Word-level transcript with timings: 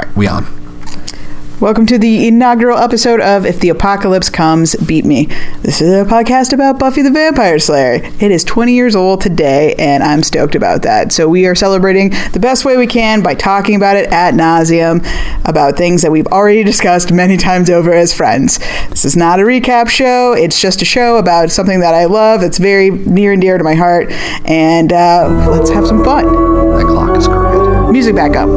right, 0.00 0.16
we 0.16 0.26
on. 0.26 0.44
Welcome 1.60 1.86
to 1.86 1.98
the 1.98 2.26
inaugural 2.26 2.76
episode 2.76 3.20
of 3.20 3.46
If 3.46 3.60
the 3.60 3.68
Apocalypse 3.68 4.28
Comes, 4.28 4.74
Beat 4.74 5.04
Me. 5.04 5.26
This 5.62 5.80
is 5.80 5.94
a 5.94 6.04
podcast 6.04 6.52
about 6.52 6.80
Buffy 6.80 7.00
the 7.00 7.12
Vampire 7.12 7.60
Slayer. 7.60 8.00
It 8.20 8.32
is 8.32 8.42
20 8.42 8.74
years 8.74 8.96
old 8.96 9.20
today, 9.20 9.74
and 9.78 10.02
I'm 10.02 10.24
stoked 10.24 10.56
about 10.56 10.82
that. 10.82 11.12
So, 11.12 11.28
we 11.28 11.46
are 11.46 11.54
celebrating 11.54 12.10
the 12.32 12.40
best 12.40 12.64
way 12.64 12.76
we 12.76 12.88
can 12.88 13.22
by 13.22 13.34
talking 13.34 13.76
about 13.76 13.96
it 13.96 14.12
at 14.12 14.34
nauseum 14.34 15.00
about 15.48 15.76
things 15.76 16.02
that 16.02 16.10
we've 16.10 16.26
already 16.26 16.64
discussed 16.64 17.12
many 17.12 17.36
times 17.36 17.70
over 17.70 17.94
as 17.94 18.12
friends. 18.12 18.58
This 18.90 19.04
is 19.04 19.16
not 19.16 19.38
a 19.38 19.44
recap 19.44 19.88
show, 19.88 20.32
it's 20.32 20.60
just 20.60 20.82
a 20.82 20.84
show 20.84 21.18
about 21.18 21.52
something 21.52 21.80
that 21.80 21.94
I 21.94 22.06
love. 22.06 22.42
It's 22.42 22.58
very 22.58 22.90
near 22.90 23.32
and 23.32 23.40
dear 23.40 23.58
to 23.58 23.64
my 23.64 23.74
heart, 23.74 24.10
and 24.44 24.92
uh, 24.92 25.48
let's 25.48 25.70
have 25.70 25.86
some 25.86 26.04
fun. 26.04 26.26
That 26.76 26.86
clock 26.88 27.16
is 27.16 27.28
crooked. 27.28 27.92
Music 27.92 28.16
back 28.16 28.36
up. 28.36 28.48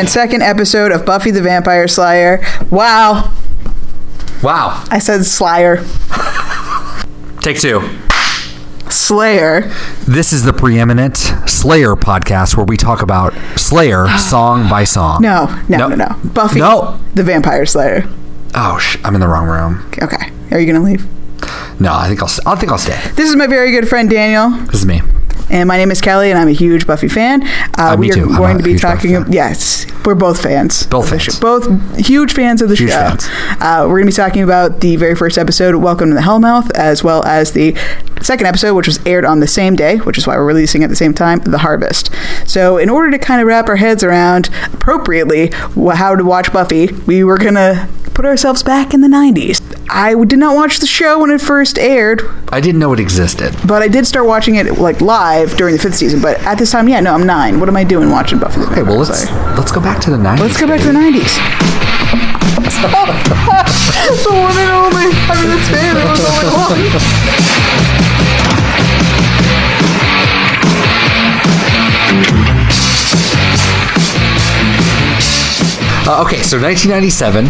And 0.00 0.08
second 0.08 0.40
episode 0.42 0.92
of 0.92 1.04
Buffy 1.04 1.30
the 1.30 1.42
Vampire 1.42 1.86
Slayer. 1.86 2.40
Wow, 2.70 3.34
Wow. 4.42 4.82
I 4.90 4.98
said 4.98 5.26
Slayer. 5.26 5.84
Take 7.42 7.60
two. 7.60 7.82
Slayer. 8.88 9.70
This 10.08 10.32
is 10.32 10.44
the 10.44 10.54
preeminent 10.54 11.18
Slayer 11.46 11.94
podcast 11.96 12.56
where 12.56 12.64
we 12.64 12.78
talk 12.78 13.02
about 13.02 13.34
Slayer 13.58 14.08
song 14.18 14.68
by 14.70 14.84
song. 14.84 15.20
No, 15.20 15.44
no, 15.68 15.88
no, 15.88 15.94
no. 15.94 16.16
Buffy 16.24 16.60
No. 16.60 16.98
the 17.14 17.22
Vampire 17.22 17.66
Slayer. 17.66 18.04
Oh, 18.54 18.78
sh- 18.78 18.96
I'm 19.04 19.14
in 19.14 19.20
the 19.20 19.28
wrong 19.28 19.46
room. 19.48 19.86
Okay, 20.02 20.30
are 20.50 20.58
you 20.58 20.66
gonna 20.72 20.82
leave? 20.84 21.06
No, 21.78 21.92
I 21.92 22.08
think 22.08 22.22
I'll. 22.22 22.30
I 22.50 22.56
think 22.58 22.72
I'll 22.72 22.78
stay. 22.78 22.98
This 23.14 23.28
is 23.28 23.36
my 23.36 23.46
very 23.46 23.70
good 23.70 23.86
friend 23.88 24.08
Daniel, 24.08 24.50
This 24.66 24.76
is 24.80 24.86
me. 24.86 25.02
And 25.50 25.66
my 25.68 25.76
name 25.76 25.90
is 25.90 26.00
Kelly, 26.00 26.30
and 26.30 26.38
I'm 26.38 26.48
a 26.48 26.52
huge 26.52 26.86
Buffy 26.86 27.08
fan. 27.08 27.42
Uh, 27.78 27.90
Uh, 27.92 27.96
we 27.98 28.10
are 28.10 28.14
too. 28.14 28.26
Going 28.36 28.56
to 28.58 28.62
be 28.64 28.78
talking. 28.78 29.10
Yes, 29.32 29.86
we're 30.04 30.14
both 30.14 30.40
fans. 30.42 30.86
Both 30.86 31.10
fans. 31.10 31.38
Both 31.40 31.96
huge 31.98 32.32
fans 32.32 32.62
of 32.62 32.68
the 32.68 32.76
Huge 32.76 32.90
show. 32.90 33.16
Uh, 33.60 33.82
we're 33.88 34.00
going 34.00 34.04
to 34.06 34.12
be 34.12 34.12
talking 34.12 34.42
about 34.42 34.80
the 34.80 34.96
very 34.96 35.14
first 35.14 35.38
episode, 35.38 35.74
Welcome 35.76 36.10
to 36.10 36.14
the 36.14 36.20
Hellmouth, 36.22 36.70
as 36.74 37.02
well 37.02 37.24
as 37.24 37.52
the 37.52 37.76
second 38.22 38.46
episode, 38.46 38.74
which 38.74 38.86
was 38.86 39.04
aired 39.06 39.24
on 39.24 39.40
the 39.40 39.46
same 39.46 39.74
day, 39.74 39.96
which 39.98 40.18
is 40.18 40.26
why 40.26 40.36
we're 40.36 40.44
releasing 40.44 40.84
at 40.84 40.90
the 40.90 40.96
same 40.96 41.14
time, 41.14 41.40
The 41.40 41.58
Harvest. 41.58 42.10
So, 42.46 42.76
in 42.78 42.88
order 42.88 43.10
to 43.10 43.18
kind 43.18 43.40
of 43.40 43.46
wrap 43.46 43.68
our 43.68 43.76
heads 43.76 44.04
around 44.04 44.50
appropriately 44.72 45.48
how 45.94 46.14
to 46.14 46.24
watch 46.24 46.52
Buffy, 46.52 46.88
we 47.06 47.24
were 47.24 47.38
going 47.38 47.54
to 47.54 47.88
put 48.14 48.24
ourselves 48.24 48.62
back 48.62 48.92
in 48.94 49.00
the 49.00 49.08
90s. 49.08 49.60
I 49.88 50.14
did 50.24 50.38
not 50.38 50.54
watch 50.54 50.78
the 50.78 50.86
show 50.86 51.18
when 51.20 51.30
it 51.30 51.40
first 51.40 51.78
aired, 51.78 52.22
I 52.50 52.60
didn't 52.60 52.78
know 52.80 52.92
it 52.92 53.00
existed. 53.00 53.54
but 53.66 53.82
I 53.82 53.88
did 53.88 54.06
start 54.06 54.26
watching 54.26 54.56
it 54.56 54.78
like 54.78 55.00
live 55.00 55.56
during 55.56 55.74
the 55.74 55.80
fifth 55.82 55.96
season. 55.96 56.20
But 56.20 56.38
at 56.46 56.58
this 56.58 56.70
time, 56.70 56.88
yeah, 56.88 57.00
no, 57.00 57.14
I'm 57.14 57.26
nine. 57.26 57.58
What 57.60 57.68
am 57.68 57.76
I 57.76 57.84
doing 57.84 58.10
watching 58.10 58.38
Buffy? 58.38 58.60
The 58.60 58.66
Okay, 58.70 58.82
well 58.82 58.96
let's 58.98 59.22
Slayer? 59.22 59.54
let's 59.56 59.72
go 59.72 59.80
back 59.80 60.00
to 60.02 60.10
the 60.10 60.16
90s. 60.16 60.38
let's 60.40 60.56
go 60.60 60.66
back 60.66 60.80
to 60.80 60.86
the 60.86 60.92
'90s. 60.92 61.38
the 62.80 64.30
one 64.30 64.56
and 64.56 64.70
only. 64.70 65.06
I 65.28 65.34
mean, 65.40 65.50
it's 65.58 65.68
fair. 65.68 65.94
There 65.94 66.06
was 66.10 66.24
only 66.24 66.90
one. 66.90 68.00
Uh, 76.08 76.22
okay, 76.26 76.42
so 76.42 76.58
1997. 76.58 77.44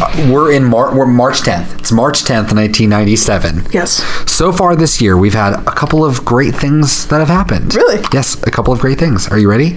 Uh, 0.00 0.30
we're 0.32 0.52
in 0.52 0.64
Mar- 0.64 0.94
we're 0.96 1.06
March 1.06 1.40
10th. 1.42 1.78
It's 1.80 1.90
March 1.92 2.22
10th, 2.22 2.52
1997. 2.54 3.66
Yes. 3.72 4.02
So 4.30 4.52
far 4.52 4.76
this 4.76 5.00
year, 5.00 5.16
we've 5.16 5.34
had 5.34 5.54
a 5.54 5.72
couple 5.72 6.04
of 6.04 6.24
great 6.24 6.54
things 6.54 7.06
that 7.08 7.18
have 7.18 7.28
happened. 7.28 7.74
Really? 7.74 8.02
Yes, 8.12 8.40
a 8.44 8.50
couple 8.50 8.72
of 8.72 8.78
great 8.80 8.98
things. 8.98 9.28
Are 9.28 9.38
you 9.38 9.48
ready? 9.50 9.76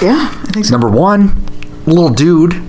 Yeah, 0.00 0.30
I 0.32 0.50
think 0.52 0.66
so. 0.66 0.72
Number 0.72 0.88
one, 0.88 1.44
a 1.86 1.90
little 1.90 2.10
dude 2.10 2.62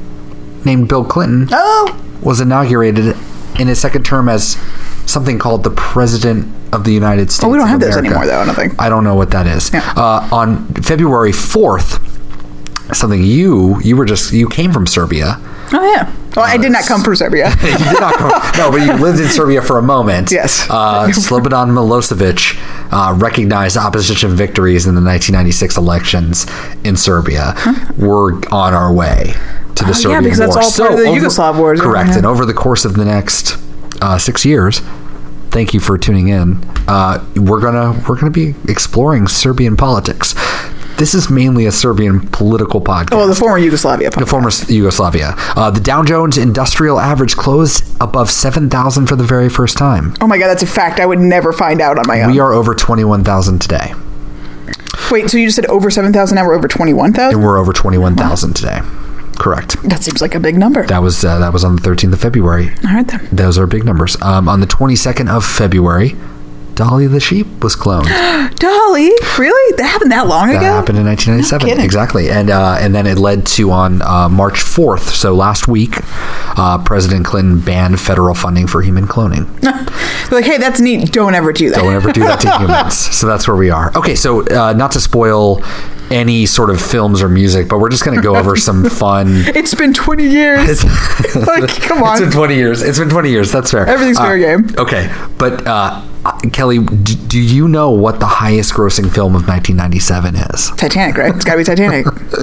named 0.65 0.87
Bill 0.89 1.05
Clinton 1.05 1.47
Oh, 1.51 2.01
was 2.21 2.41
inaugurated 2.41 3.15
in 3.59 3.67
his 3.67 3.79
second 3.79 4.03
term 4.03 4.27
as 4.27 4.57
something 5.05 5.37
called 5.39 5.63
the 5.63 5.69
President 5.71 6.47
of 6.73 6.83
the 6.83 6.91
United 6.91 7.31
States. 7.31 7.43
Oh, 7.45 7.49
we 7.49 7.57
don't 7.57 7.67
have 7.67 7.79
those 7.79 7.95
anymore, 7.95 8.25
though, 8.25 8.39
I 8.39 8.45
don't 8.45 8.55
think. 8.55 8.81
I 8.81 8.89
don't 8.89 9.03
know 9.03 9.15
what 9.15 9.31
that 9.31 9.45
is. 9.47 9.71
Yeah. 9.73 9.93
Uh, 9.95 10.27
on 10.31 10.67
February 10.73 11.31
4th, 11.31 12.03
something 12.95 13.21
you 13.23 13.79
you 13.81 13.95
were 13.97 14.05
just 14.05 14.31
you 14.31 14.47
came 14.49 14.71
from 14.71 14.87
Serbia. 14.87 15.35
oh 15.73 15.93
yeah. 15.93 16.11
Well, 16.37 16.45
I 16.45 16.55
did 16.57 16.71
not 16.71 16.85
come 16.85 17.01
from 17.01 17.15
Serbia. 17.15 17.49
You 17.63 17.77
did 17.77 17.99
not 17.99 18.13
come, 18.13 18.29
no, 18.57 18.71
but 18.71 18.81
you 18.85 18.93
lived 19.03 19.19
in 19.19 19.27
Serbia 19.27 19.61
for 19.61 19.77
a 19.79 19.81
moment. 19.81 20.31
Yes. 20.31 20.67
Uh, 20.69 21.07
Slobodan 21.07 21.69
Milosevic 21.71 22.57
uh, 22.93 23.13
recognized 23.17 23.75
opposition 23.75 24.35
victories 24.35 24.85
in 24.85 24.93
the 24.95 25.01
1996 25.01 25.77
elections 25.77 26.45
in 26.83 26.95
Serbia. 26.95 27.53
We're 27.97 28.33
on 28.51 28.73
our 28.75 28.93
way 28.93 29.33
to 29.75 29.83
the 29.83 29.85
Oh, 29.85 29.87
yeah, 29.87 29.93
Serbian 29.93 30.23
because 30.23 30.37
that's 30.37 30.55
war. 30.55 30.63
all 30.63 30.71
part 30.71 30.91
of 30.93 30.97
the 30.99 31.05
Yugoslav 31.05 31.57
wars, 31.57 31.81
Correct. 31.81 32.09
yeah. 32.11 32.17
And 32.17 32.25
over 32.25 32.45
the 32.45 32.53
course 32.53 32.85
of 32.85 32.93
the 32.95 33.05
next 33.05 33.57
uh, 34.01 34.17
six 34.19 34.45
years, 34.45 34.79
thank 35.49 35.73
you 35.73 35.79
for 35.79 35.97
tuning 35.97 36.27
in. 36.27 36.63
Uh, 36.87 37.25
we're 37.35 37.59
gonna 37.61 37.99
we're 38.07 38.15
gonna 38.19 38.31
be 38.31 38.53
exploring 38.69 39.27
Serbian 39.27 39.75
politics. 39.75 40.35
This 40.97 41.13
is 41.13 41.29
mainly 41.29 41.65
a 41.67 41.71
Serbian 41.71 42.21
political 42.29 42.81
podcast. 42.81 43.11
well, 43.15 43.27
the 43.27 43.35
former 43.35 43.57
Yugoslavia. 43.59 44.09
The 44.09 44.25
former 44.25 44.49
Yugoslavia. 44.67 45.33
Uh, 45.37 45.69
the 45.69 45.79
Dow 45.79 46.03
Jones 46.03 46.37
Industrial 46.37 46.99
Average 46.99 47.35
closed 47.35 47.85
above 48.01 48.31
7,000 48.31 49.05
for 49.07 49.15
the 49.15 49.23
very 49.23 49.47
first 49.49 49.77
time. 49.77 50.15
Oh 50.21 50.27
my 50.27 50.37
god, 50.39 50.47
that's 50.47 50.63
a 50.63 50.67
fact 50.67 50.99
I 50.99 51.05
would 51.05 51.19
never 51.19 51.53
find 51.53 51.81
out 51.81 51.99
on 51.99 52.05
my 52.07 52.21
own. 52.23 52.31
We 52.31 52.39
are 52.39 52.51
over 52.53 52.73
21,000 52.73 53.59
today. 53.59 53.93
Wait, 55.11 55.29
so 55.29 55.37
you 55.37 55.45
just 55.45 55.55
said 55.55 55.65
over 55.67 55.89
seven 55.89 56.11
thousand? 56.11 56.35
Now 56.35 56.45
we're 56.45 56.55
over 56.55 56.67
21,000? 56.67 57.35
And 57.37 57.45
we're 57.45 57.57
over 57.57 57.71
21,000 57.71 58.53
today. 58.55 58.79
Correct. 59.39 59.81
That 59.83 60.01
seems 60.03 60.19
like 60.21 60.35
a 60.35 60.39
big 60.39 60.57
number. 60.57 60.85
That 60.85 61.01
was 61.01 61.23
uh, 61.23 61.37
that 61.39 61.53
was 61.53 61.63
on 61.63 61.75
the 61.77 61.81
13th 61.81 62.11
of 62.13 62.19
February. 62.19 62.69
All 62.83 62.93
right 62.93 63.07
then. 63.07 63.25
Those 63.31 63.57
are 63.57 63.67
big 63.67 63.85
numbers. 63.85 64.17
Um, 64.21 64.49
on 64.49 64.59
the 64.59 64.67
22nd 64.67 65.29
of 65.29 65.45
February, 65.45 66.15
Dolly 66.77 67.07
the 67.07 67.19
sheep 67.19 67.47
was 67.63 67.75
cloned. 67.75 68.05
Dolly, 68.57 69.11
really? 69.37 69.77
That 69.77 69.87
happened 69.91 70.11
that 70.11 70.27
long 70.27 70.47
That 70.47 70.57
ago? 70.57 70.61
That 70.61 70.73
happened 70.73 70.97
in 70.99 71.05
1997. 71.05 71.67
kidding. 71.67 71.83
exactly, 71.83 72.29
and 72.29 72.49
uh, 72.49 72.77
and 72.79 72.93
then 72.95 73.05
it 73.07 73.17
led 73.17 73.45
to 73.57 73.71
on 73.71 74.01
uh, 74.03 74.29
March 74.29 74.55
4th. 74.59 75.09
So 75.15 75.33
last 75.33 75.67
week, 75.67 75.95
uh, 76.57 76.81
President 76.85 77.25
Clinton 77.25 77.59
banned 77.59 77.99
federal 77.99 78.33
funding 78.35 78.67
for 78.67 78.81
human 78.81 79.07
cloning. 79.07 79.47
Like, 80.29 80.43
hey, 80.43 80.57
that's 80.57 80.81
neat. 80.81 81.13
Don't 81.13 81.35
ever 81.35 81.53
do 81.53 81.69
that. 81.69 81.77
Don't 81.77 81.93
ever 81.93 82.11
do 82.11 82.19
that 82.19 82.41
to 82.41 82.51
humans. 82.59 82.97
So 82.97 83.27
that's 83.27 83.47
where 83.47 83.55
we 83.55 83.69
are. 83.69 83.93
Okay, 83.95 84.13
so 84.13 84.45
uh, 84.47 84.73
not 84.73 84.91
to 84.91 84.99
spoil 84.99 85.63
any 86.11 86.45
sort 86.45 86.69
of 86.69 86.81
films 86.81 87.21
or 87.21 87.29
music, 87.29 87.69
but 87.69 87.79
we're 87.79 87.87
just 87.87 88.03
going 88.03 88.17
to 88.17 88.21
go 88.21 88.35
over 88.35 88.57
some 88.57 88.89
fun. 88.89 89.27
It's 89.29 89.73
been 89.73 89.93
20 89.93 90.27
years. 90.27 90.83
like, 91.33 91.69
come 91.81 92.03
on. 92.03 92.11
It's 92.17 92.21
been 92.23 92.31
20 92.31 92.55
years. 92.55 92.81
It's 92.81 92.99
been 92.99 93.07
20 93.09 93.29
years. 93.29 93.53
That's 93.53 93.71
fair. 93.71 93.85
Everything's 93.87 94.17
fair 94.17 94.33
Uh, 94.33 94.57
game. 94.57 94.69
Okay, 94.77 95.09
but 95.37 95.65
uh, 95.65 96.01
Kelly, 96.51 96.79
do 96.79 97.39
you 97.39 97.67
know 97.67 97.91
what 97.91 98.19
the 98.19 98.25
highest 98.25 98.73
grossing 98.73 99.11
film 99.13 99.35
of 99.35 99.47
1997 99.47 100.35
is? 100.35 100.71
Titanic, 100.77 101.17
right? 101.17 101.33
It's 101.35 101.45
got 101.45 101.53
to 101.53 101.57
be 101.59 101.63
Titanic. 101.63 102.05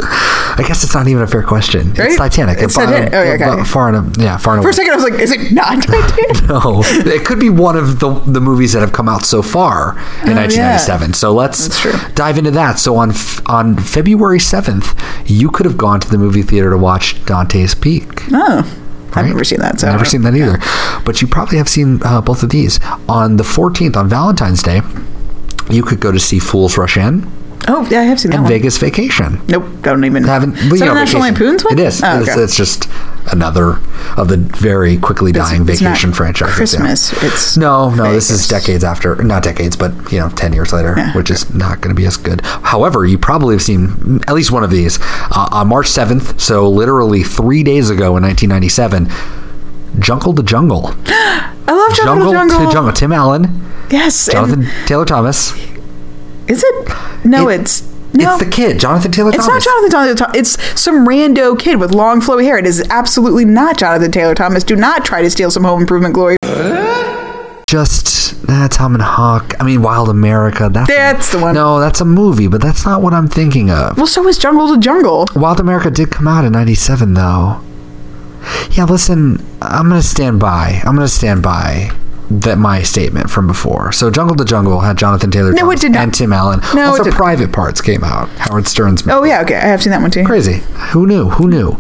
I 0.56 0.64
guess 0.66 0.84
it's 0.84 0.94
not 0.94 1.06
even 1.08 1.22
a 1.22 1.26
fair 1.26 1.42
question. 1.42 1.88
Right? 1.94 2.08
It's 2.08 2.16
Titanic. 2.16 2.58
It's 2.60 2.74
Far- 2.74 2.84
um, 2.84 2.90
Titanic. 2.90 3.12
Oh, 3.14 3.22
yeah, 3.22 3.52
okay. 3.58 3.64
Far 3.64 3.88
enough. 3.90 4.16
Yeah, 4.18 4.36
far 4.38 4.54
enough. 4.54 4.64
For 4.64 4.70
a 4.70 4.74
second, 4.74 4.92
I 4.92 4.96
was 4.96 5.04
like, 5.04 5.20
is 5.20 5.32
it 5.32 5.52
not 5.52 5.82
Titanic? 5.82 6.48
No, 6.48 6.82
it 6.84 7.24
could 7.26 7.40
be 7.40 7.50
one 7.50 7.76
of 7.76 7.98
the 8.00 8.10
the 8.26 8.40
movies 8.40 8.72
that 8.72 8.80
have 8.80 8.92
come 8.92 9.08
out 9.08 9.24
so 9.24 9.42
far 9.42 9.92
in 10.22 10.30
Oh, 10.30 10.40
1997. 10.40 11.12
So 11.14 11.32
let's 11.32 11.68
dive 12.14 12.38
into 12.38 12.50
that. 12.52 12.78
So 12.78 12.96
on 12.96 13.12
on 13.46 13.76
February 13.76 14.38
7th, 14.38 14.96
you 15.28 15.50
could 15.50 15.66
have 15.66 15.76
gone 15.76 16.00
to 16.00 16.08
the 16.08 16.18
movie 16.18 16.42
theater 16.42 16.70
to 16.70 16.78
watch 16.78 17.22
Dante's 17.26 17.74
Peak. 17.74 18.22
Oh. 18.32 18.62
I've 19.16 19.26
never 19.26 19.44
seen 19.44 19.60
that. 19.60 19.80
So 19.80 19.90
Never 19.90 20.04
seen 20.04 20.22
that 20.22 20.34
either. 20.34 20.58
But 21.04 21.20
you 21.22 21.28
probably 21.28 21.58
have 21.58 21.68
seen 21.68 22.00
uh, 22.04 22.20
both 22.20 22.42
of 22.42 22.50
these. 22.50 22.80
On 23.08 23.36
the 23.36 23.44
14th, 23.44 23.96
on 23.96 24.08
Valentine's 24.08 24.62
Day, 24.62 24.80
you 25.70 25.82
could 25.82 26.00
go 26.00 26.12
to 26.12 26.20
see 26.20 26.38
Fools 26.38 26.76
Rush 26.76 26.96
In 26.96 27.30
Oh, 27.66 27.86
yeah, 27.90 28.00
I 28.00 28.02
have 28.04 28.20
seen 28.20 28.30
that 28.30 28.36
and 28.36 28.44
one. 28.44 28.52
Vegas 28.52 28.76
Vacation. 28.78 29.40
Nope, 29.48 29.64
don't 29.80 30.04
even. 30.04 30.24
Haven't 30.24 30.54
Is 30.56 30.80
that 30.80 30.86
know, 30.86 30.94
National 30.94 31.22
Lampoon's 31.22 31.64
one? 31.64 31.72
It 31.78 31.82
is. 31.82 32.02
Oh, 32.04 32.20
It's, 32.20 32.28
okay. 32.30 32.42
it's 32.42 32.56
just 32.56 32.88
another 33.32 33.78
of 34.18 34.28
the 34.28 34.36
very 34.36 34.98
quickly 34.98 35.32
dying 35.32 35.62
it's 35.66 35.80
not 35.80 35.88
vacation 35.92 36.12
franchises. 36.12 36.52
yeah. 36.52 36.56
Christmas. 36.56 37.22
It's 37.22 37.56
No, 37.56 37.88
no, 37.94 38.12
this 38.12 38.28
is 38.28 38.46
Vegas. 38.46 38.48
decades 38.66 38.84
after, 38.84 39.14
not 39.22 39.42
decades, 39.42 39.76
but 39.76 39.92
you 40.12 40.18
know, 40.20 40.28
ten 40.28 40.52
years 40.52 40.74
later, 40.74 40.94
Yeah. 40.96 41.12
which 41.14 41.30
is 41.30 41.52
not 41.54 41.80
going 41.80 41.94
to 41.94 41.98
be 41.98 42.06
as 42.06 42.18
good. 42.18 42.42
However, 42.44 43.06
you 43.06 43.16
probably 43.16 43.54
have 43.54 43.62
seen 43.62 44.20
at 44.28 44.34
least 44.34 44.52
one 44.52 44.62
of 44.62 44.70
these 44.70 44.98
uh, 45.30 45.48
on 45.50 45.68
March 45.68 45.88
seventh, 45.88 46.38
so 46.40 46.68
literally 46.68 47.22
three 47.22 47.62
days 47.62 47.88
ago 47.88 48.16
in 48.18 48.22
1997. 48.24 49.08
Jungle 50.00 50.34
to 50.34 50.42
Jungle, 50.42 50.90
I 51.06 51.52
love 51.68 51.96
Jungle, 51.96 52.32
Jungle, 52.32 52.32
Jungle. 52.32 52.66
to 52.66 52.72
Jungle. 52.72 52.92
Tim 52.92 53.12
Allen, 53.12 53.62
Yes. 53.90 54.28
Jonathan 54.30 54.66
Taylor 54.86 55.04
Thomas. 55.04 55.52
Is 56.48 56.62
it? 56.64 56.92
No, 57.24 57.48
It- 57.48 57.60
it's 57.62 57.82
no. 58.12 58.36
It's 58.36 58.44
the 58.44 58.50
kid, 58.50 58.78
Jonathan 58.78 59.10
Taylor 59.10 59.32
Thomas. 59.32 59.46
It's 59.46 59.64
Thomas. 59.64 59.66
not 59.66 59.72
Jonathan 59.90 59.90
Taylor 59.90 60.14
Thomas. 60.14 60.36
It's 60.56 60.80
some 60.80 61.04
rando 61.06 61.58
kid 61.58 61.80
with 61.80 61.92
long 61.92 62.20
flowy 62.20 62.44
hair. 62.44 62.56
It 62.58 62.66
is 62.66 62.86
absolutely 62.88 63.44
not 63.44 63.76
Jonathan 63.76 64.12
Taylor 64.12 64.36
Thomas. 64.36 64.62
Do 64.62 64.76
not 64.76 65.04
try 65.04 65.20
to 65.22 65.28
steal 65.30 65.50
some 65.50 65.64
Home 65.64 65.80
Improvement 65.80 66.14
glory. 66.14 66.36
Just 67.66 68.34
uh, 68.48 68.68
Tom 68.68 68.94
and 68.94 69.02
Huck. 69.02 69.54
I 69.58 69.64
mean, 69.64 69.82
Wild 69.82 70.08
America. 70.08 70.68
That's 70.70 70.88
That's 70.88 71.32
the 71.32 71.40
one. 71.40 71.54
No, 71.54 71.80
that's 71.80 72.00
a 72.00 72.04
movie, 72.04 72.46
but 72.46 72.60
that's 72.60 72.84
not 72.84 73.02
what 73.02 73.12
I'm 73.14 73.26
thinking 73.26 73.70
of. 73.70 73.96
Well, 73.96 74.06
so 74.06 74.26
is 74.28 74.38
Jungle 74.38 74.72
to 74.74 74.78
Jungle. 74.78 75.26
Wild 75.34 75.58
America 75.58 75.90
did 75.90 76.10
come 76.10 76.28
out 76.28 76.44
in 76.44 76.52
97 76.52 77.14
though. 77.14 77.60
Yeah, 78.72 78.84
listen, 78.84 79.44
I'm 79.62 79.88
going 79.88 80.00
to 80.00 80.06
stand 80.06 80.38
by. 80.38 80.80
I'm 80.84 80.94
going 80.94 81.06
to 81.06 81.12
stand 81.12 81.42
by 81.42 81.90
that 82.30 82.56
my 82.58 82.82
statement 82.82 83.30
from 83.30 83.46
before. 83.46 83.92
So 83.92 84.10
Jungle 84.10 84.36
to 84.36 84.44
Jungle 84.44 84.80
had 84.80 84.96
Jonathan 84.98 85.30
Taylor 85.30 85.52
No, 85.52 85.70
it 85.70 85.80
did 85.80 85.92
not. 85.92 86.02
and 86.04 86.14
Tim 86.14 86.32
Allen. 86.32 86.60
No, 86.74 86.94
it 86.94 86.98
also. 87.00 87.10
Private 87.10 87.52
Parts 87.52 87.80
came 87.80 88.02
out. 88.02 88.28
Howard 88.38 88.66
Stern's 88.66 89.04
movie. 89.04 89.16
Oh 89.18 89.24
yeah, 89.24 89.42
okay, 89.42 89.56
I 89.56 89.60
have 89.66 89.82
seen 89.82 89.90
that 89.90 90.00
one 90.00 90.10
too. 90.10 90.24
Crazy. 90.24 90.62
Who 90.92 91.06
knew? 91.06 91.30
Who 91.30 91.48
knew? 91.48 91.76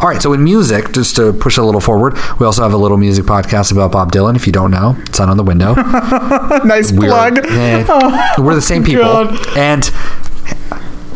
All 0.00 0.08
right, 0.08 0.22
so 0.22 0.32
in 0.32 0.42
music, 0.42 0.92
just 0.92 1.16
to 1.16 1.34
push 1.34 1.58
a 1.58 1.62
little 1.62 1.80
forward, 1.80 2.14
we 2.38 2.46
also 2.46 2.62
have 2.62 2.72
a 2.72 2.76
little 2.78 2.96
music 2.96 3.26
podcast 3.26 3.70
about 3.70 3.92
Bob 3.92 4.10
Dylan. 4.12 4.34
If 4.34 4.46
you 4.46 4.52
don't 4.52 4.70
know, 4.70 4.96
it's 5.00 5.20
out 5.20 5.28
on 5.28 5.36
the 5.36 5.42
window. 5.42 5.74
nice 6.64 6.90
We're, 6.90 7.08
plug. 7.08 7.38
eh, 7.44 7.84
Oh, 7.86 8.34
we're 8.38 8.54
the 8.54 8.62
same 8.62 8.82
people. 8.90 9.02
God. 9.04 9.56
And 9.58 9.84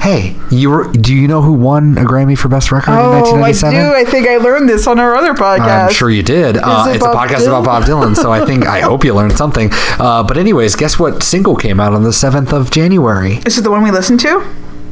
hey, 0.04 0.36
you 0.50 0.68
were, 0.68 0.92
do 0.92 1.14
you 1.14 1.26
know 1.26 1.40
who 1.40 1.54
won 1.54 1.96
a 1.96 2.02
Grammy 2.02 2.36
for 2.36 2.48
Best 2.48 2.70
Record 2.70 2.92
in 2.92 2.98
Oh, 2.98 3.12
I 3.12 3.20
1997? 3.22 3.80
do. 3.80 3.94
I 3.94 4.04
think 4.04 4.28
I 4.28 4.36
learned 4.36 4.68
this 4.68 4.86
on 4.86 4.98
our 4.98 5.14
other 5.14 5.32
podcast. 5.32 5.86
I'm 5.88 5.92
sure 5.92 6.10
you 6.10 6.22
did. 6.22 6.58
Uh, 6.58 6.84
it 6.88 6.96
it's 6.96 7.04
a 7.04 7.08
Bob 7.08 7.28
podcast 7.28 7.46
about 7.46 7.64
Bob 7.64 7.84
Dylan, 7.84 8.14
so 8.14 8.30
I 8.30 8.44
think 8.44 8.66
I 8.66 8.80
hope 8.80 9.02
you 9.02 9.14
learned 9.14 9.36
something. 9.38 9.70
Uh, 9.98 10.22
but 10.22 10.36
anyways, 10.36 10.76
guess 10.76 10.98
what 10.98 11.22
single 11.22 11.56
came 11.56 11.80
out 11.80 11.94
on 11.94 12.02
the 12.02 12.12
seventh 12.12 12.52
of 12.52 12.70
January? 12.70 13.40
Is 13.46 13.56
it 13.56 13.62
the 13.62 13.70
one 13.70 13.82
we 13.82 13.90
listened 13.90 14.20
to. 14.20 14.46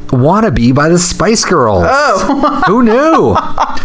"Wannabe" 0.09 0.75
by 0.75 0.89
the 0.91 0.99
Spice 0.99 1.45
Girls. 1.45 1.85
Oh. 1.87 2.63
who 2.67 2.83
knew? 2.83 3.35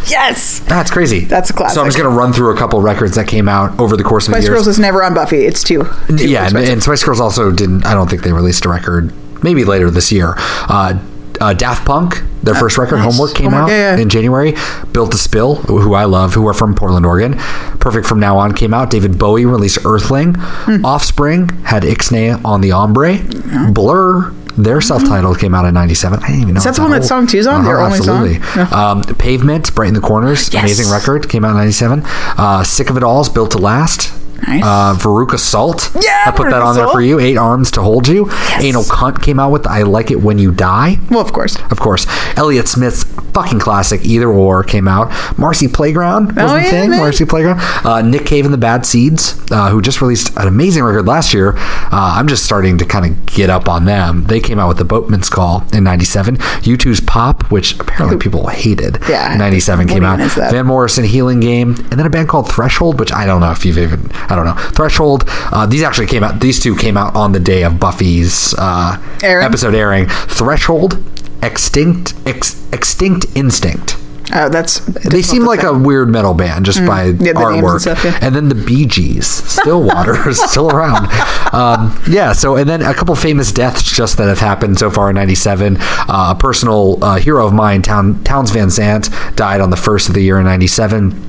Yes. 0.10 0.60
That's 0.60 0.92
crazy. 0.92 1.22
That's 1.22 1.50
a 1.50 1.54
classic. 1.54 1.76
So 1.76 1.82
I'm 1.82 1.88
just 1.88 1.98
gonna 1.98 2.10
run 2.16 2.34
through 2.34 2.54
a 2.54 2.58
couple 2.58 2.82
records 2.82 3.16
that 3.16 3.28
came 3.28 3.48
out 3.50 3.78
over 3.80 3.96
the 3.98 4.04
course 4.04 4.28
of 4.28 4.34
Spice 4.34 4.44
the 4.44 4.48
years. 4.50 4.58
Spice 4.60 4.66
Girls 4.66 4.76
is 4.76 4.80
never 4.80 5.04
on 5.04 5.14
Buffy. 5.14 5.46
It's 5.46 5.64
too. 5.64 5.86
too 6.08 6.28
yeah, 6.30 6.48
and, 6.48 6.58
and 6.58 6.84
Spice 6.84 7.04
Girls 7.04 7.20
also 7.20 7.52
didn't. 7.52 7.86
I 7.86 7.94
don't 7.94 8.10
think 8.10 8.24
they 8.24 8.34
released 8.34 8.66
a 8.66 8.70
record. 8.70 9.14
Maybe 9.44 9.64
later 9.64 9.90
this 9.90 10.12
year. 10.12 10.34
Uh, 10.38 11.00
uh, 11.40 11.54
Daft 11.54 11.86
Punk, 11.86 12.22
their 12.44 12.56
first 12.56 12.78
record, 12.78 12.98
nice. 12.98 13.06
Homework, 13.16 13.36
came 13.36 13.52
Homework, 13.52 13.64
out 13.64 13.70
yeah, 13.70 13.96
yeah. 13.96 14.02
in 14.02 14.10
January. 14.10 14.54
Built 14.94 15.12
to 15.12 15.18
Spill, 15.18 15.56
who 15.56 15.94
I 15.94 16.06
love, 16.06 16.34
who 16.34 16.48
are 16.48 16.54
from 16.54 16.76
Portland, 16.76 17.06
Oregon. 17.06 17.34
Perfect 17.80 18.06
from 18.08 18.20
Now 18.20 18.38
On 18.38 18.54
came 18.54 18.74
out. 18.74 18.90
David 18.90 19.18
Bowie 19.18 19.46
released 19.46 19.80
Earthling. 19.86 20.36
Hmm. 20.38 20.86
Offspring 20.86 21.50
had 21.66 21.84
Ixnay 21.84 22.44
on 22.46 22.62
the 22.62 22.70
Hombre. 22.70 23.18
Blur. 23.72 24.32
Their 24.58 24.82
self-titled 24.82 25.38
came 25.40 25.54
out 25.54 25.66
in 25.66 25.76
'97. 25.76 26.18
I 26.24 26.28
didn't 26.28 26.42
even 26.42 26.54
know. 26.56 26.58
Is 26.58 26.64
that 26.64 26.76
the 26.76 26.82
one 26.82 26.90
that. 26.92 27.04
Song 27.04 27.28
Two's 27.28 27.46
on? 27.46 27.64
Their 27.64 27.80
Uh-huh, 27.80 27.86
only 27.94 27.98
song? 28.00 28.28
absolutely. 28.28 28.76
Um, 28.76 29.04
Pavement, 29.18 29.76
Brighten 29.76 29.94
the 29.94 30.02
Corners, 30.02 30.52
Yes. 30.52 30.64
amazing 30.64 30.90
record, 30.92 31.30
came 31.30 31.46
out 31.46 31.52
in 31.52 31.58
'97. 31.58 32.02
Uh, 32.38 32.64
Sick 32.64 32.90
of 32.90 32.98
It 32.98 33.04
All's 33.04 33.30
Built 33.30 33.52
to 33.52 33.60
Last. 33.60 34.12
Nice. 34.48 34.64
Uh, 34.64 34.96
Veruca 35.00 35.38
Salt. 35.40 35.92
Yeah, 35.96 36.24
I 36.28 36.32
put 36.32 36.50
that 36.50 36.62
Veruca 36.62 36.66
on 36.66 36.76
there 36.76 36.84
Salt. 36.86 36.94
for 36.96 37.02
you. 37.02 37.20
Eight 37.20 37.38
Arms 37.38 37.72
to 37.72 37.82
Hold 37.82 38.08
You. 38.08 38.30
Anal 38.60 38.84
Cunt 38.84 39.22
came 39.24 39.40
out 39.40 39.52
with 39.52 39.66
I 39.68 39.82
Like 39.84 40.12
It 40.12 40.22
When 40.22 40.38
You 40.38 40.52
Die. 40.52 41.00
well, 41.10 41.22
of 41.22 41.34
course. 41.34 41.56
Of 41.72 41.80
course. 41.80 42.06
Elliott 42.38 42.68
Smith's 42.68 43.04
fucking 43.34 43.60
classic 43.60 44.04
Either 44.06 44.30
Or 44.30 44.64
came 44.64 44.88
out. 44.88 45.12
Marcy 45.38 45.68
Playground 45.68 46.36
was 46.36 46.52
Oh, 46.52 46.56
the 46.56 46.62
yeah, 46.64 46.70
thing. 46.72 46.90
man. 46.92 47.00
Marcy 47.00 47.26
Playground. 47.26 47.60
Uh, 47.86 48.02
Nick 48.02 48.26
Cave 48.26 48.46
and 48.46 48.54
the 48.54 48.58
Bad 48.58 48.86
Seeds, 48.86 49.40
uh, 49.52 49.70
who 49.70 49.82
just 49.82 50.02
released 50.02 50.36
an 50.38 50.48
amazing 50.48 50.84
record 50.84 51.06
last 51.08 51.34
year. 51.34 51.54
Uh, 51.58 52.16
I'm 52.18 52.28
just 52.28 52.44
starting 52.46 52.78
to 52.80 52.86
kind 52.86 53.06
of 53.06 53.26
get 53.28 53.50
up 53.50 53.68
on 53.70 53.86
them. 53.86 54.24
They 54.26 54.40
came 54.40 54.60
out 54.60 54.68
with 54.70 54.78
The 54.78 54.86
Boatman's 54.86 55.30
Call 55.30 55.64
in 55.74 55.84
97. 55.84 56.38
U2's 56.38 57.02
Pop, 57.02 57.52
which 57.52 57.80
apparently 57.80 58.18
people 58.18 58.48
hated 58.48 58.98
Yeah. 59.08 59.36
97 59.38 59.88
came 59.88 60.04
out. 60.04 60.18
that? 60.20 60.52
Van 60.52 60.66
Morrison 60.66 61.04
Healing 61.06 61.40
Game. 61.40 61.70
And 61.92 61.92
then 62.00 62.06
a 62.06 62.10
band 62.10 62.28
called 62.30 62.50
Threshold, 62.52 63.00
which 63.00 63.12
I 63.14 63.26
don't 63.26 63.42
know 63.42 63.52
if 63.52 63.66
you've 63.66 63.78
even, 63.78 64.10
I 64.30 64.36
don't 64.36 64.46
know. 64.46 64.56
Threshold, 64.72 65.24
uh, 65.28 65.66
these 65.66 65.84
actually 65.84 66.08
came 66.08 66.24
out, 66.24 66.40
these 66.40 66.60
two 66.62 66.76
came 66.76 66.98
out 66.98 67.16
on 67.16 67.32
the 67.32 67.40
day 67.40 67.64
of 67.64 67.80
Buffy's 67.80 68.54
uh, 68.58 68.98
episode 69.24 69.74
airing. 69.76 70.08
Threshold, 70.08 71.04
Extinct, 71.44 72.14
ex, 72.26 72.68
Extinct 72.74 73.26
Instinct. 73.36 73.96
Oh, 74.34 74.50
that's. 74.50 74.80
They 74.82 75.22
seem 75.22 75.46
like 75.46 75.64
a 75.64 75.72
weird 75.72 76.10
metal 76.10 76.34
band 76.34 76.66
just 76.66 76.86
by 76.86 77.14
Mm. 77.14 77.26
Yeah, 77.26 77.32
the 77.32 77.40
names 77.40 77.56
and 77.56 77.64
artwork. 77.64 77.80
stuff, 77.80 78.04
yeah. 78.04 78.20
And 78.22 78.36
then 78.36 78.50
the 78.50 78.56
Bee 78.56 78.86
Gees, 78.86 79.26
Still 79.26 79.82
Waters 79.84 80.26
is 80.28 80.42
still 80.52 80.70
around. 80.70 81.08
Um, 81.54 81.98
yeah, 82.10 82.34
so 82.34 82.58
and 82.58 82.68
then 82.70 82.82
a 82.82 82.94
couple 82.94 83.16
famous 83.16 83.54
deaths 83.54 83.82
just 83.84 84.18
that 84.18 84.28
have 84.28 84.40
happened 84.40 84.80
so 84.80 84.90
far 84.92 85.10
in 85.10 85.16
'97. 85.16 85.78
Uh, 85.80 86.34
a 86.36 86.38
personal 86.38 87.02
uh, 87.02 87.16
hero 87.20 87.48
of 87.48 87.54
mine, 87.54 87.82
Town, 87.82 88.22
Townes 88.26 88.52
Van 88.52 88.70
Zandt, 88.70 89.10
died 89.38 89.62
on 89.62 89.70
the 89.70 89.78
first 89.78 90.10
of 90.10 90.14
the 90.16 90.22
year 90.22 90.38
in 90.40 90.44
'97. 90.46 91.27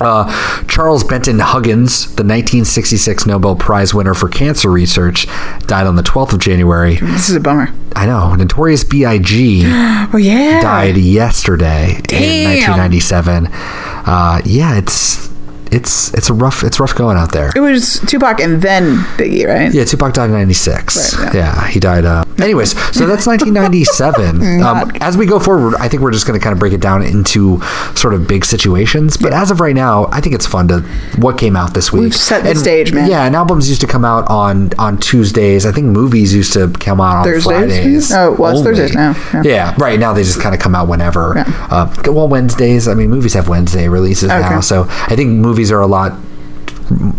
Uh, 0.00 0.64
Charles 0.66 1.04
Brenton 1.04 1.38
Huggins, 1.40 2.06
the 2.06 2.22
1966 2.24 3.26
Nobel 3.26 3.54
Prize 3.56 3.92
winner 3.92 4.14
for 4.14 4.28
cancer 4.28 4.70
research, 4.70 5.26
died 5.66 5.86
on 5.86 5.96
the 5.96 6.02
12th 6.02 6.32
of 6.32 6.38
January. 6.38 6.96
This 6.96 7.28
is 7.28 7.36
a 7.36 7.40
bummer. 7.40 7.68
I 7.94 8.06
know. 8.06 8.34
Notorious 8.34 8.84
B.I.G. 8.84 9.64
Oh 10.12 10.16
yeah. 10.16 10.60
died 10.60 10.96
yesterday 10.96 11.90
in 12.10 12.44
1997. 12.48 13.46
Uh, 13.52 14.40
yeah, 14.44 14.76
it's 14.76 15.29
it's 15.72 16.12
it's 16.14 16.28
a 16.30 16.34
rough 16.34 16.62
it's 16.64 16.80
rough 16.80 16.94
going 16.94 17.16
out 17.16 17.32
there. 17.32 17.50
It 17.54 17.60
was 17.60 18.00
Tupac 18.06 18.40
and 18.40 18.60
then 18.62 18.96
Biggie, 19.16 19.46
right? 19.46 19.72
Yeah, 19.72 19.84
Tupac 19.84 20.14
died 20.14 20.26
in 20.26 20.32
'96. 20.32 21.16
Right, 21.16 21.34
yeah. 21.34 21.68
he 21.68 21.80
died. 21.80 22.04
Uh, 22.04 22.24
anyways, 22.38 22.70
so 22.94 23.06
that's 23.06 23.26
1997. 23.26 24.62
um, 24.62 24.90
as 25.00 25.16
we 25.16 25.26
go 25.26 25.38
forward, 25.38 25.74
I 25.76 25.88
think 25.88 26.02
we're 26.02 26.10
just 26.10 26.26
going 26.26 26.38
to 26.38 26.42
kind 26.42 26.52
of 26.52 26.58
break 26.58 26.72
it 26.72 26.80
down 26.80 27.02
into 27.02 27.60
sort 27.94 28.14
of 28.14 28.26
big 28.26 28.44
situations. 28.44 29.16
But 29.16 29.32
as 29.32 29.50
of 29.50 29.60
right 29.60 29.74
now, 29.74 30.06
I 30.10 30.20
think 30.20 30.34
it's 30.34 30.46
fun 30.46 30.68
to 30.68 30.80
what 31.18 31.38
came 31.38 31.56
out 31.56 31.74
this 31.74 31.92
week. 31.92 32.02
We've 32.02 32.16
set 32.16 32.42
the 32.42 32.50
And, 32.50 32.58
stage, 32.58 32.92
man. 32.92 33.08
Yeah, 33.08 33.24
and 33.24 33.36
albums 33.36 33.68
used 33.68 33.80
to 33.82 33.86
come 33.86 34.04
out 34.04 34.28
on 34.28 34.70
on 34.78 34.98
Tuesdays. 34.98 35.66
I 35.66 35.72
think 35.72 35.86
movies 35.86 36.34
used 36.34 36.52
to 36.54 36.68
come 36.80 37.00
out 37.00 37.18
on 37.18 37.24
Thursdays? 37.24 37.44
Fridays. 37.44 38.12
Oh, 38.12 38.32
well, 38.38 38.50
it's 38.50 38.58
only. 38.66 38.78
Thursdays 38.78 38.94
now, 38.94 39.12
yeah. 39.34 39.42
Yeah. 39.44 39.74
right 39.78 39.98
now 39.98 40.12
they 40.12 40.22
just 40.22 40.40
kind 40.40 40.54
of 40.54 40.60
come 40.60 40.74
out 40.74 40.88
whenever. 40.88 41.34
Yeah. 41.36 41.66
Uh, 41.70 42.12
well, 42.12 42.28
Wednesdays. 42.28 42.88
I 42.88 42.94
mean, 42.94 43.10
movies 43.10 43.34
have 43.34 43.48
Wednesday 43.48 43.88
releases 43.88 44.28
now, 44.28 44.60
so 44.60 44.86
I 44.88 45.16
think 45.16 45.30
movies 45.30 45.59
are 45.68 45.80
a 45.80 45.86
lot 45.86 46.18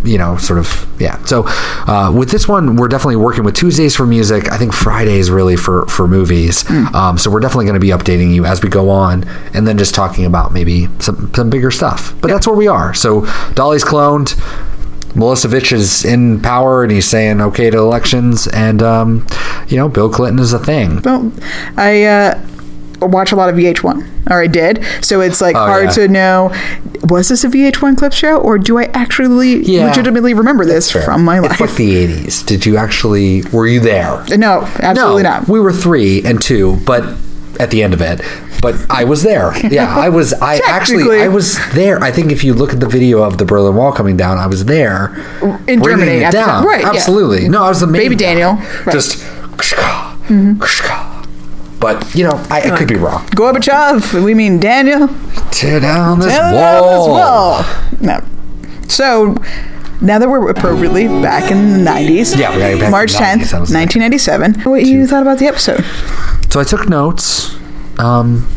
you 0.04 0.18
know, 0.18 0.38
sort 0.38 0.60
of, 0.60 0.88
yeah. 1.00 1.24
So 1.26 1.44
uh, 1.48 2.14
with 2.16 2.30
this 2.30 2.48
one, 2.48 2.76
we're 2.76 2.88
definitely 2.88 3.16
working 3.16 3.44
with 3.44 3.56
Tuesdays 3.56 3.96
for 3.96 4.06
music. 4.06 4.52
I 4.52 4.58
think 4.58 4.74
Fridays 4.74 5.32
really 5.32 5.56
for 5.56 5.86
for 5.86 6.08
movies. 6.08 6.64
Hmm. 6.68 6.96
Um, 6.96 7.18
so 7.18 7.32
we're 7.32 7.40
definitely 7.40 7.66
going 7.66 7.76
to 7.76 7.80
be 7.80 7.90
updating 7.90 8.34
you 8.34 8.46
as 8.46 8.62
we 8.62 8.70
go 8.70 8.90
on, 8.90 9.28
and 9.54 9.68
then 9.68 9.78
just 9.78 9.96
talking 9.96 10.26
about 10.26 10.52
maybe 10.52 10.88
some 11.00 11.34
some 11.34 11.50
bigger 11.50 11.72
stuff. 11.72 12.14
But 12.22 12.30
that's 12.30 12.48
where 12.48 12.56
we 12.56 12.68
are. 12.68 12.94
So 12.94 13.26
Dolly's 13.54 13.84
cloned. 13.84 14.36
Milosevic 15.12 15.74
is 15.74 16.06
in 16.06 16.42
power, 16.42 16.84
and 16.84 16.92
he's 16.92 17.06
saying 17.06 17.42
okay 17.42 17.70
to 17.70 17.78
elections, 17.78 18.48
and 18.48 18.82
um, 18.82 19.28
you 19.68 19.76
know, 19.76 19.90
Bill 19.90 20.10
Clinton 20.10 20.40
is 20.40 20.54
a 20.54 20.60
thing. 20.60 21.02
Well, 21.02 21.34
I 21.76 22.04
uh, 22.04 22.48
watch 23.02 23.32
a 23.32 23.36
lot 23.36 23.50
of 23.50 23.56
VH1, 23.56 24.30
or 24.30 24.42
I 24.42 24.48
did. 24.48 24.84
So 25.02 25.22
it's 25.22 25.42
like 25.42 25.56
Oh, 25.56 25.60
hard 25.66 25.86
yeah. 25.86 25.92
to 25.92 26.08
know 26.08 26.54
was 27.04 27.30
this 27.30 27.44
a 27.44 27.48
VH1 27.50 27.98
clip 27.98 28.14
show, 28.14 28.38
or 28.38 28.58
do 28.58 28.78
I 28.78 28.84
actually 28.94 29.64
Yeah. 29.66 29.88
legitimately 29.88 30.34
remember 30.34 30.66
this 30.66 30.92
from 30.92 31.24
my 31.26 31.40
life? 31.40 31.52
It's 31.54 31.62
like 31.62 31.76
the 31.76 31.96
'80s. 31.96 32.46
Did 32.46 32.66
you 32.66 32.78
actually? 32.78 33.44
Were 33.52 33.68
you 33.68 33.80
there? 33.80 34.24
no, 34.38 34.68
absolutely 34.80 35.24
no, 35.24 35.30
not. 35.30 35.48
We 35.48 35.60
were 35.60 35.74
three 35.74 36.22
and 36.24 36.42
two, 36.42 36.78
but 36.86 37.04
at 37.60 37.70
the 37.72 37.84
end 37.84 37.94
of 37.94 38.02
it. 38.02 38.22
But 38.62 38.76
I 38.92 39.04
was 39.06 39.24
there. 39.24 39.52
Yeah, 39.72 39.96
I 39.96 40.10
was. 40.10 40.34
I 40.34 40.60
actually, 40.68 41.20
I 41.22 41.28
was 41.28 41.58
there. 41.74 42.00
I 42.04 42.12
think 42.12 42.32
if 42.32 42.44
you 42.44 42.54
look 42.54 42.72
at 42.74 42.80
the 42.80 42.88
video 42.88 43.24
of 43.24 43.38
the 43.40 43.46
Berlin 43.46 43.76
Wall 43.76 43.92
coming 43.92 44.18
down, 44.18 44.38
I 44.38 44.46
was 44.48 44.66
there 44.66 45.16
In 45.68 45.82
Germany 45.84 46.24
it 46.24 46.32
down. 46.32 46.64
Right, 46.64 46.82
yeah. 46.82 46.90
Absolutely. 46.90 47.50
No, 47.50 47.64
I 47.64 47.70
was 47.70 47.80
the 47.80 47.88
main 47.88 48.04
Baby. 48.04 48.16
Daniel. 48.18 48.54
Right. 48.86 48.96
Mm-hmm. 50.30 51.11
But 51.82 52.14
you 52.16 52.24
know, 52.24 52.46
I, 52.50 52.62
I 52.72 52.78
could 52.78 52.88
be 52.88 52.96
wrong. 52.96 53.26
Gorbachev, 53.30 54.24
we 54.24 54.34
mean 54.34 54.60
Daniel. 54.60 55.08
Tear 55.52 55.80
down 55.80 56.20
this 56.20 56.30
Tear 56.32 56.52
down 56.52 56.84
this 56.84 57.08
wall. 57.08 57.10
wall. 57.10 57.66
No. 58.00 58.24
So 58.88 59.36
now 60.00 60.20
that 60.20 60.30
we're 60.30 60.50
appropriately 60.50 61.08
back 61.08 61.52
in 61.52 61.84
the 61.84 61.90
90s, 61.90 62.38
Yeah, 62.38 62.56
we're 62.56 62.78
back 62.80 62.92
March 62.92 63.14
10th, 63.14 63.50
90s, 63.52 63.52
that 63.52 63.60
1997, 63.74 64.62
what 64.62 64.84
you 64.86 65.08
thought 65.08 65.22
about 65.24 65.40
the 65.40 65.48
episode? 65.48 65.84
So 66.52 66.60
I 66.60 66.64
took 66.64 66.88
notes. 66.88 67.56
Um, 68.00 68.48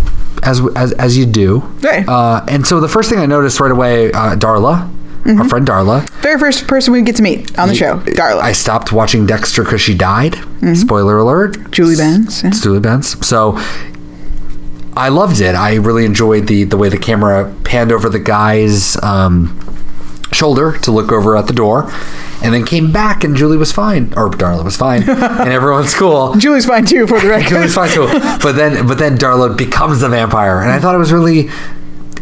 as 0.43 0.61
as 0.77 0.93
as 0.93 1.17
you 1.17 1.27
do. 1.27 1.61
Right. 1.81 2.07
Uh, 2.09 2.45
and 2.49 2.67
so 2.67 2.81
the 2.81 2.89
first 2.89 3.09
thing 3.09 3.19
I 3.19 3.27
noticed 3.27 3.61
right 3.61 3.71
away, 3.71 4.13
uh, 4.13 4.37
Darla, 4.37 4.91
Mm-hmm. 5.25 5.41
our 5.41 5.49
friend 5.49 5.67
Darla. 5.67 6.09
Very 6.21 6.39
first 6.39 6.67
person 6.69 6.93
we 6.93 7.01
get 7.03 7.17
to 7.17 7.23
meet 7.23 7.59
on 7.59 7.69
the 7.69 7.75
show, 7.75 7.99
Darla. 8.01 8.41
I 8.41 8.53
stopped 8.53 8.93
watching 8.93 9.25
Dexter 9.27 9.63
because 9.65 9.81
she 9.81 9.95
died. 9.97 10.35
Mm-hmm. 10.35 10.75
Spoiler 10.75 11.17
alert. 11.19 11.71
Julie 11.71 11.97
Benz. 11.97 12.43
yeah. 12.43 12.49
It's 12.51 12.63
Julie 12.63 12.81
Benz. 12.81 13.27
So 13.27 13.55
I 14.97 15.09
loved 15.09 15.41
it. 15.41 15.55
I 15.55 15.75
really 15.77 16.05
enjoyed 16.05 16.47
the 16.47 16.65
the 16.65 16.77
way 16.77 16.89
the 16.89 16.99
camera 16.99 17.53
panned 17.65 17.91
over 17.91 18.09
the 18.09 18.19
guy's 18.21 19.03
um, 19.03 19.59
shoulder 20.33 20.77
to 20.79 20.91
look 20.93 21.11
over 21.11 21.37
at 21.37 21.47
the 21.47 21.53
door, 21.53 21.91
and 22.43 22.53
then 22.55 22.65
came 22.65 22.93
back 22.93 23.25
and 23.25 23.35
Julie 23.35 23.57
was 23.57 23.73
fine, 23.73 24.13
or 24.17 24.31
Darla 24.31 24.63
was 24.65 24.77
fine, 24.77 25.03
and 25.09 25.49
everyone's 25.49 25.95
cool. 25.95 26.35
Julie's 26.37 26.67
fine 26.67 26.85
too, 26.85 27.07
for 27.07 27.19
the 27.19 27.29
record. 27.37 27.49
Julie's 27.49 27.75
fine 27.75 27.91
too. 27.91 28.07
But 28.43 28.53
then, 28.53 28.87
but 28.87 28.99
then 28.99 29.17
Darla 29.17 29.57
becomes 29.57 30.01
the 30.01 30.09
vampire, 30.09 30.61
and 30.61 30.71
I 30.71 30.79
thought 30.79 30.95
it 30.95 30.99
was 30.99 31.13
really, 31.13 31.49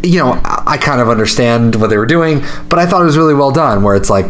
you 0.02 0.18
know, 0.18 0.40
I, 0.44 0.78
kind 0.78 1.00
of 1.00 1.08
understand 1.08 1.76
what 1.76 1.90
they 1.90 1.96
were 1.96 2.06
doing, 2.06 2.42
but 2.68 2.78
I 2.78 2.86
thought 2.86 3.02
it 3.02 3.06
was 3.06 3.16
really 3.16 3.34
well 3.34 3.50
done. 3.50 3.82
Where 3.82 3.96
it's 3.96 4.10
like, 4.10 4.26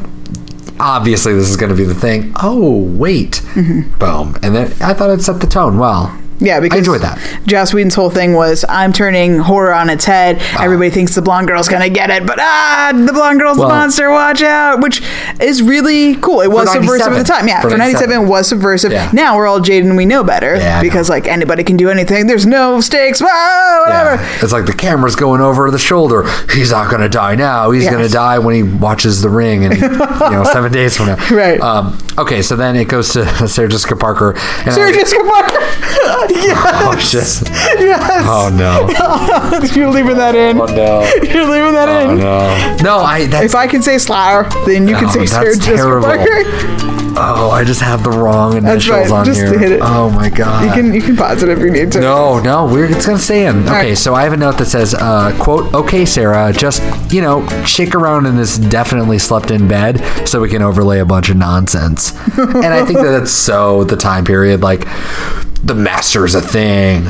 obviously 0.79 1.35
this 1.35 1.49
is 1.49 1.57
going 1.57 1.71
to 1.71 1.76
be 1.76 1.85
the 1.85 1.95
thing. 1.95 2.33
Oh 2.43 2.81
wait, 2.81 3.43
mm-hmm. 3.55 3.99
boom, 3.99 4.37
and 4.43 4.55
then 4.55 4.73
I 4.83 4.95
thought 4.95 5.11
it 5.11 5.23
set 5.23 5.41
the 5.41 5.47
tone 5.47 5.79
well. 5.79 6.19
Yeah, 6.43 6.61
because 6.61 6.77
I 6.77 6.79
enjoyed 6.81 7.01
that. 7.03 7.19
Joss 7.47 7.73
Whedon's 7.73 7.95
whole 7.95 8.11
thing 8.11 8.35
was 8.35 8.65
I'm 8.69 8.93
turning 8.93 9.39
horror 9.39 9.73
on 9.73 9.89
its 9.89 10.05
head. 10.05 10.37
Uh-huh. 10.37 10.65
Everybody 10.65 10.91
thinks 10.91 11.15
the 11.15 11.23
blonde 11.23 11.47
girl's 11.47 11.69
gonna 11.69 11.89
get 11.89 12.11
it, 12.11 12.27
but 12.27 12.39
ah, 12.41 12.91
the 12.95 13.13
blonde 13.13 13.39
girl's 13.41 13.59
Well- 13.59 13.69
a 13.71 13.73
monster. 13.73 14.11
Watch 14.11 14.43
out! 14.43 14.81
Which 14.83 15.03
is 15.41 15.63
really 15.63 16.17
cool. 16.17 16.41
It 16.41 16.51
was 16.51 16.71
subversive 16.73 17.13
at 17.13 17.19
the 17.19 17.25
time. 17.25 17.47
Yeah, 17.49 17.61
For 17.63 17.71
for, 17.71 17.77
97, 17.79 18.09
97. 18.11 18.29
was 18.29 18.49
subversive. 18.49 18.93
Yeah. 18.93 19.11
Now 19.13 19.37
we're 19.37 19.47
all 19.47 19.61
jaded 19.61 19.87
and 19.89 19.97
we 19.97 20.05
know 20.07 20.25
better 20.25 20.57
Yeah, 20.57 20.75
I 20.75 20.77
know. 20.79 20.83
because 20.83 21.09
like 21.09 21.27
anybody 21.29 21.63
can 21.65 21.77
do 21.77 21.89
anything. 21.91 22.27
There's 22.27 22.47
no 22.47 22.81
stakes. 22.81 23.21
Whoa, 23.21 23.85
whatever. 23.87 24.23
Yeah. 24.23 24.39
It's 24.43 24.53
like 24.53 24.67
the 24.67 24.73
camera's 24.73 25.15
going 25.17 25.41
over 25.41 25.71
the 25.71 25.79
shoulder. 25.79 26.25
He's 26.53 26.71
not 26.73 26.91
going 26.91 27.03
to 27.03 27.09
die 27.09 27.37
now. 27.37 27.71
He's 27.71 27.85
Yes. 27.85 27.93
going 27.93 28.05
to 28.07 28.13
die 28.13 28.39
when 28.41 28.55
he 28.55 28.63
watches 28.63 29.23
The 29.23 29.29
Ring, 29.31 29.65
and 29.65 29.75
you 29.77 29.89
know, 29.89 30.45
seven 30.53 30.73
days 30.81 30.97
from 30.97 31.07
now. 31.07 31.17
Right. 31.31 31.61
Um, 31.61 31.97
okay, 32.19 32.43
so 32.43 32.57
then 32.57 32.75
it 32.77 32.89
goes 32.89 33.11
to 33.11 33.27
Sarah 33.49 33.69
Jessica 33.69 33.95
Parker. 33.97 34.35
Sarah 34.71 34.89
I- 34.89 34.93
Jessica 34.93 35.23
Parker. 35.25 36.32
Oh 36.35 36.95
yes. 36.97 37.39
shit! 37.39 37.49
yes. 37.81 38.25
Oh 38.27 38.49
no! 38.53 38.89
You're 39.75 39.91
leaving 39.91 40.17
that 40.17 40.35
in. 40.35 40.61
Oh 40.61 40.67
no! 40.67 41.03
You're 41.23 41.49
leaving 41.49 41.73
that 41.75 41.89
Oh 41.89 42.11
in. 42.12 42.19
no! 42.19 42.77
No, 42.83 42.99
I. 42.99 43.27
That's, 43.27 43.47
If 43.47 43.55
I 43.55 43.67
can 43.67 43.83
say 43.83 43.99
Slayer, 43.99 44.45
then 44.67 44.89
you 44.89 44.95
can 44.97 45.07
Oh, 45.07 45.12
say 45.12 45.19
that's 45.21 45.33
Sarah 45.33 45.55
Jessica 45.57 45.77
terrible. 45.77 46.07
Parker. 46.07 46.43
oh, 47.19 47.51
I 47.53 47.65
just 47.65 47.81
have 47.81 48.03
the 48.03 48.11
wrong 48.11 48.53
That's 48.61 48.87
initials 48.87 49.11
right, 49.11 49.19
on 49.19 49.25
just 49.25 49.41
here. 49.41 49.59
hit 49.59 49.73
it. 49.73 49.81
Oh 49.83 50.11
my 50.11 50.29
god! 50.31 50.65
You 50.65 50.71
can 50.73 50.95
you 50.95 51.03
can 51.03 51.17
pause 51.17 51.43
it 51.43 51.49
if 51.49 51.59
you 51.59 51.71
need 51.71 51.93
to. 51.93 52.01
No, 52.01 52.41
no, 52.41 52.67
we're 52.67 52.87
it's 52.87 53.07
gonna 53.07 53.19
stay 53.19 53.47
in. 53.47 53.62
Okay, 53.65 53.71
right. 53.71 53.99
so 53.99 54.15
I 54.15 54.25
have 54.25 54.33
a 54.33 54.37
note 54.37 54.59
that 54.59 54.67
says, 54.67 54.95
uh, 54.95 55.37
"quote 55.41 55.73
Okay, 55.75 56.05
Sarah, 56.05 56.53
just 56.53 56.83
you 57.12 57.21
know, 57.21 57.47
shake 57.65 57.95
around 57.95 58.27
in 58.27 58.37
this 58.37 58.57
definitely 58.59 59.19
slept 59.19 59.51
in 59.51 59.69
bed, 59.69 60.01
so 60.29 60.41
we 60.41 60.49
can 60.49 60.62
overlay 60.62 60.99
a 61.01 61.05
bunch 61.07 61.29
of 61.31 61.37
nonsense." 61.37 62.12
and 62.39 62.67
I 62.67 62.85
think 62.85 62.99
that 63.01 63.11
that's 63.19 63.31
so 63.33 63.85
the 63.85 63.97
time 63.97 64.25
period. 64.25 64.61
Like, 64.62 64.85
the 65.64 65.75
master 65.75 66.25
is 66.25 66.35
a 66.35 66.40
thing. 66.42 67.04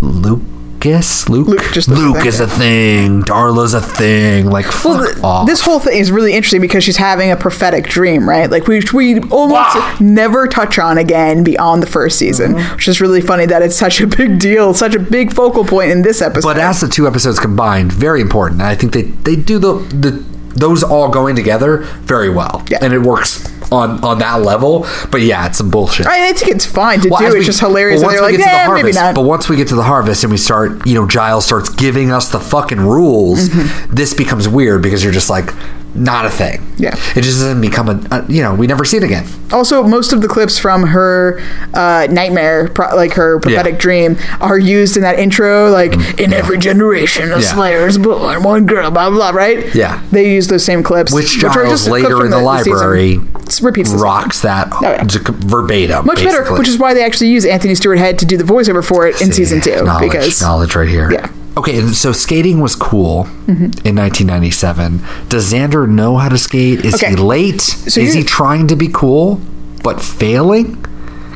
Lucas, 0.00 1.28
Luke, 1.28 1.48
Mm-hmm. 1.48 1.50
Luke, 1.50 1.72
just 1.72 1.88
Luke, 1.88 2.24
is 2.24 2.38
a 2.40 2.46
thing. 2.46 3.22
Darla's 3.22 3.74
a 3.74 3.80
thing. 3.80 4.46
Like, 4.48 4.64
fuck 4.66 5.16
Well, 5.16 5.26
off. 5.26 5.46
this 5.46 5.60
whole 5.60 5.80
thing 5.80 5.98
is 5.98 6.12
really 6.12 6.34
interesting 6.34 6.60
because 6.60 6.84
she's 6.84 6.96
having 6.98 7.30
a 7.32 7.36
prophetic 7.36 7.86
dream, 7.88 8.28
right? 8.28 8.48
Like 8.50 8.68
we 8.68 8.80
we 8.94 9.18
almost 9.22 9.74
Wow. 9.74 9.96
never 10.00 10.46
touch 10.46 10.78
on 10.78 10.96
again 10.96 11.42
beyond 11.42 11.82
the 11.82 11.86
first 11.88 12.16
season, 12.18 12.54
Mm-hmm. 12.54 12.74
which 12.76 12.86
is 12.88 13.00
really 13.00 13.20
funny 13.20 13.44
that 13.46 13.60
it's 13.62 13.76
such 13.76 14.00
a 14.00 14.06
big 14.06 14.38
deal, 14.38 14.72
such 14.72 14.94
a 14.94 15.00
big 15.00 15.32
focal 15.32 15.64
point 15.64 15.90
in 15.90 16.02
this 16.02 16.22
episode. 16.22 16.46
But 16.48 16.58
as 16.58 16.80
the 16.80 16.88
two 16.88 17.06
episodes 17.08 17.40
combined, 17.40 17.92
very 17.92 18.20
important. 18.20 18.62
I 18.62 18.74
think 18.76 18.92
they 18.92 19.02
they 19.02 19.34
do 19.36 19.58
the 19.58 19.72
the 19.94 20.24
those 20.58 20.82
all 20.82 21.08
going 21.08 21.36
together 21.36 21.78
very 22.02 22.30
well, 22.30 22.64
Yeah. 22.70 22.78
and 22.82 22.92
it 22.92 23.00
works 23.02 23.46
on 23.70 24.02
on 24.02 24.18
that 24.18 24.42
level. 24.42 24.86
But 25.10 25.20
yeah, 25.22 25.46
it's 25.46 25.58
some 25.58 25.70
bullshit. 25.70 26.06
I, 26.06 26.28
I 26.28 26.32
think 26.32 26.50
it's 26.54 26.66
fine 26.66 27.00
to 27.00 27.08
Well, 27.08 27.20
do. 27.20 27.26
It's 27.26 27.34
we- 27.36 27.44
just 27.44 27.60
hilarious. 27.60 28.00
well, 28.00 28.08
once 28.10 28.20
we 28.20 28.26
like, 28.26 28.36
get 28.36 28.44
to 28.44 28.50
the 28.50 28.64
harvest, 28.66 29.14
but 29.14 29.22
once 29.22 29.48
we 29.48 29.56
get 29.56 29.68
to 29.68 29.76
the 29.76 29.82
harvest 29.82 30.24
and 30.24 30.30
we 30.30 30.36
start, 30.38 30.86
you 30.86 30.94
know, 30.94 31.06
Giles 31.06 31.44
starts 31.44 31.68
giving 31.68 32.10
us 32.10 32.30
the 32.30 32.40
fucking 32.40 32.80
rules. 32.80 33.48
Mm-hmm. 33.48 33.94
This 33.94 34.14
becomes 34.14 34.48
weird 34.48 34.82
because 34.82 35.02
you're 35.04 35.12
just 35.12 35.30
like, 35.30 35.52
not 35.98 36.24
a 36.24 36.30
thing. 36.30 36.62
Yeah. 36.78 36.94
it 37.16 37.22
just 37.22 37.40
doesn't 37.40 37.60
become 37.60 37.88
a, 37.88 38.00
a 38.12 38.24
you 38.32 38.40
know, 38.42 38.54
we 38.54 38.66
never 38.68 38.84
see 38.84 38.96
it 38.98 39.02
again. 39.02 39.26
Also, 39.52 39.82
most 39.82 40.12
of 40.12 40.22
the 40.22 40.28
clips 40.28 40.56
from 40.58 40.84
her 40.88 41.40
uh, 41.74 42.06
nightmare, 42.10 42.68
pro- 42.68 42.94
like 42.94 43.14
her 43.14 43.40
prophetic 43.40 43.72
Yeah. 43.74 43.78
dream, 43.80 44.16
are 44.40 44.58
used 44.58 44.96
in 44.96 45.02
that 45.02 45.18
intro. 45.18 45.70
Like, 45.70 45.94
in 46.20 46.32
every 46.32 46.58
generation, 46.58 47.32
a 47.32 47.36
Mm, 47.36 47.42
Yeah. 47.42 47.54
Slayer 47.54 47.86
is 47.88 47.98
born, 47.98 48.42
one 48.42 48.66
girl, 48.66 48.90
blah 48.90 49.10
blah, 49.10 49.30
right? 49.30 49.74
Yeah. 49.74 50.00
they 50.12 50.32
use 50.32 50.48
those 50.48 50.62
same 50.64 50.82
clips, 50.82 51.12
Which 51.12 51.36
are 51.42 51.52
Giles 51.52 51.70
just 51.70 51.86
a 51.86 51.90
clip 51.90 52.02
later 52.04 52.24
in 52.24 52.30
the, 52.30 52.36
season. 52.58 52.72
library 52.72 53.18
repeats 53.62 53.90
the 53.90 53.96
same. 53.98 54.04
rocks 54.04 54.40
that 54.42 54.68
Oh, 54.72 54.78
yeah. 54.82 55.04
verbatim. 55.04 56.06
Much 56.06 56.22
better, 56.22 56.44
which 56.56 56.68
is 56.68 56.78
why 56.78 56.94
they 56.94 57.04
actually 57.04 57.30
use 57.30 57.44
Anthony 57.44 57.74
Stewart 57.74 57.98
Head 57.98 58.18
to 58.20 58.26
do 58.26 58.36
the 58.36 58.44
voiceover 58.44 58.84
for 58.84 59.06
it 59.06 59.20
in 59.20 59.32
season 59.32 59.60
two. 59.60 59.82
Knowledge, 59.82 60.10
because 60.10 60.40
knowledge 60.42 60.76
right 60.76 60.88
here. 60.88 61.10
Yeah. 61.10 61.28
Okay, 61.58 61.80
so 61.92 62.12
skating 62.12 62.60
was 62.60 62.74
cool 62.76 63.24
Mm-hmm. 63.48 63.86
in 63.88 63.96
1997. 63.96 65.00
Does 65.28 65.52
Xander 65.52 65.88
know 65.88 66.16
how 66.16 66.28
to 66.28 66.38
skate? 66.38 66.84
Is 66.84 66.94
Okay. 66.94 67.10
he 67.10 67.16
late? 67.16 67.60
So 67.62 68.00
Is 68.00 68.12
he 68.14 68.22
trying 68.22 68.66
to 68.68 68.76
be 68.76 68.88
cool 68.88 69.40
but 69.82 70.00
failing? 70.00 70.84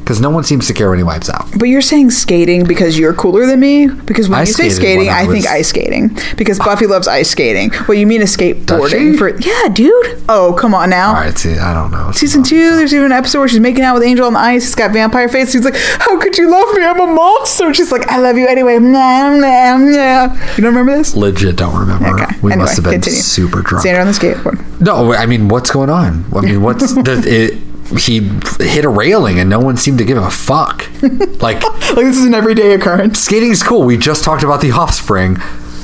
Because 0.02 0.20
no 0.20 0.30
one 0.30 0.42
seems 0.44 0.66
to 0.66 0.74
care 0.74 0.88
when 0.90 0.98
he 0.98 1.04
wipes 1.04 1.30
out. 1.30 1.46
But 1.58 1.68
you're 1.68 1.80
saying 1.80 2.10
skating 2.10 2.64
because 2.64 2.98
you're 2.98 3.14
cooler 3.14 3.46
than 3.46 3.60
me? 3.60 3.86
Because 3.86 4.28
when 4.28 4.38
I 4.38 4.42
you 4.42 4.46
say 4.46 4.68
skating, 4.68 5.08
I 5.08 5.20
I, 5.22 5.26
think 5.26 5.46
ice 5.46 5.68
skating. 5.68 6.16
Because 6.36 6.58
Buffy 6.58 6.86
loves 6.86 7.06
ice 7.06 7.30
skating. 7.30 7.70
Well, 7.86 7.96
you 7.96 8.06
mean 8.06 8.20
a 8.20 8.24
skateboarding 8.24 9.16
for 9.16 9.28
Yeah, 9.38 9.68
dude. 9.68 9.92
Oh, 10.28 10.56
come 10.58 10.74
on 10.74 10.90
now. 10.90 11.08
All 11.10 11.14
right, 11.14 11.36
see, 11.38 11.56
I 11.56 11.72
don't 11.72 11.90
know. 11.92 12.10
Season 12.12 12.42
two, 12.42 12.76
there's 12.76 12.92
even 12.92 13.06
an 13.06 13.12
episode 13.12 13.38
where 13.40 13.48
she's 13.48 13.60
making 13.60 13.84
out 13.84 13.94
with 13.94 14.02
Angel 14.02 14.26
on 14.26 14.32
the 14.32 14.38
ice. 14.40 14.66
It's 14.66 14.74
got 14.74 14.90
vampire 14.92 15.28
face. 15.28 15.52
He's 15.52 15.64
like, 15.64 15.76
"How 15.76 16.18
could 16.18 16.36
you 16.36 16.50
love 16.50 16.74
me? 16.74 16.84
I'm 16.84 17.00
a 17.00 17.06
monster." 17.06 17.72
She's 17.72 17.92
like, 17.92 18.08
"I 18.08 18.18
love 18.18 18.36
you 18.36 18.46
anyway." 18.48 18.78
Nah, 18.80 19.36
nah, 19.36 19.76
nah. 19.78 20.34
You 20.56 20.62
don't 20.62 20.74
remember 20.74 20.96
this? 20.96 21.14
Legit, 21.14 21.56
don't 21.56 21.78
remember. 21.78 22.08
Okay. 22.20 22.26
We 22.42 22.52
Anyway, 22.52 22.64
must 22.64 22.76
have 22.76 22.84
been 22.84 22.94
continue. 22.94 23.20
super 23.20 23.62
drunk. 23.62 23.86
Xander 23.86 24.00
on 24.00 24.06
the 24.08 24.12
skateboard. 24.12 24.80
No, 24.80 25.12
I 25.14 25.26
mean, 25.26 25.48
what's 25.48 25.70
going 25.70 25.90
on? 25.90 26.24
I 26.34 26.40
mean, 26.40 26.60
what's 26.62 26.92
the, 26.94 27.22
it? 27.24 27.71
He 27.98 28.20
hit 28.60 28.84
a 28.84 28.88
railing 28.88 29.38
and 29.38 29.50
no 29.50 29.60
one 29.60 29.76
seemed 29.76 29.98
to 29.98 30.04
give 30.04 30.16
a 30.18 30.30
fuck. 30.30 30.88
Like 31.42 31.62
Like 31.62 32.06
this 32.06 32.16
is 32.16 32.24
an 32.24 32.34
everyday 32.34 32.72
occurrence. 32.74 33.18
skating's 33.18 33.62
cool. 33.62 33.82
We 33.82 33.96
just 33.98 34.24
talked 34.24 34.42
about 34.44 34.60
the 34.60 34.70
offspring. 34.70 35.36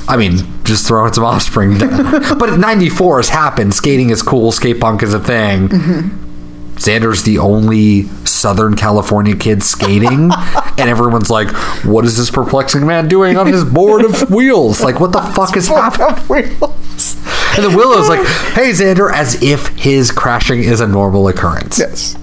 I 0.07 0.17
mean, 0.17 0.37
just 0.63 0.87
throwing 0.87 1.13
some 1.13 1.23
offspring. 1.25 1.77
but 2.39 2.57
94 2.57 3.17
has 3.19 3.29
happened. 3.29 3.73
Skating 3.75 4.09
is 4.09 4.21
cool. 4.23 4.51
Skate 4.51 4.79
punk 4.79 5.03
is 5.03 5.13
a 5.13 5.19
thing. 5.19 5.69
Mm-hmm. 5.69 6.25
Xander's 6.77 7.23
the 7.23 7.37
only 7.39 8.03
Southern 8.25 8.75
California 8.77 9.35
kid 9.35 9.61
skating, 9.63 10.31
and 10.77 10.89
everyone's 10.89 11.29
like, 11.29 11.49
"What 11.83 12.05
is 12.05 12.15
this 12.17 12.31
perplexing 12.31 12.87
man 12.87 13.09
doing 13.09 13.35
on 13.37 13.47
his 13.47 13.65
board 13.65 14.05
of 14.05 14.31
wheels? 14.31 14.79
Like, 14.79 15.01
what 15.01 15.11
the 15.11 15.19
fuck 15.21 15.57
is 15.57 15.67
happening?" 15.67 16.57
And 17.55 17.65
the 17.65 17.75
Willow's 17.75 18.09
like, 18.09 18.25
"Hey, 18.53 18.71
Xander," 18.71 19.11
as 19.11 19.41
if 19.41 19.67
his 19.69 20.11
crashing 20.11 20.63
is 20.63 20.81
a 20.81 20.87
normal 20.87 21.27
occurrence. 21.27 21.79
Yes. 21.79 22.15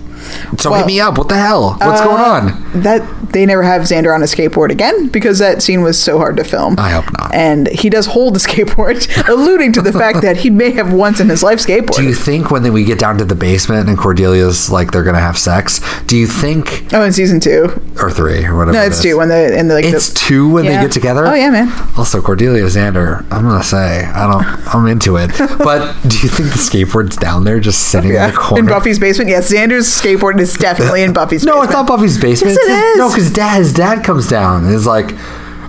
So 0.59 0.71
Well, 0.71 0.81
hit 0.81 0.87
me 0.87 1.01
up. 1.01 1.19
What 1.19 1.29
the 1.29 1.37
hell? 1.37 1.77
What's 1.81 2.01
going 2.01 2.21
Uh, 2.21 2.25
on? 2.25 2.83
That 2.83 3.03
they 3.33 3.45
never 3.47 3.63
have 3.63 3.83
Xander 3.83 4.15
on 4.15 4.23
a 4.23 4.27
skateboard 4.27 4.71
again 4.71 5.09
because 5.09 5.39
that 5.41 5.63
scene 5.63 5.83
was 5.83 6.01
so 6.01 6.19
hard 6.19 6.37
to 6.37 6.45
film. 6.45 6.77
I 6.79 6.91
hope 6.91 7.13
not. 7.19 7.35
And 7.35 7.69
he 7.69 7.91
does 7.91 8.07
hold 8.07 8.35
the 8.35 8.39
skateboard, 8.47 9.07
alluding 9.29 9.73
to 9.75 9.83
the 9.83 9.93
fact 9.93 10.23
that 10.23 10.39
he 10.39 10.51
may 10.51 10.71
have 10.73 10.93
once 10.93 11.21
in 11.21 11.29
his 11.29 11.43
life 11.43 11.59
skateboarded. 11.61 11.97
Do 11.97 12.05
you 12.05 12.15
think 12.15 12.51
when 12.51 12.73
we 12.73 12.85
get 12.85 12.99
down 12.99 13.19
to 13.19 13.25
the 13.25 13.35
basement 13.35 13.89
and 13.89 13.99
Cordelia's 13.99 14.71
like 14.71 14.93
they're 14.93 15.05
gonna 15.05 15.21
have 15.21 15.39
sex? 15.39 15.81
Do 16.07 16.17
you 16.17 16.27
think 16.27 16.87
oh, 16.93 17.03
in 17.03 17.13
season 17.13 17.41
two. 17.41 17.65
or 18.01 18.11
three 18.11 18.45
or 18.45 18.57
whatever? 18.57 18.73
No, 18.79 18.83
it 18.83 18.89
it's 18.89 19.03
two 19.03 19.19
when 19.19 19.29
the 19.29 19.57
in 19.59 19.69
the 19.69 19.75
like 19.75 19.85
It's 19.85 20.11
the, 20.11 20.19
two 20.19 20.51
when 20.51 20.65
they 20.65 20.73
get 20.73 20.93
together. 20.93 21.27
Oh 21.27 21.35
yeah, 21.35 21.51
man. 21.51 21.69
Also, 21.97 22.21
Cordelia 22.23 22.65
Xander. 22.65 23.21
I'm 23.31 23.45
gonna 23.45 23.63
say 23.63 24.05
I 24.05 24.27
don't. 24.31 24.75
I'm 24.75 24.87
into 24.87 25.17
it. 25.17 25.31
But 25.67 25.95
do 26.03 26.17
you 26.19 26.29
think 26.29 26.51
the 26.51 26.59
skateboard's 26.59 27.17
down 27.17 27.43
there 27.45 27.59
just 27.59 27.89
sitting 27.91 28.11
in 28.11 28.17
the 28.31 28.33
corner? 28.37 28.61
In 28.63 28.67
Buffy's 28.67 28.99
basement, 29.01 29.31
yes. 29.31 29.51
Xander's 29.53 29.87
skateboard 29.89 30.26
is 30.41 30.55
definitely 30.55 31.03
in 31.03 31.13
Buffy's 31.13 31.45
no, 31.45 31.53
basement. 31.53 31.65
it's 31.65 31.73
not 31.75 31.87
Buffy's 31.87 32.19
basement. 32.21 32.59
Yes, 32.61 32.69
it 32.69 32.89
his- 32.91 32.99
No, 32.99 33.09
because 33.09 33.31
dad, 33.33 33.57
his 33.59 33.73
dad 33.73 34.05
comes 34.05 34.29
down 34.29 34.65
and 34.65 34.75
is 34.75 34.87
like, 34.87 35.13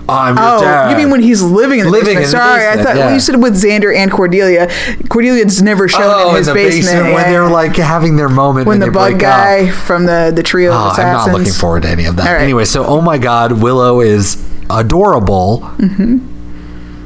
"I'm 0.08 0.36
your 0.36 0.44
Oh, 0.44 0.60
dad." 0.60 0.90
you 0.90 0.96
mean 0.96 1.10
when 1.10 1.20
he's 1.22 1.42
living 1.42 1.78
in 1.80 1.86
the 1.86 1.90
Living 1.92 2.16
basement? 2.16 2.26
in 2.26 2.30
the 2.32 2.38
Sorry, 2.38 2.66
I 2.68 2.82
thought 2.82 2.96
yeah. 2.96 3.06
well, 3.06 3.14
you 3.14 3.20
said 3.20 3.42
with 3.42 3.54
Xander 3.62 3.94
and 3.94 4.10
Cordelia. 4.10 4.66
Cordelia's 5.08 5.60
never 5.62 5.86
shown 5.88 6.02
Oh, 6.04 6.22
in 6.24 6.28
in 6.30 6.36
his 6.36 6.46
the 6.48 6.54
basement, 6.54 6.86
basement, 6.96 7.14
when 7.14 7.30
they're 7.30 7.48
like 7.48 7.76
having 7.76 8.16
their 8.16 8.28
moment 8.28 8.66
when 8.66 8.82
and 8.82 8.90
the 8.90 8.94
bug 8.94 9.18
guy 9.18 9.68
up. 9.68 9.74
from 9.74 10.06
the 10.06 10.32
the 10.34 10.42
trio 10.42 10.72
Oh, 10.72 10.94
I'm 10.96 11.12
not 11.12 11.30
looking 11.32 11.52
forward 11.52 11.82
to 11.82 11.88
any 11.88 12.04
of 12.06 12.16
that. 12.16 12.32
Right. 12.32 12.42
Anyway, 12.42 12.64
so 12.64 12.84
oh 12.84 13.00
my 13.00 13.18
god, 13.18 13.52
Willow 13.52 14.00
is 14.00 14.36
adorable. 14.70 15.60
Mm-hmm. 15.78 16.18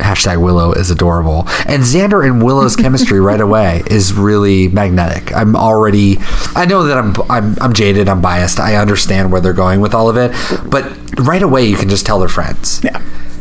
Hashtag 0.03 0.41
Willow 0.41 0.73
is 0.73 0.91
adorable, 0.91 1.45
and 1.67 1.83
Xander 1.83 2.25
and 2.25 2.43
Willow's 2.43 2.77
chemistry 2.77 3.21
right 3.21 3.41
away 3.49 3.83
is 3.87 4.13
really 4.13 4.69
magnetic. 4.69 5.35
I'm 5.35 5.57
already, 5.57 6.17
I 6.55 6.67
know 6.67 6.85
that 6.85 6.99
I'm, 6.99 7.15
I'm, 7.31 7.57
I'm 7.61 7.73
jaded, 7.73 8.09
I'm 8.09 8.21
biased. 8.21 8.61
I 8.61 8.77
understand 8.77 9.33
where 9.33 9.41
they're 9.41 9.53
going 9.53 9.81
with 9.81 9.95
all 9.95 10.09
of 10.09 10.17
it, 10.17 10.33
but 10.71 10.85
right 11.21 11.43
away 11.43 11.65
you 11.65 11.77
can 11.77 11.89
just 11.89 12.05
tell 12.07 12.19
they're 12.19 12.29
friends. 12.29 12.81
Yeah. 12.85 12.99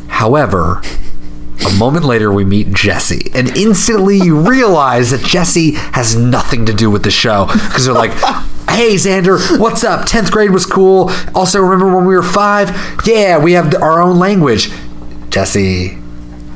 However, 0.08 0.82
a 1.66 1.74
moment 1.76 2.06
later, 2.06 2.32
we 2.32 2.44
meet 2.44 2.72
Jesse, 2.74 3.32
and 3.34 3.56
instantly 3.56 4.18
you 4.18 4.40
realize 4.40 5.12
that 5.12 5.22
Jesse 5.22 5.72
has 5.94 6.16
nothing 6.16 6.66
to 6.66 6.74
do 6.74 6.90
with 6.90 7.04
the 7.04 7.12
show 7.12 7.46
because 7.46 7.86
they're 7.86 7.94
like, 7.94 8.12
"Hey, 8.70 8.96
Xander, 8.96 9.60
what's 9.60 9.84
up? 9.84 10.06
Tenth 10.08 10.32
grade 10.32 10.52
was 10.52 10.66
cool. 10.66 11.12
Also, 11.36 11.60
remember 11.62 11.96
when 11.96 12.06
we 12.06 12.16
were 12.16 12.24
five? 12.24 12.70
Yeah, 13.06 13.38
we 13.38 13.54
have 13.54 13.74
our 13.76 14.02
own 14.02 14.18
language." 14.18 14.72
Jesse, 15.30 15.98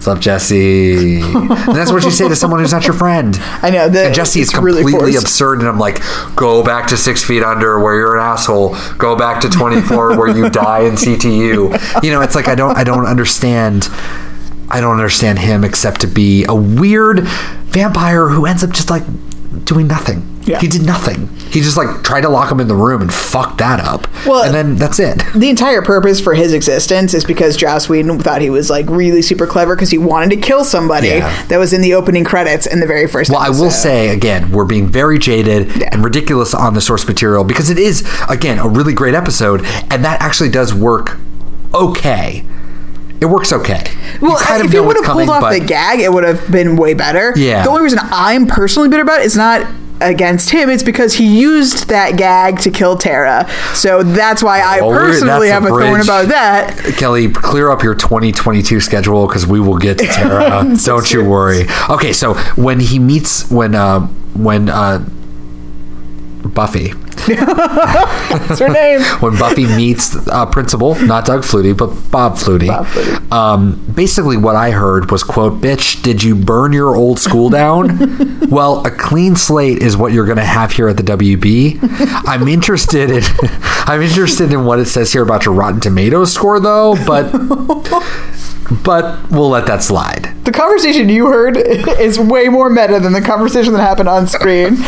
what's 0.06 0.18
up, 0.18 0.22
Jesse? 0.22 1.22
and 1.22 1.50
that's 1.76 1.92
what 1.92 2.04
you 2.04 2.12
say 2.12 2.28
to 2.28 2.36
someone 2.36 2.60
who's 2.60 2.72
not 2.72 2.86
your 2.86 2.94
friend. 2.94 3.38
I 3.62 3.72
know 3.72 3.90
that 3.90 4.06
And 4.08 4.16
Jesse 4.16 4.42
is 4.42 4.50
it's 4.50 4.58
really 4.60 4.84
completely 4.84 5.16
absurd, 5.16 5.60
and 5.60 5.68
I'm 5.68 5.80
like, 5.80 6.00
go 6.36 6.64
back 6.64 6.88
to 6.90 6.98
six 6.98 7.24
feet 7.24 7.42
under 7.44 7.80
where 7.80 7.96
you're 7.96 8.16
an 8.16 8.24
asshole. 8.24 8.76
Go 8.98 9.16
back 9.16 9.42
to 9.42 9.50
24 9.50 10.18
where 10.18 10.28
you 10.28 10.50
die 10.50 10.82
in 10.82 10.94
CTU. 10.94 12.04
You 12.04 12.12
know, 12.12 12.22
it's 12.22 12.36
like 12.36 12.48
I 12.48 12.56
don't, 12.56 12.78
I 12.78 12.84
don't 12.84 13.06
understand. 13.08 13.88
I 14.70 14.82
don't 14.82 14.94
understand 14.94 15.40
him 15.40 15.64
except 15.64 16.02
to 16.02 16.08
be 16.08 16.46
a 16.46 16.56
weird 16.56 17.22
vampire 17.22 18.28
who 18.28 18.46
ends 18.46 18.64
up 18.64 18.72
just 18.72 18.90
like 18.90 19.04
doing 19.64 19.88
nothing. 19.88 20.32
Yeah. 20.44 20.60
He 20.60 20.68
did 20.68 20.84
nothing. 20.86 21.28
He 21.50 21.62
just 21.62 21.76
like 21.76 22.04
tried 22.04 22.22
to 22.22 22.30
lock 22.30 22.52
him 22.52 22.60
in 22.60 22.68
the 22.68 22.76
room 22.76 23.02
and 23.02 23.12
fucked 23.12 23.58
that 23.58 23.80
up. 23.80 24.08
Well- 24.28 24.44
and 24.44 24.54
then 24.54 24.76
that's 24.76 25.00
it. 25.00 25.24
the 25.36 25.50
entire 25.50 25.82
purpose 25.82 26.20
for 26.22 26.36
his 26.36 26.54
existence 26.54 27.16
is 27.16 27.26
because 27.26 27.58
Joss 27.58 27.90
Whedon 27.90 28.20
thought 28.20 28.42
he 28.42 28.52
was 28.52 28.70
like 28.70 28.88
really 28.88 29.24
super 29.24 29.48
clever 29.48 29.76
because 29.76 29.90
he 29.90 29.98
wanted 29.98 30.30
to 30.36 30.38
kill 30.38 30.64
somebody 30.64 31.08
Yeah. 31.08 31.46
that 31.48 31.58
was 31.58 31.74
in 31.74 31.82
the 31.82 31.96
opening 31.96 32.24
credits 32.26 32.68
in 32.68 32.80
the 32.80 32.86
very 32.86 33.08
first. 33.08 33.32
Well, 33.32 33.40
I 33.40 33.50
will 33.50 33.72
say 33.72 34.10
again, 34.10 34.52
we're 34.52 34.66
being 34.66 34.88
very 34.88 35.18
jaded 35.18 35.76
Yeah. 35.78 35.90
and 35.92 36.04
ridiculous 36.04 36.54
on 36.54 36.76
the 36.76 36.82
source 36.82 37.08
material 37.08 37.44
because 37.44 37.70
it 37.72 37.80
is 37.80 38.08
again 38.30 38.60
a 38.60 38.68
really 38.68 38.94
great 38.94 39.16
episode, 39.16 39.62
and 39.90 40.06
that 40.06 40.22
actually 40.22 40.50
does 40.50 40.74
work 40.74 41.18
okay. 41.74 42.44
It 43.22 43.26
works 43.28 43.54
okay. 43.54 43.84
You 44.22 44.30
Well, 44.30 44.38
if 44.64 44.72
he 44.72 44.80
would 44.80 44.98
have 44.98 45.06
pulled 45.06 45.28
coming, 45.28 45.30
off 45.30 45.54
the 45.54 45.60
gag, 45.60 46.00
it 46.00 46.12
would 46.12 46.24
have 46.24 46.52
been 46.52 46.76
way 46.76 46.94
better. 46.94 47.34
Yeah. 47.36 47.64
The 47.64 47.70
only 47.70 47.84
reason 47.84 48.00
I'm 48.02 48.46
personally 48.46 48.90
bitter 48.90 49.04
about 49.04 49.22
it 49.22 49.26
is 49.26 49.38
not 49.38 49.66
against 50.02 50.50
him; 50.50 50.70
it's 50.70 50.84
because 50.84 51.14
he 51.16 51.26
used 51.40 51.88
that 51.88 52.18
gag 52.18 52.60
to 52.60 52.70
kill 52.72 52.98
Tara. 52.98 53.50
So 53.74 54.04
that's 54.04 54.44
why 54.44 54.60
I 54.60 54.82
Well, 54.82 54.92
personally 54.92 55.48
have 55.48 55.64
a 55.64 55.68
a 55.68 55.80
thorn 55.80 56.02
about 56.02 56.28
that. 56.28 56.78
Kelly, 56.98 57.30
clear 57.30 57.72
up 57.72 57.84
your 57.84 57.96
2022 57.96 58.82
schedule 58.82 59.28
because 59.28 59.48
we 59.48 59.60
will 59.60 59.78
get 59.78 59.98
to 60.00 60.06
Tara. 60.08 60.76
Don't 60.84 61.14
you 61.14 61.24
worry. 61.24 61.66
Okay, 61.90 62.12
so 62.12 62.34
when 62.56 62.80
he 62.82 63.00
meets 63.00 63.50
when 63.50 63.76
uh 63.76 64.02
when 64.34 64.70
uh 64.70 65.08
Buffy 66.54 66.94
That's 67.26 68.60
her 68.60 68.70
name. 68.70 69.02
when 69.20 69.38
Buffy 69.38 69.66
meets 69.66 70.16
uh, 70.28 70.46
Principal, 70.46 70.96
not 70.96 71.26
Doug 71.26 71.42
Flutie, 71.42 71.76
but 71.76 71.88
Bob 72.12 72.34
Flutie. 72.34 72.68
Bob 72.68 72.86
Flutie. 72.86 73.32
Um, 73.32 73.84
basically, 73.94 74.38
what 74.38 74.56
I 74.56 74.72
heard 74.72 75.10
was, 75.10 75.24
"quote 75.24 75.60
Bitch, 75.60 76.04
did 76.04 76.22
you 76.22 76.36
burn 76.36 76.72
your 76.72 76.96
old 76.96 77.20
school 77.20 77.50
down?" 77.50 78.40
well, 78.50 78.86
a 78.86 78.92
clean 78.92 79.36
slate 79.36 79.80
is 79.80 79.98
what 79.98 80.14
you're 80.14 80.26
going 80.26 80.38
to 80.38 80.46
have 80.46 80.72
here 80.72 80.88
at 80.88 80.98
the 80.98 81.04
WB. 81.04 81.80
I'm 82.28 82.48
interested 82.48 83.10
in 83.10 83.24
I'm 83.88 84.02
interested 84.02 84.54
in 84.54 84.66
what 84.66 84.80
it 84.80 84.86
says 84.86 85.12
here 85.12 85.24
about 85.24 85.46
your 85.46 85.56
Rotten 85.56 85.80
Tomatoes 85.80 86.32
score, 86.32 86.60
though. 86.60 86.96
But 87.08 87.32
but 88.84 89.30
we'll 89.32 89.50
let 89.50 89.66
that 89.68 89.84
slide. 89.84 90.34
The 90.46 90.52
conversation 90.52 91.10
you 91.10 91.28
heard 91.28 91.58
is 92.00 92.20
way 92.20 92.50
more 92.50 92.70
meta 92.70 93.00
than 93.00 93.14
the 93.14 93.22
conversation 93.22 93.74
that 93.74 93.82
happened 93.82 94.10
on 94.10 94.28
screen. 94.28 94.76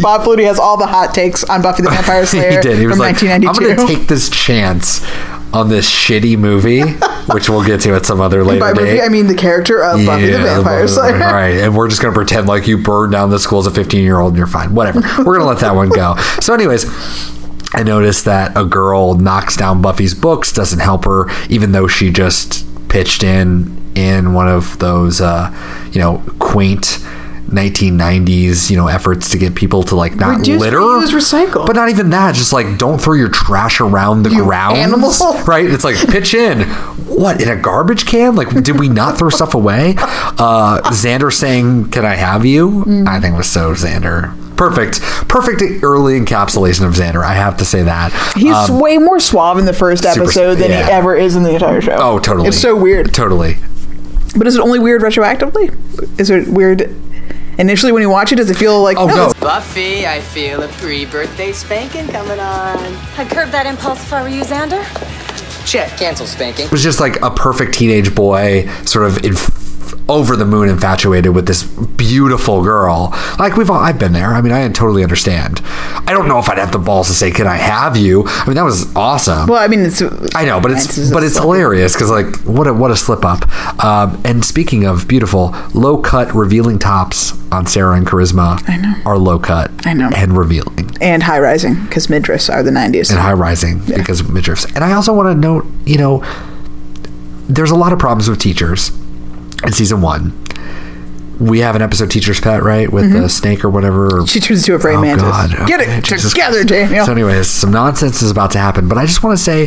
Bob 0.00 0.22
Flutie 0.22 0.44
has 0.44 0.58
all 0.58 0.76
the 0.76 0.86
hot 0.86 1.14
takes 1.14 1.44
on 1.44 1.62
Buffy 1.62 1.82
the 1.82 1.90
Vampire 1.90 2.26
Slayer 2.26 2.50
he 2.56 2.60
did. 2.60 2.78
He 2.78 2.86
was 2.86 2.98
like, 2.98 3.22
"I'm 3.22 3.40
going 3.40 3.76
to 3.76 3.86
take 3.86 4.06
this 4.08 4.28
chance." 4.30 5.04
On 5.52 5.68
this 5.68 5.90
shitty 5.90 6.38
movie, 6.38 6.80
which 7.34 7.50
we'll 7.50 7.64
get 7.66 7.80
to 7.80 7.92
at 7.96 8.06
some 8.06 8.20
other 8.20 8.44
later 8.44 8.60
By 8.60 8.72
date. 8.72 8.82
movie, 8.84 9.00
I 9.00 9.08
mean 9.08 9.26
the 9.26 9.34
character 9.34 9.82
of 9.82 10.06
Buffy 10.06 10.26
the 10.30 10.38
Vampire 10.38 10.86
Slayer. 10.86 11.10
Vampire- 11.18 11.32
Right, 11.34 11.56
and 11.64 11.74
we're 11.76 11.88
just 11.88 12.00
gonna 12.00 12.14
pretend 12.14 12.46
like 12.46 12.68
you 12.68 12.78
burned 12.78 13.10
down 13.10 13.30
the 13.30 13.38
school 13.40 13.58
as 13.58 13.66
a 13.66 13.72
15 13.72 14.00
year 14.04 14.20
old 14.20 14.28
and 14.34 14.38
you're 14.38 14.46
fine. 14.46 14.76
Whatever. 14.76 15.00
We're 15.24 15.36
gonna 15.38 15.46
let 15.48 15.58
that 15.58 15.74
one 15.74 15.88
go. 15.88 16.14
So, 16.40 16.54
anyways. 16.54 16.86
I 17.72 17.84
noticed 17.84 18.24
that 18.24 18.56
a 18.56 18.64
girl 18.64 19.14
knocks 19.14 19.56
down 19.56 19.80
Buffy's 19.80 20.12
books, 20.12 20.52
doesn't 20.52 20.80
help 20.80 21.04
her, 21.04 21.28
even 21.48 21.70
though 21.70 21.86
she 21.86 22.10
just 22.10 22.64
pitched 22.90 23.22
in 23.22 23.76
in 23.94 24.34
one 24.34 24.48
of 24.48 24.78
those, 24.78 25.20
uh, 25.20 25.50
you 25.92 26.00
know, 26.00 26.22
quaint 26.38 26.98
1990s, 27.48 28.70
you 28.70 28.76
know, 28.76 28.86
efforts 28.86 29.30
to 29.30 29.38
get 29.38 29.54
people 29.56 29.82
to 29.82 29.96
like 29.96 30.14
not 30.16 30.38
Reduce, 30.38 30.60
litter, 30.60 30.78
reuse, 30.78 31.10
recycle. 31.12 31.66
but 31.66 31.74
not 31.74 31.88
even 31.88 32.10
that. 32.10 32.34
Just 32.34 32.52
like 32.52 32.78
don't 32.78 33.00
throw 33.00 33.14
your 33.14 33.28
trash 33.28 33.80
around 33.80 34.22
the 34.22 34.30
You 34.30 34.44
grounds, 34.44 34.78
animal. 34.78 35.10
right? 35.46 35.64
It's 35.68 35.82
like 35.84 35.96
pitch 36.08 36.34
in. 36.34 36.62
What 37.08 37.42
in 37.42 37.48
a 37.48 37.56
garbage 37.56 38.06
can? 38.06 38.36
Like, 38.36 38.48
did 38.62 38.78
we 38.78 38.88
not 38.88 39.18
throw 39.18 39.30
stuff 39.30 39.54
away? 39.54 39.94
Uh, 39.98 40.80
Xander 40.92 41.32
saying, 41.32 41.90
"Can 41.90 42.04
I 42.04 42.14
have 42.14 42.46
you?" 42.46 42.84
Mm. 42.86 43.08
I 43.08 43.20
think 43.20 43.34
it 43.34 43.38
was 43.38 43.48
so 43.50 43.72
Xander. 43.72 44.34
Perfect, 44.60 45.00
perfect 45.26 45.62
early 45.82 46.20
encapsulation 46.20 46.86
of 46.86 46.92
Xander. 46.92 47.24
I 47.24 47.32
have 47.32 47.56
to 47.56 47.64
say 47.64 47.82
that. 47.84 48.12
He's 48.36 48.54
Um, 48.54 48.78
way 48.78 48.98
more 48.98 49.18
suave 49.18 49.56
in 49.56 49.64
the 49.64 49.72
first 49.72 50.04
episode 50.04 50.56
than 50.56 50.68
yeah. 50.70 50.84
he 50.84 50.92
ever 50.92 51.16
is 51.16 51.34
in 51.34 51.44
the 51.44 51.54
entire 51.54 51.80
show. 51.80 51.96
oh, 51.98 52.18
totally. 52.18 52.48
It's 52.48 52.60
so 52.60 52.76
weird. 52.76 53.14
Totally. 53.14 53.56
But 54.36 54.46
is 54.46 54.56
it 54.56 54.60
only 54.60 54.78
weird 54.78 55.00
retroactively? 55.00 55.74
Is 56.20 56.28
it 56.28 56.46
weird 56.46 56.94
initially 57.56 57.90
when 57.90 58.02
you 58.02 58.10
watch 58.10 58.32
it? 58.32 58.36
Does 58.36 58.50
it 58.50 58.56
feel 58.58 58.82
like 58.82 58.98
Oh 58.98 59.06
"No, 59.06 59.28
no. 59.28 59.32
Buffy, 59.40 60.06
I 60.06 60.20
feel 60.20 60.62
a 60.62 60.68
pre-birthday 60.68 61.52
spanking 61.52 62.06
coming 62.08 62.38
on. 62.38 62.76
I'd 63.16 63.30
curb 63.30 63.48
that 63.52 63.64
impulse 63.64 64.02
if 64.02 64.12
I 64.12 64.20
were 64.22 64.28
you, 64.28 64.42
Xander. 64.42 64.84
Check, 65.66 65.96
cancel 65.96 66.26
spanking. 66.26 66.66
It 66.66 66.70
was 66.70 66.82
just 66.82 67.00
like 67.00 67.22
a 67.22 67.30
perfect 67.30 67.72
teenage 67.72 68.14
boy, 68.14 68.68
sort 68.84 69.06
of 69.06 69.24
in, 69.24 69.32
over 70.10 70.34
the 70.36 70.44
moon 70.44 70.68
infatuated 70.68 71.34
with 71.34 71.46
this 71.46 71.62
beautiful 71.62 72.62
girl. 72.62 73.10
Like 73.38 73.56
we've 73.56 73.70
all, 73.70 73.78
I've 73.78 73.98
been 73.98 74.12
there. 74.12 74.34
I 74.34 74.40
mean, 74.40 74.52
I 74.52 74.66
totally 74.68 75.02
understand. 75.02 75.60
I 75.64 76.06
don't 76.12 76.26
know 76.28 76.38
if 76.38 76.48
I'd 76.48 76.58
have 76.58 76.72
the 76.72 76.78
balls 76.78 77.06
to 77.06 77.14
say, 77.14 77.30
"Can 77.30 77.46
I 77.46 77.54
have 77.56 77.96
you?" 77.96 78.24
I 78.26 78.44
mean, 78.46 78.56
that 78.56 78.64
was 78.64 78.94
awesome. 78.96 79.46
Well, 79.46 79.62
I 79.62 79.68
mean, 79.68 79.80
it's. 79.80 80.02
I 80.34 80.44
know, 80.44 80.60
but 80.60 80.72
it's 80.72 80.86
Francis 80.86 81.12
but 81.12 81.22
it's 81.22 81.38
hilarious 81.38 81.94
because 81.94 82.10
like 82.10 82.34
what 82.44 82.66
a 82.66 82.74
what 82.74 82.90
a 82.90 82.96
slip 82.96 83.24
up. 83.24 83.48
Um, 83.84 84.20
and 84.24 84.44
speaking 84.44 84.84
of 84.84 85.06
beautiful, 85.06 85.54
low 85.74 85.98
cut 85.98 86.34
revealing 86.34 86.78
tops 86.78 87.32
on 87.52 87.66
Sarah 87.66 87.96
and 87.96 88.06
Charisma 88.06 88.62
I 88.68 88.76
know. 88.76 88.94
are 89.06 89.16
low 89.18 89.38
cut. 89.38 89.70
I 89.86 89.92
know. 89.94 90.10
and 90.14 90.36
revealing 90.36 90.90
And 91.00 91.22
high 91.22 91.38
rising, 91.40 91.84
because 91.84 92.08
midriffs 92.08 92.52
are 92.52 92.62
the 92.62 92.70
90s. 92.70 93.10
and 93.10 93.18
high 93.18 93.32
rising 93.32 93.80
because 93.86 94.20
of 94.20 94.26
midriffs. 94.26 94.64
And 94.74 94.84
I 94.84 94.92
also 94.92 95.12
want 95.14 95.28
to 95.28 95.34
note, 95.34 95.66
you 95.84 95.98
know, 95.98 96.22
there's 97.48 97.70
a 97.70 97.76
lot 97.76 97.92
of 97.92 97.98
problems 97.98 98.28
with 98.28 98.38
teachers 98.40 98.90
in 99.64 99.72
season 99.72 100.00
one. 100.00 100.32
We 101.38 101.60
have 101.60 101.74
an 101.74 101.80
episode 101.80 102.10
teacher's 102.10 102.38
pet, 102.38 102.62
right, 102.62 102.92
with 102.92 103.06
mm-hmm. 103.06 103.22
the 103.22 103.28
snake 103.30 103.64
or 103.64 103.70
whatever. 103.70 104.26
she 104.26 104.40
turns 104.40 104.60
into 104.68 104.74
a 104.74 104.78
praying 104.78 104.98
Oh, 104.98 105.02
mantis. 105.02 105.22
God. 105.22 105.66
Get 105.66 105.80
Okay, 105.80 105.96
it 105.98 106.04
Jesus 106.04 106.32
together. 106.32 106.64
Daniel. 106.64 107.06
So, 107.06 107.12
anyways, 107.12 107.46
some 107.48 107.70
nonsense 107.72 108.20
is 108.20 108.30
about 108.30 108.50
to 108.50 108.58
happen. 108.58 108.88
But 108.88 108.98
I 108.98 109.06
just 109.06 109.22
want 109.22 109.38
to 109.38 109.42
say 109.42 109.66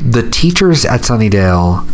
the 0.00 0.26
teachers 0.30 0.86
at 0.86 1.02
Sunnydale 1.02 1.86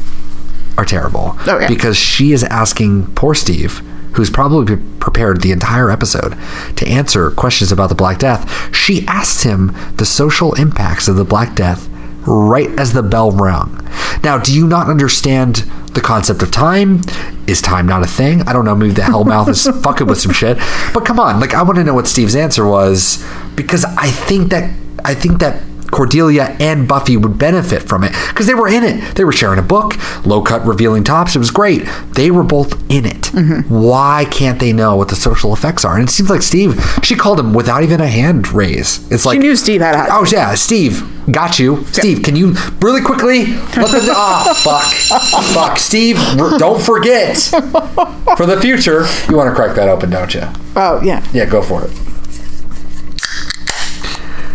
are 0.79 0.85
terrible. 0.85 1.35
Oh, 1.47 1.59
yeah. 1.59 1.67
Because 1.67 1.97
she 1.97 2.31
is 2.33 2.45
asking 2.45 3.07
poor 3.17 3.35
Steve, 3.35 3.79
who's 4.13 4.31
probably 4.31 4.77
prepared 5.01 5.41
the 5.41 5.51
entire 5.51 5.91
episode 5.91 6.37
to 6.77 6.87
answer 6.87 7.33
questions 7.33 7.73
about 7.73 7.89
the 7.89 7.97
Black 7.97 8.19
Death. 8.21 8.73
She 8.75 9.05
asks 9.09 9.43
him 9.43 9.75
the 9.97 10.07
social 10.07 10.55
impacts 10.55 11.09
of 11.09 11.17
the 11.17 11.25
Black 11.25 11.57
Death 11.57 11.89
right 12.29 12.69
as 12.79 12.93
the 12.93 13.03
bell 13.03 13.33
rung. 13.33 13.89
Now, 14.23 14.39
do 14.39 14.55
you 14.55 14.69
not 14.69 14.89
understand 14.89 15.65
the 15.97 16.01
concept 16.01 16.43
of 16.43 16.53
time? 16.53 17.01
Is 17.49 17.61
time 17.61 17.87
not 17.87 18.05
a 18.05 18.07
thing? 18.07 18.43
I 18.43 18.53
don't 18.53 18.65
know. 18.65 18.77
Maybe 18.77 18.93
the 18.93 19.03
Hellmouth 19.03 19.49
is 19.49 19.67
fucking 19.83 20.07
with 20.07 20.21
some 20.21 20.33
shit. 20.33 20.59
But 20.95 21.05
come 21.05 21.19
on, 21.19 21.41
like 21.41 21.55
I 21.55 21.63
want 21.63 21.77
to 21.77 21.85
know 21.85 21.95
what 21.95 22.07
Steve's 22.07 22.37
answer 22.37 22.65
was 22.67 23.25
because 23.57 23.85
I 23.85 24.09
think 24.09 24.51
that 24.51 24.71
I 25.05 25.15
think 25.15 25.41
that 25.41 25.63
Cordelia 25.91 26.57
and 26.61 26.87
Buffy 26.89 27.17
would 27.17 27.39
benefit 27.39 27.83
from 27.83 28.05
it 28.05 28.13
because 28.29 28.47
they 28.47 28.55
were 28.55 28.69
in 28.69 28.85
it. 28.85 29.15
They 29.17 29.25
were 29.25 29.33
sharing 29.33 29.59
a 29.59 29.63
book, 29.63 29.95
low 30.27 30.43
cut 30.43 30.65
revealing 30.67 31.05
tops. 31.05 31.35
It 31.37 31.39
was 31.39 31.51
great. 31.51 31.87
They 32.15 32.31
were 32.31 32.43
both 32.45 32.73
in 32.91 33.05
it. 33.07 33.27
Why 33.69 34.27
can't 34.31 34.59
they 34.61 34.73
know 34.73 34.97
what 34.97 35.09
the 35.09 35.17
social 35.17 35.53
effects 35.53 35.85
are? 35.85 35.99
And 35.99 36.09
it 36.09 36.13
seems 36.13 36.31
like 36.31 36.43
Steve, 36.43 36.81
she 37.03 37.15
called 37.15 37.39
him 37.39 37.53
without 37.53 37.83
even 37.83 38.01
a 38.01 38.09
hand 38.09 38.53
raise. 38.53 39.11
It's 39.13 39.27
like 39.27 39.37
She 39.37 39.41
knew 39.41 39.57
Steve 39.57 39.81
had 39.81 39.95
a 39.95 39.99
hot 39.99 40.09
Oh 40.11 40.25
yeah, 40.31 40.55
Steve, 40.55 41.03
got 41.31 41.59
you. 41.59 41.85
Steve, 41.87 42.23
can 42.23 42.37
you 42.37 42.55
really 42.81 43.03
quickly 43.03 43.47
let? 43.47 44.09
Ah, 44.11 44.53
fuck, 44.65 45.45
fuck, 45.55 45.79
Steve, 45.79 46.17
don't 46.59 46.81
forget 46.83 47.37
for 47.37 48.47
the 48.47 48.59
future. 48.61 49.07
You 49.29 49.37
want 49.37 49.51
to 49.51 49.55
crack 49.55 49.77
that 49.77 49.89
open, 49.89 50.11
don't 50.11 50.33
you? 50.35 50.43
Oh, 50.75 51.01
yeah. 51.03 51.27
Yeah, 51.33 51.47
go 51.47 51.63
for 51.63 51.85
it. 51.85 51.91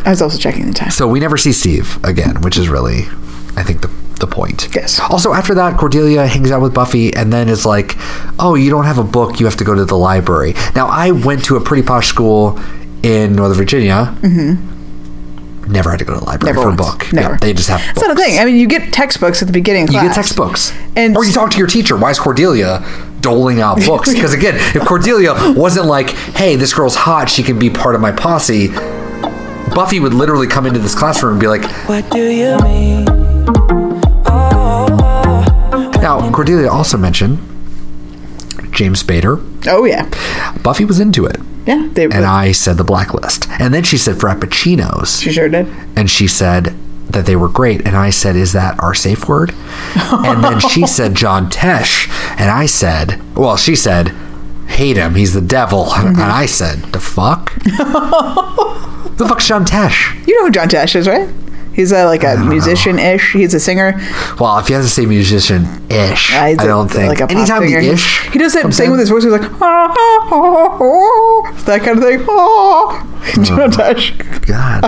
I 0.05 0.09
was 0.09 0.21
also 0.21 0.37
checking 0.37 0.65
the 0.67 0.73
time. 0.73 0.91
So 0.91 1.07
we 1.07 1.19
never 1.19 1.37
see 1.37 1.51
Steve 1.51 1.97
again, 2.03 2.41
which 2.41 2.57
is 2.57 2.69
really, 2.69 3.03
I 3.55 3.63
think, 3.63 3.81
the 3.81 3.89
the 4.19 4.27
point. 4.27 4.67
Yes. 4.75 4.99
Also, 4.99 5.33
after 5.33 5.55
that, 5.55 5.79
Cordelia 5.79 6.27
hangs 6.27 6.51
out 6.51 6.61
with 6.61 6.75
Buffy, 6.75 7.11
and 7.15 7.33
then 7.33 7.49
is 7.49 7.65
like, 7.65 7.95
"Oh, 8.37 8.53
you 8.53 8.69
don't 8.69 8.85
have 8.85 8.99
a 8.99 9.03
book. 9.03 9.39
You 9.39 9.47
have 9.47 9.55
to 9.57 9.63
go 9.63 9.73
to 9.73 9.83
the 9.83 9.97
library." 9.97 10.53
Now, 10.75 10.85
I 10.87 11.09
went 11.09 11.43
to 11.45 11.55
a 11.55 11.61
pretty 11.61 11.81
posh 11.81 12.07
school 12.07 12.59
in 13.01 13.33
Northern 13.35 13.57
Virginia. 13.57 14.15
Mm-hmm. 14.21 15.71
never 15.71 15.89
had 15.89 15.99
to 15.99 16.05
go 16.05 16.13
to 16.13 16.19
the 16.19 16.25
library 16.25 16.53
Never 16.53 16.63
for 16.63 16.75
once. 16.75 16.81
a 16.81 16.83
book. 16.83 17.13
Never. 17.13 17.31
Yeah, 17.33 17.37
they 17.37 17.53
just 17.53 17.69
have. 17.69 17.79
It's 17.81 17.93
Books. 17.93 18.07
not 18.07 18.11
a 18.11 18.21
thing. 18.21 18.39
I 18.39 18.45
mean, 18.45 18.57
you 18.57 18.67
get 18.67 18.91
textbooks 18.93 19.41
at 19.41 19.47
the 19.47 19.53
beginning. 19.53 19.83
Of 19.85 19.89
You 19.93 19.99
class. 19.99 20.07
get 20.09 20.15
textbooks, 20.15 20.73
And- 20.95 21.15
or 21.17 21.23
you 21.25 21.31
talk 21.31 21.49
to 21.51 21.57
your 21.57 21.67
teacher. 21.67 21.95
Why 21.97 22.11
is 22.11 22.19
Cordelia 22.19 22.83
doling 23.21 23.59
out 23.61 23.77
books? 23.87 24.13
Because 24.13 24.33
again, 24.33 24.55
if 24.75 24.85
Cordelia 24.85 25.33
wasn't 25.55 25.85
like, 25.87 26.09
"Hey, 26.35 26.55
this 26.57 26.73
girl's 26.73 26.95
hot. 26.95 27.27
She 27.29 27.41
can 27.41 27.57
be 27.57 27.69
part 27.71 27.95
of 27.95 28.01
my 28.01 28.11
posse," 28.11 28.67
Buffy 29.73 29.99
would 29.99 30.13
literally 30.13 30.47
come 30.47 30.65
into 30.65 30.79
this 30.79 30.93
classroom 30.95 31.33
and 31.33 31.41
be 31.41 31.47
like, 31.47 31.63
What 31.87 32.09
do 32.11 32.19
you 32.29 32.57
mean? 32.59 33.05
Oh, 34.27 34.87
oh, 34.89 35.69
oh. 35.73 35.89
Now, 36.01 36.31
Cordelia 36.31 36.69
also 36.69 36.97
mentioned 36.97 37.37
James 38.71 39.01
Spader. 39.03 39.41
Oh 39.67 39.85
yeah, 39.85 40.09
Buffy 40.63 40.85
was 40.85 40.99
into 40.99 41.25
it. 41.25 41.37
yeah. 41.65 41.87
They. 41.93 42.05
And 42.05 42.25
I 42.25 42.51
said 42.51 42.77
the 42.77 42.83
blacklist. 42.83 43.47
And 43.59 43.73
then 43.73 43.83
she 43.83 43.97
said 43.97 44.15
Frappuccinos. 44.17 45.21
she 45.21 45.31
sure 45.31 45.47
did. 45.49 45.67
And 45.95 46.09
she 46.09 46.27
said 46.27 46.75
that 47.09 47.25
they 47.25 47.35
were 47.35 47.49
great. 47.49 47.85
And 47.85 47.95
I 47.95 48.09
said, 48.09 48.35
Is 48.35 48.53
that 48.53 48.77
our 48.81 48.93
safe 48.93 49.27
word? 49.27 49.53
And 50.11 50.43
then 50.43 50.59
she 50.59 50.85
said 50.85 51.15
John 51.15 51.49
Tesh. 51.49 52.09
And 52.39 52.49
I 52.51 52.65
said, 52.65 53.21
Well, 53.35 53.55
she 53.57 53.75
said, 53.75 54.13
Hate 54.71 54.97
him. 54.97 55.15
He's 55.15 55.33
the 55.33 55.41
devil. 55.41 55.93
And 55.93 56.17
I 56.17 56.45
said, 56.45 56.79
The 56.93 56.99
fuck? 56.99 57.53
the 57.63 59.25
fuck's 59.27 59.47
John 59.47 59.65
Tesh? 59.65 60.25
You 60.27 60.35
know 60.39 60.45
who 60.45 60.51
John 60.51 60.67
Tesh 60.69 60.95
is, 60.95 61.07
right? 61.07 61.29
He's 61.73 61.93
a, 61.93 62.03
like 62.03 62.23
a 62.25 62.35
musician-ish. 62.37 63.31
He's 63.31 63.53
a 63.53 63.59
singer. 63.59 63.93
Well, 64.39 64.57
if 64.59 64.67
you 64.69 64.75
have 64.75 64.83
to 64.83 64.89
say 64.89 65.05
musician 65.05 65.65
ish, 65.89 66.33
Uh, 66.35 66.39
I 66.39 66.55
don't 66.55 66.89
think. 66.89 67.07
like 67.07 67.21
a 67.21 67.31
Anytime 67.33 67.63
singer. 67.65 67.81
the 67.81 67.91
ish. 67.91 68.27
He 68.29 68.39
does 68.39 68.51
that 68.53 68.73
thing 68.73 68.91
with 68.91 68.99
his 68.99 69.09
voice. 69.09 69.23
He's 69.23 69.31
like 69.31 69.49
ah, 69.53 69.55
ah, 69.61 70.29
ah, 70.31 70.77
ah, 70.81 71.63
that 71.67 71.81
kind 71.81 71.97
of 71.97 72.03
thing. 72.03 72.25
Ah. 72.29 73.07
John 73.43 73.71
Tesh. 73.71 74.11
God. 74.45 74.81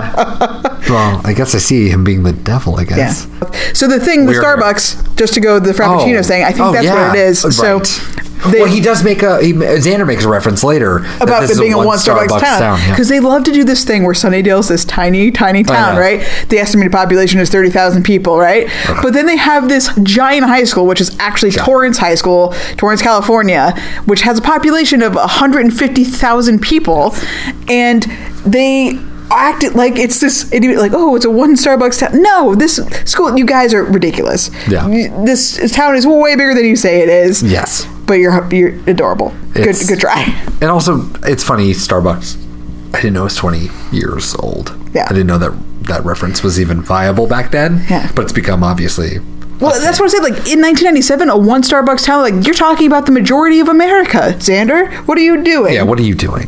well, 0.90 1.22
I 1.24 1.32
guess 1.32 1.54
I 1.54 1.58
see 1.58 1.88
him 1.88 2.04
being 2.04 2.22
the 2.22 2.32
devil, 2.34 2.76
I 2.76 2.84
guess. 2.84 3.26
Yeah. 3.30 3.50
So 3.72 3.86
the 3.88 3.98
thing, 3.98 4.26
the 4.26 4.32
Weird. 4.32 4.44
Starbucks, 4.44 5.16
just 5.16 5.32
to 5.34 5.40
go 5.40 5.58
the 5.58 5.72
Frappuccino 5.72 6.18
Oh. 6.18 6.22
thing, 6.22 6.44
I 6.44 6.52
think 6.52 6.66
Oh, 6.66 6.72
that's 6.72 6.84
yeah. 6.84 7.08
what 7.08 7.16
it 7.16 7.20
is. 7.22 7.38
So 7.56 7.78
Right. 7.78 8.23
They, 8.50 8.60
well, 8.60 8.68
he 8.72 8.80
does 8.80 9.02
make 9.02 9.22
a. 9.22 9.42
He, 9.42 9.52
Xander 9.52 10.06
makes 10.06 10.24
a 10.24 10.28
reference 10.28 10.62
later 10.62 10.98
about 11.20 11.40
this 11.40 11.50
it 11.50 11.54
is 11.54 11.60
being 11.60 11.72
a 11.72 11.78
one 11.78 11.98
Starbucks, 11.98 12.40
town 12.40 12.78
yeah. 12.78 12.90
because 12.90 13.08
they 13.08 13.20
love 13.20 13.44
to 13.44 13.52
do 13.52 13.64
this 13.64 13.84
thing 13.84 14.04
where 14.04 14.14
Sunnydale's 14.14 14.68
this 14.68 14.84
tiny, 14.84 15.30
tiny 15.30 15.62
town, 15.62 15.96
right? 15.96 16.20
The 16.48 16.58
estimated 16.58 16.92
population 16.92 17.40
is 17.40 17.50
thirty 17.50 17.70
thousand 17.70 18.04
people, 18.04 18.38
right? 18.38 18.68
But 19.02 19.12
then 19.12 19.26
they 19.26 19.36
have 19.36 19.68
this 19.68 19.90
giant 20.02 20.46
high 20.46 20.64
school, 20.64 20.86
which 20.86 21.00
is 21.00 21.16
actually 21.18 21.52
Torrance 21.52 21.98
High 21.98 22.14
School, 22.14 22.54
Torrance, 22.76 23.02
California, 23.02 23.72
which 24.06 24.22
has 24.22 24.38
a 24.38 24.42
population 24.42 25.02
of 25.02 25.14
one 25.14 25.28
hundred 25.28 25.60
and 25.60 25.76
fifty 25.76 26.04
thousand 26.04 26.60
people, 26.60 27.14
and 27.68 28.04
they 28.44 28.98
act 29.30 29.64
it 29.64 29.74
like 29.74 29.98
it's 29.98 30.20
this 30.20 30.52
idiot 30.52 30.78
like 30.78 30.92
oh 30.94 31.16
it's 31.16 31.24
a 31.24 31.30
one 31.30 31.56
starbucks 31.56 31.98
town 31.98 32.10
no 32.22 32.54
this 32.54 32.76
school 33.06 33.36
you 33.36 33.46
guys 33.46 33.72
are 33.72 33.82
ridiculous 33.84 34.50
Yeah. 34.68 34.86
This 35.24 35.72
town 35.72 35.96
is 35.96 36.06
way 36.06 36.36
bigger 36.36 36.54
than 36.54 36.66
you 36.66 36.76
say 36.76 37.00
it 37.00 37.08
is 37.08 37.42
Yes. 37.42 37.86
But 38.06 38.14
you're 38.14 38.52
you're 38.52 38.74
adorable 38.88 39.32
It's- 39.54 39.80
good 39.88 39.94
good 39.96 40.00
try 40.00 40.40
And 40.60 40.70
also, 40.70 41.10
it's 41.24 41.42
funny. 41.44 41.72
Starbucks. 41.72 42.38
I 42.94 43.00
didn't 43.02 43.14
know 43.14 43.20
it 43.22 43.24
was 43.24 43.36
twenty 43.36 43.68
years 43.92 44.34
old. 44.36 44.74
Yeah. 44.94 45.04
I 45.06 45.08
didn't 45.12 45.26
know 45.26 45.38
that 45.38 45.52
that 45.88 46.04
reference 46.04 46.42
was 46.42 46.58
even 46.58 46.80
viable 46.80 47.26
back 47.26 47.50
then. 47.50 47.84
Yeah. 47.90 48.10
But 48.14 48.22
it's 48.22 48.32
become 48.32 48.62
obviously. 48.64 49.18
Well, 49.60 49.78
that's 49.80 50.00
what 50.00 50.06
I 50.06 50.08
said. 50.08 50.22
Like 50.22 50.32
in 50.50 50.60
1997, 50.62 51.28
a 51.28 51.36
one 51.36 51.62
Starbucks 51.62 52.04
town. 52.06 52.22
Like 52.22 52.46
you're 52.46 52.54
talking 52.54 52.86
about 52.86 53.04
the 53.06 53.12
majority 53.12 53.60
of 53.60 53.68
America, 53.68 54.34
Xander. 54.38 54.90
What 55.06 55.18
are 55.18 55.22
you 55.22 55.42
doing? 55.42 55.74
Yeah. 55.74 55.82
What 55.82 55.98
are 55.98 56.02
you 56.02 56.14
doing? 56.14 56.46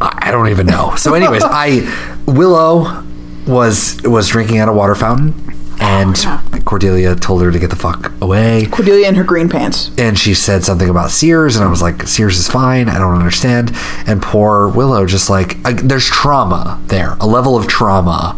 I 0.00 0.28
I 0.28 0.30
don't 0.30 0.48
even 0.48 0.66
know. 0.66 0.94
So, 0.96 1.14
anyways, 1.14 1.42
I 1.46 1.86
Willow 2.26 3.04
was 3.46 4.00
was 4.04 4.28
drinking 4.28 4.58
at 4.58 4.68
a 4.68 4.72
water 4.72 4.94
fountain, 4.94 5.32
and 5.80 6.16
Cordelia 6.64 7.14
told 7.14 7.42
her 7.42 7.50
to 7.50 7.58
get 7.58 7.70
the 7.70 7.76
fuck 7.76 8.12
away. 8.20 8.66
Cordelia 8.66 9.08
in 9.08 9.14
her 9.14 9.24
green 9.24 9.48
pants. 9.48 9.90
and 9.98 10.18
she 10.18 10.34
said 10.34 10.64
something 10.64 10.88
about 10.88 11.10
Sears, 11.10 11.56
and 11.56 11.64
I 11.64 11.68
was 11.70 11.80
like, 11.82 12.02
Sears 12.02 12.38
is 12.38 12.48
fine. 12.48 12.88
I 12.88 12.98
don't 12.98 13.16
understand. 13.16 13.72
And 14.06 14.20
poor 14.22 14.68
Willow, 14.68 15.06
just 15.06 15.30
like, 15.30 15.56
uh, 15.64 15.72
there's 15.82 16.06
trauma 16.06 16.80
there, 16.86 17.16
a 17.20 17.26
level 17.26 17.56
of 17.56 17.66
trauma 17.68 18.36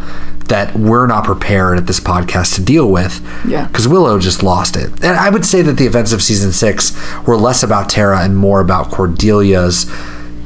that 0.49 0.75
we're 0.75 1.07
not 1.07 1.25
prepared 1.25 1.79
at 1.79 1.87
this 1.87 2.01
podcast 2.01 2.57
to 2.57 2.63
deal 2.63 2.91
with. 2.91 3.21
Yeah. 3.47 3.67
Because 3.69 3.87
Willow 3.87 4.19
just 4.19 4.43
lost 4.43 4.77
it. 4.77 4.91
And 5.05 5.17
I 5.17 5.31
would 5.31 5.45
say 5.47 5.63
that 5.63 5.75
the 5.75 5.87
events 5.87 6.13
of 6.13 6.23
season 6.23 6.51
six 6.53 6.93
were 7.25 7.37
less 7.37 7.63
about 7.63 7.89
Tara 7.89 8.23
and 8.23 8.37
more 8.37 8.61
about 8.61 8.91
Cordelia's 8.91 9.87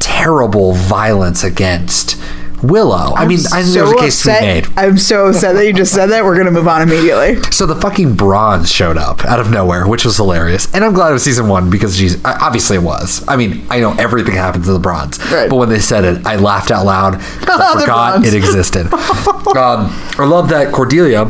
terrible 0.00 0.74
violence 0.74 1.42
against 1.42 2.20
Willow. 2.64 3.14
I 3.14 3.26
mean, 3.26 3.38
I 3.52 3.62
think 3.62 3.74
there's 3.74 3.90
a 3.92 3.96
case 3.96 4.22
to 4.22 4.28
be 4.28 4.40
made. 4.40 4.66
I'm 4.76 4.96
so 4.98 5.26
upset 5.26 5.54
that 5.54 5.66
you 5.66 5.72
just 5.72 5.92
said 5.92 6.06
that. 6.06 6.24
We're 6.24 6.36
gonna 6.36 6.50
move 6.50 6.68
on 6.68 6.82
immediately. 6.82 7.42
So 7.52 7.66
the 7.66 7.74
fucking 7.76 8.14
bronze 8.16 8.70
showed 8.70 8.96
up 8.96 9.24
out 9.24 9.38
of 9.40 9.50
nowhere, 9.50 9.86
which 9.86 10.04
was 10.04 10.16
hilarious. 10.16 10.72
And 10.74 10.84
I'm 10.84 10.92
glad 10.94 11.10
it 11.10 11.12
was 11.14 11.22
season 11.22 11.48
one 11.48 11.70
because 11.70 11.96
geez, 11.96 12.22
obviously 12.24 12.76
it 12.76 12.82
was. 12.82 13.24
I 13.28 13.36
mean, 13.36 13.66
I 13.70 13.80
know 13.80 13.92
everything 13.94 14.34
happens 14.34 14.66
to 14.66 14.72
the 14.72 14.78
bronze, 14.78 15.18
Right. 15.30 15.48
but 15.50 15.56
when 15.56 15.68
they 15.68 15.78
said 15.80 16.04
it, 16.04 16.26
I 16.26 16.36
laughed 16.36 16.70
out 16.70 16.86
loud. 16.86 17.14
I 17.20 17.80
forgot 17.80 18.12
bronze. 18.14 18.26
it 18.28 18.34
existed. 18.34 18.86
um, 18.92 19.90
I 20.18 20.24
love 20.26 20.48
that 20.48 20.72
Cordelia 20.72 21.26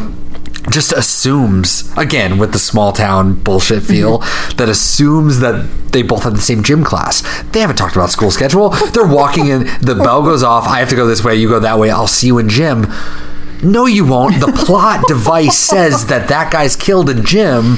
just 0.70 0.92
assumes 0.92 1.92
again 1.96 2.38
with 2.38 2.53
the 2.53 2.59
small 2.59 2.92
town 2.92 3.35
bullshit 3.35 3.83
mm-hmm. 3.83 3.92
feel 3.92 4.18
that 4.57 4.68
assumes 4.68 5.40
that 5.40 5.68
they 5.92 6.03
both 6.03 6.24
have 6.24 6.35
the 6.35 6.40
same 6.40 6.62
gym 6.62 6.83
class 6.83 7.22
they 7.53 7.61
haven't 7.61 7.77
talked 7.77 7.94
about 7.96 8.11
school 8.11 8.31
schedule 8.31 8.70
they're 8.92 9.07
walking 9.07 9.48
in 9.48 9.64
the 9.83 9.94
bell 9.94 10.22
goes 10.22 10.42
off 10.42 10.66
i 10.66 10.79
have 10.79 10.88
to 10.88 10.96
go 10.96 11.07
this 11.07 11.22
way 11.22 11.35
you 11.35 11.48
go 11.48 11.61
that 11.61 11.79
way 11.79 11.90
i'll 11.90 12.07
see 12.07 12.29
you 12.29 12.38
in 12.38 12.48
gym 12.48 12.87
no, 13.64 13.87
you 13.87 14.05
won't. 14.05 14.40
The 14.40 14.53
plot 14.53 15.05
device 15.09 15.57
says 15.57 16.07
that 16.07 16.29
that 16.29 16.53
guy's 16.53 16.77
killed 16.77 17.09
in 17.09 17.24
gym, 17.24 17.77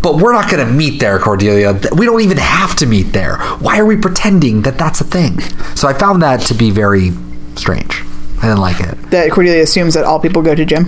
but 0.00 0.16
we're 0.16 0.32
not 0.32 0.50
going 0.50 0.64
to 0.64 0.72
meet 0.72 1.00
there, 1.00 1.18
Cordelia. 1.18 1.72
We 1.96 2.06
don't 2.06 2.20
even 2.20 2.38
have 2.38 2.76
to 2.76 2.86
meet 2.86 3.12
there. 3.12 3.38
Why 3.58 3.78
are 3.80 3.84
we 3.84 3.96
pretending 3.96 4.62
that 4.62 4.78
that's 4.78 5.00
a 5.00 5.04
thing? 5.04 5.40
So 5.74 5.88
I 5.88 5.94
found 5.94 6.22
that 6.22 6.40
to 6.42 6.54
be 6.54 6.70
very 6.70 7.10
strange. 7.56 8.02
I 8.38 8.42
didn't 8.42 8.60
like 8.60 8.80
it. 8.80 9.10
That 9.10 9.30
Cordelia 9.32 9.62
assumes 9.62 9.94
that 9.94 10.04
all 10.04 10.20
people 10.20 10.42
go 10.42 10.54
to 10.54 10.64
gym. 10.64 10.86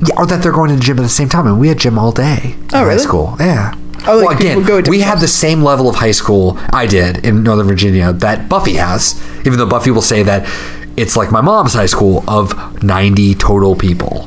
Yeah, 0.00 0.14
or 0.16 0.26
that 0.26 0.42
they're 0.42 0.52
going 0.52 0.70
to 0.70 0.76
the 0.76 0.80
gym 0.82 0.98
at 0.98 1.02
the 1.02 1.08
same 1.08 1.28
time. 1.28 1.46
And 1.46 1.58
we 1.60 1.68
had 1.68 1.78
gym 1.78 1.98
all 1.98 2.12
day 2.12 2.54
in 2.54 2.66
Oh, 2.72 2.84
high 2.84 2.96
school. 2.98 3.36
Yeah. 3.40 3.74
Oh, 4.06 4.18
like 4.18 4.38
well, 4.38 4.38
again, 4.38 4.62
go 4.62 4.80
we 4.88 5.00
had 5.00 5.18
the 5.18 5.28
same 5.28 5.62
level 5.62 5.88
of 5.88 5.96
high 5.96 6.12
school 6.12 6.56
I 6.72 6.86
did 6.86 7.26
in 7.26 7.42
Northern 7.42 7.66
Virginia 7.66 8.12
that 8.12 8.48
Buffy 8.48 8.74
has, 8.74 9.20
even 9.40 9.58
though 9.58 9.66
Buffy 9.66 9.90
will 9.90 10.02
say 10.02 10.22
that 10.22 10.48
it's 10.96 11.16
like 11.16 11.30
my 11.32 11.40
mom's 11.40 11.74
high 11.74 11.86
school 11.86 12.24
of 12.28 12.82
90 12.82 13.34
total 13.36 13.74
people. 13.76 14.26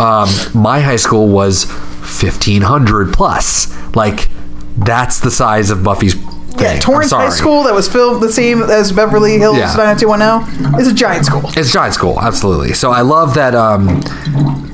Um, 0.00 0.28
my 0.54 0.80
high 0.80 0.96
school 0.96 1.28
was 1.28 1.64
1,500 1.68 3.12
plus. 3.12 3.68
Like, 3.94 4.28
that's 4.76 5.20
the 5.20 5.30
size 5.30 5.70
of 5.70 5.82
Buffy's. 5.84 6.14
Yeah, 6.58 6.78
Torrance 6.78 7.10
High. 7.10 7.28
School 7.30 7.62
that 7.64 7.74
was 7.74 7.88
filmed 7.88 8.22
the 8.22 8.32
same 8.32 8.62
as 8.62 8.92
Beverly 8.92 9.38
Hills 9.38 9.56
Yeah. 9.58 9.72
90210 9.76 10.80
is 10.80 10.88
a 10.88 10.94
giant 10.94 11.26
school. 11.26 11.42
It's 11.56 11.70
a 11.70 11.72
giant 11.72 11.94
school, 11.94 12.20
absolutely. 12.20 12.72
So 12.74 12.90
I 12.90 13.00
love 13.02 13.34
that 13.34 13.54
um, 13.54 14.02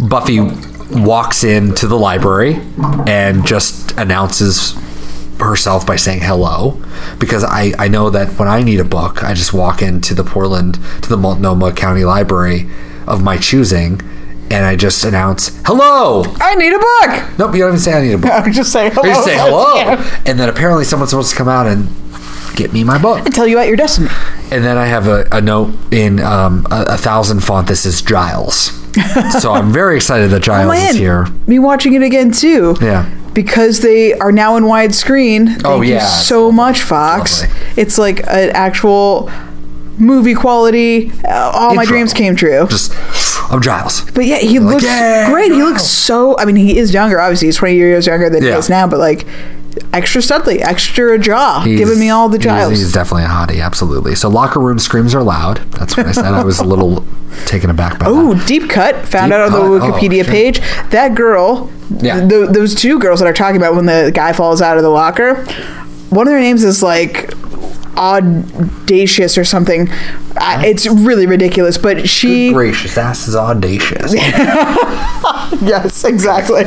Buffy 0.09 0.41
walks 0.91 1.45
into 1.45 1.87
the 1.87 1.97
library 1.99 2.61
and 3.07 3.45
just 3.47 3.93
announces 3.99 4.75
herself 5.39 5.87
by 5.87 5.97
saying 5.97 6.21
hello 6.23 6.83
because 7.19 7.45
I, 7.45 7.73
I 7.79 7.89
know 7.89 8.09
that 8.11 8.39
when 8.39 8.49
I 8.49 8.63
need 8.63 8.81
a 8.81 8.85
book, 8.85 9.23
I 9.23 9.35
just 9.35 9.53
walk 9.53 9.83
into 9.83 10.15
the 10.15 10.25
Portland 10.25 10.79
to 11.03 11.09
the 11.09 11.17
Multnomah 11.17 11.73
County 11.75 12.05
Library 12.05 12.69
of 13.07 13.23
my 13.23 13.37
choosing 13.37 14.01
and 14.51 14.65
I 14.67 14.77
just 14.77 15.05
announce 15.05 15.61
hello. 15.67 16.25
I 16.41 16.55
need 16.55 16.73
a 16.73 16.79
book. 16.79 17.39
Nope, 17.39 17.55
you 17.55 17.61
don't 17.61 17.71
even 17.71 17.79
say 17.81 17.93
I 17.95 18.03
need 18.03 18.13
a 18.13 18.19
book. 18.19 18.31
I 18.33 18.51
just 18.51 18.73
say 18.73 18.91
hello. 18.91 19.11
I 19.11 19.15
just 19.15 19.25
say 19.27 19.37
hello. 19.37 19.75
Yeah. 19.77 20.21
And 20.27 20.39
then 20.39 20.49
apparently 20.49 20.85
someone's 20.85 21.11
supposed 21.11 21.31
to 21.31 21.37
come 21.37 21.49
out 21.49 21.67
and 21.67 21.89
get 22.57 22.73
me 22.73 22.85
my 22.85 23.01
book. 23.01 23.25
And 23.27 23.35
tell 23.35 23.47
you 23.47 23.57
about 23.57 23.69
your 23.69 23.77
destiny. 23.77 24.09
And 24.51 24.65
then 24.65 24.77
I 24.79 24.87
have 24.87 25.07
a, 25.09 25.27
a 25.33 25.41
note 25.41 25.75
in 25.93 26.21
um, 26.21 26.67
a, 26.71 26.85
a 26.91 26.97
thousand 26.97 27.41
font. 27.41 27.69
This 27.69 27.85
is 27.85 28.01
Giles. 28.03 28.73
so 29.41 29.53
I'm 29.53 29.73
very 29.73 29.97
excited 29.97 30.31
that 30.31 30.43
Giles 30.43 30.71
Oh, 30.75 30.89
is 30.91 30.97
here. 30.97 31.27
Me 31.47 31.59
watching 31.59 31.93
it 31.95 32.03
again 32.03 32.31
too. 32.33 32.77
Yeah. 32.81 33.13
Because 33.35 33.81
they 33.81 34.15
are 34.15 34.33
now 34.33 34.57
in 34.57 34.65
widescreen. 34.65 35.47
Thank 35.49 35.67
Oh, 35.67 35.83
you 35.83 35.95
yeah. 35.95 36.07
so 36.07 36.51
much, 36.51 36.81
Fox. 36.81 37.43
lovely. 37.43 37.83
It's 37.83 37.99
like 37.99 38.21
an 38.21 38.51
actual 38.55 39.31
movie 39.99 40.35
quality. 40.35 41.11
Uh, 41.25 41.51
all 41.55 41.75
my 41.75 41.85
dreams 41.85 42.13
came 42.13 42.37
true. 42.37 42.67
Just, 42.69 42.93
I'm 43.53 43.61
Giles. 43.63 44.09
But 44.13 44.25
yeah, 44.27 44.39
he 44.39 44.59
looks 44.59 44.85
"Yeah, 44.85 45.31
great. 45.31 45.53
He 45.53 45.63
looks 45.63 45.83
so. 45.85 46.37
I 46.39 46.45
mean, 46.45 46.57
he 46.57 46.79
is 46.79 46.93
younger. 46.93 47.21
Obviously, 47.21 47.49
he's 47.49 47.57
twenty 47.57 47.77
years 47.77 48.07
younger 48.07 48.29
than 48.31 48.43
he 48.43 48.49
is 48.49 48.69
now. 48.69 48.87
But 48.87 48.99
like, 48.99 49.27
extra 49.93 50.21
studly, 50.21 50.61
extra 50.61 51.19
jaw, 51.19 51.61
He's- 51.63 51.79
giving 51.79 51.99
me 52.01 52.11
all 52.11 52.29
the 52.29 52.39
he's- 52.39 52.45
Giles. 52.45 52.71
He's, 52.79 52.93
definitely 52.93 53.25
a 53.25 53.29
hottie, 53.29 53.63
absolutely. 53.65 54.15
So 54.15 54.29
locker 54.29 54.59
room 54.61 54.79
screams 54.79 55.15
are 55.15 55.23
loud. 55.23 55.59
That's 55.73 55.97
what 55.97 56.07
I 56.07 56.13
said. 56.13 56.25
I 56.27 56.43
was 56.45 56.59
a 56.59 56.65
little 56.65 57.05
taken 57.47 57.71
aback 57.71 57.99
by 57.99 58.07
Oh, 58.09 58.35
deep 58.47 58.69
cut. 58.71 59.07
Found 59.09 59.31
Deep 59.31 59.39
out 59.39 59.53
on 59.53 59.53
the 59.53 59.79
cut? 59.81 59.91
Oh, 59.91 59.93
Wikipedia 59.93 60.25
shit. 60.25 60.27
page. 60.29 60.61
That 60.91 61.15
girl, 61.15 61.71
Yeah. 61.99 62.27
th- 62.27 62.51
those 62.51 62.75
two 62.75 62.99
girls 62.99 63.21
that 63.21 63.27
are 63.29 63.33
talking 63.35 63.57
about 63.59 63.75
when 63.75 63.87
the 63.87 64.11
guy 64.15 64.33
falls 64.33 64.61
out 64.63 64.77
of 64.79 64.83
the 64.83 64.89
locker, 64.91 65.45
one 66.11 66.27
of 66.27 66.31
their 66.33 66.41
names 66.41 66.65
is 66.65 66.83
like 66.83 67.31
Audacious 67.97 69.39
or 69.39 69.45
something. 69.45 69.89
I, 70.39 70.67
it's 70.67 70.87
really 70.87 71.27
ridiculous. 71.27 71.79
But 71.79 72.09
she, 72.09 72.53
Gracious, 72.53 72.95
that's 72.95 73.35
audacious. 73.35 74.15
yes, 75.63 76.05
exactly. 76.05 76.65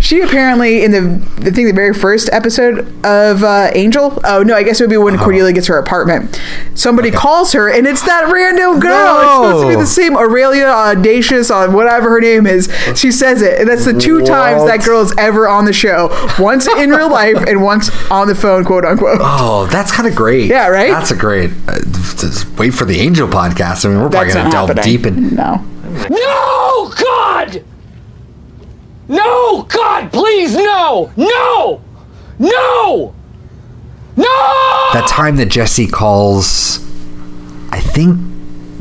She 0.00 0.20
apparently 0.20 0.84
in 0.84 0.90
the 0.90 0.98
I 1.40 1.50
think 1.50 1.68
the 1.68 1.72
very 1.74 1.94
first 1.94 2.28
episode 2.32 2.80
of 3.04 3.42
uh, 3.42 3.70
Angel. 3.74 4.18
Oh 4.24 4.42
no, 4.42 4.54
I 4.54 4.62
guess 4.62 4.80
it 4.80 4.84
would 4.84 4.90
be 4.90 4.96
when 4.96 5.18
Cordelia 5.18 5.52
gets 5.52 5.66
her 5.66 5.78
apartment. 5.78 6.40
Somebody 6.74 7.10
calls 7.10 7.52
her, 7.52 7.68
and 7.70 7.86
it's 7.86 8.02
that 8.02 8.30
random 8.32 8.80
girl. 8.80 9.18
It's 9.20 9.32
supposed 9.32 9.62
to 9.64 9.68
be 9.68 9.76
the 9.76 9.86
same 9.86 10.16
Aurelia 10.16 10.66
Audacious 10.66 11.50
on 11.50 11.72
whatever 11.72 12.10
her 12.10 12.20
name 12.20 12.46
is. 12.46 12.72
She 12.96 13.10
says 13.12 13.42
it, 13.42 13.60
and 13.60 13.68
that's 13.68 13.84
the 13.84 13.98
two 13.98 14.22
times 14.22 14.64
that 14.66 14.78
What? 14.78 14.86
girl 14.86 15.00
is 15.02 15.14
ever 15.18 15.48
on 15.48 15.64
the 15.64 15.72
show. 15.72 16.08
Once 16.38 16.66
in 16.66 16.90
real 16.90 17.10
life, 17.22 17.36
and 17.46 17.62
once 17.62 17.90
on 18.10 18.28
the 18.28 18.34
phone, 18.34 18.64
quote 18.64 18.84
unquote. 18.84 19.18
Oh, 19.20 19.66
that's 19.70 19.92
kind 19.92 20.08
of 20.08 20.14
great. 20.14 20.48
Yeah, 20.48 20.68
right? 20.68 20.90
That's 20.90 21.10
a 21.10 21.16
great. 21.16 21.50
Uh, 21.68 21.78
wait 22.58 22.70
for 22.70 22.84
the 22.84 22.98
Angel 23.02 23.26
podcast. 23.28 23.84
I 23.84 23.88
mean, 23.88 24.00
we're 24.00 24.08
probably 24.08 24.32
going 24.32 24.44
to 24.46 24.50
delve 24.50 24.68
happening. 24.68 24.84
deep 24.96 25.06
in. 25.06 25.34
No. 25.34 25.56
No, 26.08 26.92
God! 27.00 27.64
No, 29.08 29.62
God, 29.64 30.12
please, 30.12 30.54
no! 30.54 31.12
No! 31.16 31.82
No! 32.38 33.14
No! 34.16 34.24
That 34.94 35.06
time 35.08 35.36
that 35.36 35.46
Jesse 35.46 35.86
calls, 35.86 36.78
I 37.70 37.80
think 37.80 38.18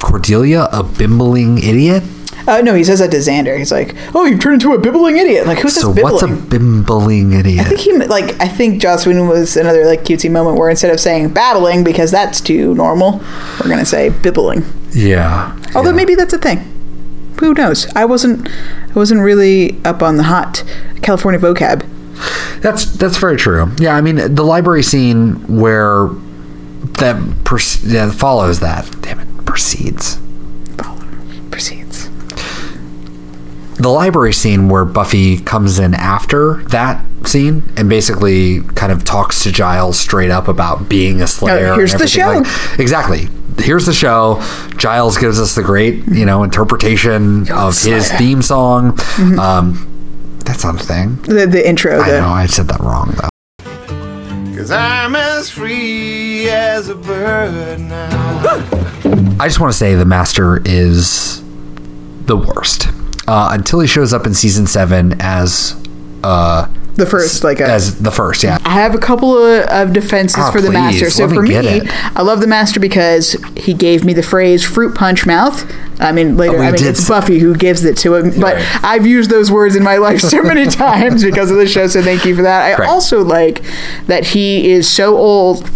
Cordelia 0.02 0.68
a 0.72 0.84
bimbling 0.84 1.58
idiot. 1.58 2.04
Uh, 2.48 2.62
no, 2.62 2.74
he 2.74 2.84
says 2.84 3.00
that 3.00 3.12
to 3.12 3.18
Xander. 3.18 3.58
He's 3.58 3.72
like, 3.72 3.96
"Oh, 4.16 4.26
you've 4.26 4.40
turned 4.40 4.56
into 4.62 4.74
a 4.74 4.80
bibbling 4.80 5.18
idiot." 5.18 5.46
Like, 5.48 5.60
who 5.60 5.70
says 5.70 5.84
So 5.84 5.94
bibbling? 5.94 6.14
what's 6.14 6.24
a 6.24 6.28
bimbling 6.50 7.34
idiot? 7.34 7.66
I 7.66 7.70
think 7.70 7.80
he 7.82 7.94
like 7.94 8.40
I 8.42 8.48
think 8.48 8.82
Joss 8.82 9.06
Whedon 9.06 9.28
was 9.28 9.58
another 9.58 9.86
like 9.86 10.02
cutesy 10.04 10.30
moment 10.32 10.58
where 10.58 10.70
instead 10.70 10.92
of 10.92 11.00
saying 11.00 11.30
babbling 11.34 11.84
because 11.84 12.12
that's 12.12 12.42
too 12.42 12.74
normal, 12.76 13.22
we're 13.62 13.70
gonna 13.70 13.86
say 13.86 14.10
bibbling. 14.10 14.64
yeah. 14.92 15.56
Although 15.76 15.92
yeah. 15.92 15.96
maybe 15.96 16.16
that's 16.16 16.34
a 16.34 16.38
thing. 16.40 16.60
Who 17.40 17.54
knows? 17.54 17.88
I 17.96 18.06
wasn't 18.06 18.48
I 18.50 18.94
wasn't 18.94 19.22
really 19.22 19.80
up 19.84 20.02
on 20.04 20.18
the 20.18 20.24
hot 20.24 20.64
California 21.02 21.40
vocab. 21.40 21.84
That's 22.62 22.86
that's 22.86 23.18
very 23.18 23.36
true. 23.38 23.72
Yeah, 23.80 23.96
I 23.96 24.02
mean 24.02 24.16
the 24.36 24.44
library 24.44 24.84
scene 24.84 25.36
where 25.60 26.10
that 27.00 27.44
pers- 27.46 27.84
yeah, 27.84 28.12
follows 28.12 28.60
that. 28.60 28.96
Damn 29.02 29.20
it. 29.22 29.46
Proceeds. 29.46 30.18
The 33.82 33.90
library 33.90 34.34
scene 34.34 34.70
where 34.70 34.86
Buffy 34.86 35.40
comes 35.40 35.80
in 35.80 35.96
after 35.96 36.62
that 36.66 37.04
scene 37.28 37.64
and 37.76 37.90
basically 37.90 38.62
kind 38.62 38.92
of 38.92 39.04
talks 39.04 39.42
to 39.44 39.52
Giles 39.52 40.00
straight 40.00 40.30
up 40.30 40.48
about 40.48 40.88
being 40.88 41.20
a 41.22 41.28
Slayer. 41.28 41.70
Oh, 41.74 41.76
here's 41.78 41.94
the 41.96 42.08
show. 42.08 42.28
like- 42.28 42.80
exactly. 42.80 43.28
Here's 43.58 43.88
the 43.88 43.94
show. 43.94 44.40
Giles 44.78 45.18
gives 45.18 45.40
us 45.40 45.56
the 45.56 45.64
great, 45.64 46.08
you 46.08 46.26
know, 46.28 46.44
interpretation 46.44 47.52
of 47.52 47.80
his 47.82 48.12
theme 48.14 48.44
song. 48.44 48.92
Mm-hmm. 48.98 49.40
Um, 49.40 50.40
that's 50.46 50.64
not 50.64 50.76
a 50.76 50.84
thing. 50.84 51.16
The 51.24 51.48
the 51.48 51.68
intro. 51.68 52.00
I 52.02 52.12
The, 52.12 52.22
know 52.22 52.28
I 52.30 52.46
said 52.46 52.68
that 52.68 52.80
wrong 52.82 53.16
though. 53.20 53.30
Cause 54.56 54.70
I'm 54.70 55.16
as 55.16 55.50
free 55.50 56.48
as 56.50 56.88
a 56.88 56.96
bird 56.96 57.80
now. 57.80 58.42
I 59.40 59.48
just 59.48 59.60
want 59.60 59.72
to 59.74 59.78
say 59.78 59.96
the 59.96 60.06
master 60.06 60.62
is 60.66 61.42
the 62.26 62.38
worst. 62.38 62.88
Uh, 63.32 63.50
until 63.54 63.80
he 63.80 63.88
shows 63.88 64.12
up 64.14 64.26
in 64.26 64.34
season 64.34 64.68
seven 64.68 65.16
as 65.22 65.74
uh 66.22 66.68
the 66.96 67.06
first 67.06 67.46
like 67.46 67.62
a, 67.62 67.66
as 67.66 68.00
the 68.02 68.12
first, 68.12 68.44
yeah. 68.44 68.58
I 68.66 68.72
have 68.72 68.94
a 68.94 68.98
couple 68.98 69.38
of, 69.38 69.64
of 69.70 69.94
defenses 69.94 70.36
Oh, 70.38 70.52
for 70.52 70.60
the 70.60 70.68
please, 70.68 70.74
master. 70.74 71.10
So 71.10 71.28
me 71.28 71.34
for 71.36 71.42
me, 71.42 71.56
it. 71.56 72.18
I 72.18 72.22
love 72.24 72.42
the 72.42 72.48
master 72.48 72.82
because 72.82 73.32
he 73.56 73.74
gave 73.74 74.04
me 74.04 74.12
the 74.14 74.22
phrase 74.22 74.66
"fruit 74.66 74.94
punch 74.94 75.26
mouth." 75.26 75.66
I 76.02 76.12
mean, 76.12 76.36
later, 76.36 76.58
Oh, 76.58 76.62
I 76.62 76.72
mean, 76.72 76.84
it's 76.84 77.08
Buffy 77.08 77.40
who 77.40 77.56
gives 77.56 77.86
it 77.86 77.96
to 78.00 78.16
him, 78.16 78.32
but 78.42 78.56
Right. 78.56 78.84
I've 78.84 79.06
used 79.08 79.30
those 79.30 79.50
words 79.50 79.78
in 79.78 79.84
my 79.84 79.98
life 79.98 80.20
so 80.20 80.44
many 80.44 80.66
times 80.70 81.24
because 81.24 81.50
of 81.52 81.58
the 81.58 81.68
show. 81.68 81.88
So 81.88 82.02
thank 82.02 82.26
you 82.26 82.36
for 82.36 82.42
that. 82.42 82.80
I 82.80 82.86
also 82.86 83.24
like 83.24 83.62
that 84.08 84.26
he 84.26 84.70
is 84.72 84.90
so 84.90 85.18
old 85.18 85.70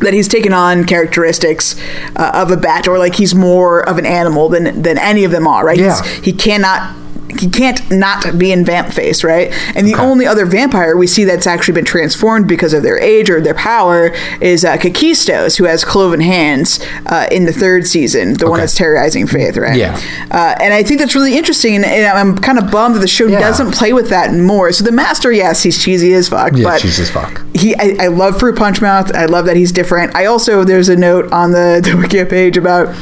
that 0.00 0.14
he's 0.14 0.28
taken 0.28 0.52
on 0.52 0.84
characteristics 0.84 1.74
uh, 2.16 2.30
of 2.34 2.50
a 2.50 2.56
bat, 2.56 2.88
or 2.88 2.98
like 2.98 3.16
he's 3.16 3.34
more 3.34 3.86
of 3.88 3.98
an 3.98 4.06
animal 4.06 4.48
than 4.48 4.82
than 4.82 4.98
any 4.98 5.24
of 5.24 5.30
them 5.30 5.46
are. 5.46 5.64
Right? 5.64 5.78
Yeah. 5.78 6.02
He's, 6.02 6.24
he 6.24 6.32
cannot. 6.32 6.96
He 7.38 7.48
can't 7.50 7.90
not 7.90 8.38
be 8.38 8.52
in 8.52 8.64
vamp 8.64 8.92
face, 8.92 9.22
right? 9.22 9.52
And 9.76 9.86
the 9.86 9.94
only 9.94 10.26
other 10.26 10.46
vampire 10.46 10.96
we 10.96 11.06
see 11.06 11.24
that's 11.24 11.46
actually 11.46 11.74
been 11.74 11.84
transformed 11.84 12.48
because 12.48 12.72
of 12.72 12.82
their 12.82 12.98
age 12.98 13.28
or 13.30 13.40
their 13.40 13.54
power 13.54 14.12
is 14.40 14.64
uh, 14.64 14.76
Kakistos, 14.78 15.58
who 15.58 15.64
has 15.64 15.84
cloven 15.84 16.20
hands 16.20 16.80
uh, 17.06 17.26
in 17.30 17.44
the 17.44 17.52
third 17.52 17.86
season, 17.86 18.34
the 18.34 18.48
one 18.48 18.60
that's 18.60 18.74
terrorizing 18.74 19.26
Faith, 19.26 19.56
right? 19.56 19.76
Yeah. 19.76 19.94
Uh, 20.30 20.54
and 20.60 20.72
I 20.72 20.82
think 20.82 21.00
that's 21.00 21.14
really 21.14 21.36
interesting, 21.36 21.74
and, 21.76 21.84
and 21.84 22.06
I'm 22.06 22.36
kind 22.38 22.58
of 22.58 22.70
bummed 22.70 22.94
that 22.96 23.00
the 23.00 23.08
show 23.08 23.26
Yeah. 23.26 23.40
doesn't 23.40 23.72
play 23.72 23.92
with 23.92 24.08
that 24.10 24.32
more. 24.34 24.72
So 24.72 24.84
the 24.84 24.92
Master, 24.92 25.30
yes, 25.30 25.62
he's 25.62 25.82
cheesy 25.82 26.14
as 26.14 26.28
fuck, 26.28 26.52
Yeah, 26.56 26.64
but 26.64 26.80
cheesy 26.80 27.02
as 27.02 27.10
fuck. 27.10 27.42
he 27.54 27.74
I, 27.76 27.96
I 28.00 28.06
love 28.06 28.38
Fruit 28.38 28.56
Punch 28.56 28.80
Mouth. 28.80 29.14
I 29.14 29.26
love 29.26 29.44
that 29.46 29.56
he's 29.56 29.72
different. 29.72 30.14
I 30.14 30.24
also 30.26 30.64
there's 30.64 30.88
a 30.88 30.96
note 30.96 31.30
on 31.32 31.52
the, 31.52 31.80
the 31.84 31.90
Wikia 31.90 32.28
page 32.28 32.56
about 32.56 32.94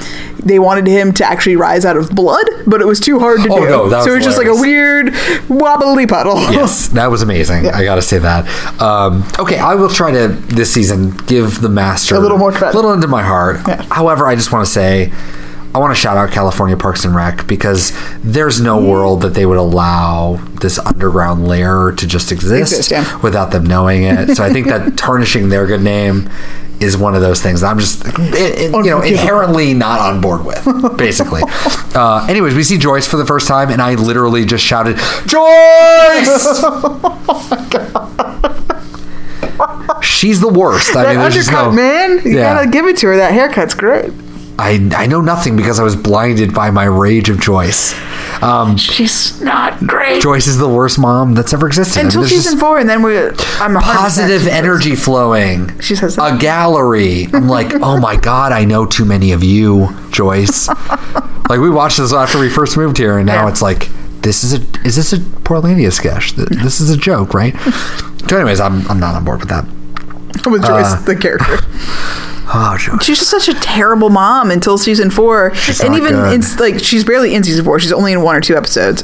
they 0.43 0.59
wanted 0.59 0.87
him 0.87 1.13
to 1.15 1.25
actually 1.25 1.57
rise 1.57 1.85
out 1.85 1.97
of 1.97 2.11
blood, 2.11 2.47
but 2.67 2.81
it 2.81 2.87
was 2.87 3.01
too 3.01 3.19
hard 3.19 3.39
to 3.43 3.49
do. 3.49 3.53
Oh, 3.55 3.61
do. 3.61 3.69
no, 3.69 3.89
that 3.89 4.05
so 4.05 4.16
was 4.17 4.25
just 4.25 4.39
like 4.39 4.47
a 4.49 4.55
weird 4.55 5.15
wobbly 5.49 6.07
puddle. 6.07 6.37
Yes, 6.53 6.89
that 6.99 7.11
was 7.11 7.23
amazing. 7.23 7.69
I 7.69 7.85
got 7.85 7.97
to 7.97 8.03
say 8.03 8.19
that. 8.19 8.47
Um, 8.81 9.25
okay, 9.39 9.59
I 9.59 9.75
will 9.75 9.89
try 9.91 10.11
to 10.11 10.29
this 10.29 10.73
season 10.73 11.11
give 11.27 11.61
the 11.61 11.69
master 11.69 12.15
A 12.17 12.21
little 12.21 12.39
more 12.39 12.53
credit. 12.53 12.75
a 12.75 12.77
little 12.77 12.93
into 12.93 13.09
my 13.09 13.23
heart. 13.23 13.61
Yeah. 13.67 13.83
However, 13.91 14.27
I 14.27 14.35
just 14.35 14.53
want 14.53 14.67
to 14.67 14.71
say. 14.73 15.13
I 15.75 15.79
want 15.79 15.95
to 15.95 16.01
shout 16.01 16.17
out 16.17 16.31
California 16.31 16.75
Parks 16.75 17.05
and 17.05 17.15
Rec 17.15 17.47
because 17.47 17.93
there's 18.23 18.63
no 18.63 18.83
world 18.83 19.21
that 19.21 19.35
they 19.35 19.45
would 19.45 19.59
allow 19.59 20.37
this 20.63 20.79
underground 20.79 21.47
lair 21.47 21.93
to 21.93 22.07
just 22.07 22.33
exist, 22.33 22.73
Exist, 22.73 22.91
yeah. 22.91 23.19
without 23.19 23.51
them 23.51 23.65
knowing 23.67 24.05
it. 24.05 24.37
So 24.37 24.43
I 24.43 24.51
think 24.51 24.69
that 24.69 24.97
tarnishing 24.97 25.51
their 25.51 25.67
good 25.67 25.83
name 25.83 26.31
is 26.81 26.97
one 26.97 27.15
of 27.15 27.21
those 27.23 27.41
things 27.43 27.61
that 27.63 27.69
I'm 27.69 27.79
just, 27.79 28.05
it- 28.07 28.35
it- 28.35 28.71
you 28.73 28.83
know, 28.91 29.01
inherently 29.03 29.73
not 29.75 30.01
on 30.01 30.21
board 30.21 30.45
with, 30.45 30.65
basically. 30.99 31.43
uh, 31.95 32.27
anyways, 32.29 32.55
we 32.55 32.63
see 32.63 32.77
Joyce 32.79 33.07
for 33.09 33.17
the 33.17 33.27
first 33.27 33.49
time, 33.49 33.71
and 33.71 33.81
I 33.81 33.95
literally 33.95 34.45
just 34.45 34.65
shouted, 34.65 34.97
Joyce! 35.27 35.39
oh 35.39 37.49
my 37.51 37.69
god. 37.71 38.13
She's 40.05 40.41
the 40.41 40.49
worst. 40.49 40.95
I 40.97 41.03
that 41.05 41.17
mean, 41.17 41.25
undercut, 41.25 41.67
no, 41.67 41.73
man. 41.73 42.21
You 42.25 42.37
Yeah. 42.39 42.55
gotta 42.55 42.67
give 42.69 42.87
it 42.87 42.97
to 42.99 43.07
her. 43.09 43.17
That 43.17 43.33
haircut's 43.33 43.75
great. 43.75 44.13
I 44.59 44.89
I 44.97 45.07
know 45.07 45.21
nothing 45.21 45.57
because 45.57 45.79
I 45.81 45.83
was 45.83 45.97
blinded 45.97 46.55
by 46.55 46.71
my 46.71 46.85
rage 46.85 47.29
of 47.31 47.41
Joyce. 47.41 47.95
Um, 48.43 48.77
She's 48.77 49.41
not 49.41 49.79
great. 49.87 50.21
Joyce 50.23 50.47
is 50.47 50.59
the 50.59 50.69
worst 50.69 50.99
mom 50.99 51.35
that's 51.35 51.53
ever 51.53 51.67
existed. 51.67 51.99
I 51.99 52.03
mean, 52.03 52.07
Until 52.09 52.25
season 52.25 52.59
four, 52.59 52.79
and 52.79 52.89
then 52.89 53.03
we. 53.03 53.17
I'm 53.19 53.75
100% 53.75 53.81
Positive 53.81 54.47
energy 54.47 54.95
flowing. 54.95 55.79
She 55.81 55.97
says 55.97 56.19
a 56.19 56.37
gallery. 56.39 57.29
I'm 57.33 57.49
like, 57.49 57.73
oh 57.83 57.99
my 57.99 58.17
god, 58.17 58.53
I 58.53 58.65
know 58.65 58.85
too 58.87 59.05
many 59.05 59.33
of 59.33 59.43
you, 59.43 59.89
Joyce. 60.11 60.69
like 61.49 61.61
we 61.61 61.71
watched 61.71 61.99
this 61.99 62.13
after 62.13 62.39
we 62.39 62.49
first 62.51 62.77
moved 62.77 62.99
here, 62.99 63.17
and 63.19 63.27
now 63.27 63.45
Yeah. 63.45 63.51
it's 63.51 63.63
like, 63.63 63.89
this 64.23 64.45
is 64.45 64.55
a 64.55 64.61
is 64.85 64.97
this 64.97 65.13
a 65.13 65.19
Portlandia 65.19 65.93
sketch? 65.93 66.33
This 66.35 66.81
is 66.81 66.91
a 66.91 66.97
joke, 66.97 67.35
right? 67.35 67.55
So, 68.29 68.35
anyways, 68.37 68.59
I'm 68.59 68.85
I'm 68.91 68.99
not 68.99 69.15
on 69.15 69.25
board 69.25 69.39
with 69.39 69.51
that. 69.51 69.65
with 70.51 70.63
Joyce, 70.65 70.87
Uh, 70.95 71.01
the 71.03 71.15
character. 71.15 71.59
Oh. 72.49 72.77
She's 73.03 73.19
just 73.19 73.31
such 73.31 73.49
a 73.49 73.55
terrible 73.55 74.09
mom 74.11 74.51
until 74.51 74.79
season 74.79 75.11
four, 75.11 75.49
and 75.49 75.79
not 75.81 75.97
even 75.97 76.13
good. 76.13 76.39
it's 76.39 76.59
like 76.61 76.79
she's 76.79 77.05
barely 77.05 77.35
in 77.35 77.43
season 77.43 77.65
four. 77.65 77.81
She's 77.81 77.93
only 77.93 78.13
in 78.13 78.23
one 78.23 78.37
or 78.37 78.41
two 78.41 78.57
episodes, 78.57 79.03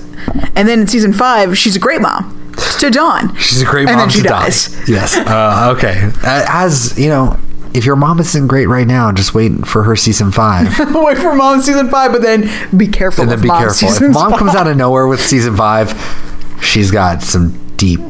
and 0.55 0.69
then 0.69 0.81
in 0.81 0.87
season 0.87 1.13
five, 1.13 1.59
she's 1.59 1.75
a 1.75 1.81
great 1.81 2.01
mom 2.01 2.39
to 2.79 2.91
Dawn. 2.91 3.35
She's 3.37 3.61
a 3.63 3.65
great 3.65 3.87
mom 3.87 3.95
and 3.95 4.01
then 4.03 4.11
she 4.11 4.23
to 4.23 4.29
dies. 4.29 4.69
die. 4.69 4.83
Yes. 4.87 5.17
Uh, 5.17 5.75
okay. 5.77 6.11
As 6.25 6.97
you 6.99 7.09
know, 7.09 7.39
if 7.75 7.85
your 7.85 7.97
mom 7.97 8.21
isn't 8.21 8.47
great 8.47 8.67
right 8.67 8.87
now, 8.87 9.11
just 9.13 9.35
wait 9.35 9.67
for 9.67 9.83
her 9.85 9.97
season 9.97 10.31
five. 10.31 10.67
Wait 10.95 11.19
for 11.19 11.35
mom 11.35 11.61
season 11.63 11.89
five, 11.91 12.13
but 12.13 12.23
then 12.23 12.49
be 12.77 12.87
careful. 12.87 13.23
and 13.23 13.31
then 13.31 13.41
be 13.41 13.49
mom 13.49 13.63
careful. 13.63 13.89
If 13.89 14.01
mom 14.13 14.31
five. 14.31 14.39
comes 14.39 14.55
out 14.55 14.67
of 14.67 14.77
nowhere 14.77 15.07
with 15.07 15.21
season 15.21 15.57
five, 15.57 15.95
she's 16.63 16.91
got 16.91 17.23
some 17.23 17.59
deep 17.77 18.01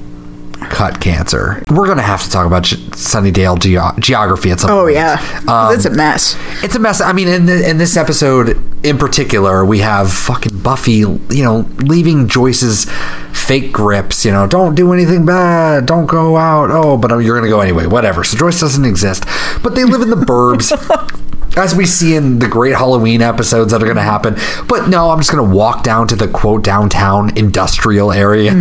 cut 0.73 1.01
cancer. 1.01 1.63
We're 1.71 1.87
gonna 1.87 2.03
have 2.03 2.23
to 2.23 2.31
talk 2.31 2.47
about 2.47 2.65
Sunnydale 2.65 3.59
geo- 3.61 3.93
geography 4.01 4.51
at 4.51 4.61
some 4.61 4.71
Oh 4.71 4.83
point. 4.85 4.95
yeah, 4.95 5.21
Um, 5.47 5.71
that's 5.73 5.85
a 5.85 5.91
mess. 5.91 6.35
It's 6.65 6.75
a 6.75 6.79
mess. 6.79 7.01
I 7.01 7.13
mean, 7.13 7.29
in, 7.29 7.47
the, 7.47 7.69
in 7.69 7.79
this 7.79 7.97
episode 7.97 8.59
in 8.85 8.99
particular, 8.99 9.65
we 9.65 9.79
have 9.81 10.13
fucking 10.13 10.59
Buffy, 10.59 10.93
you 11.05 11.19
know, 11.45 11.69
leaving 11.79 12.27
Joyce's 12.29 12.87
fake 13.33 13.71
grips. 13.73 14.25
You 14.25 14.33
know, 14.33 14.47
don't 14.47 14.75
do 14.75 14.93
anything 14.93 15.25
bad. 15.27 15.87
Don't 15.87 16.07
go 16.07 16.37
out. 16.37 16.71
Oh, 16.71 16.97
but 16.97 17.11
you're 17.19 17.37
gonna 17.37 17.51
go 17.51 17.61
anyway. 17.61 17.87
Whatever. 17.87 18.25
So 18.25 18.37
Joyce 18.37 18.59
doesn't 18.61 18.85
exist, 18.85 19.25
but 19.63 19.75
they 19.75 19.85
live 19.85 20.01
in 20.03 20.11
the 20.11 20.17
burbs. 20.17 20.73
As 21.57 21.75
we 21.75 21.85
see 21.85 22.15
in 22.15 22.39
the 22.39 22.49
great 22.49 22.75
Halloween 22.75 23.21
episodes 23.21 23.73
that 23.73 23.83
are 23.83 23.85
going 23.85 23.97
to 23.97 24.03
happen. 24.03 24.37
But 24.69 24.89
no, 24.89 25.11
I'm 25.11 25.19
just 25.19 25.31
going 25.31 25.49
to 25.49 25.55
walk 25.55 25.83
down 25.85 26.09
to 26.09 26.17
the 26.17 26.27
quote 26.29 26.65
downtown 26.65 27.37
industrial 27.37 28.11
area 28.11 28.53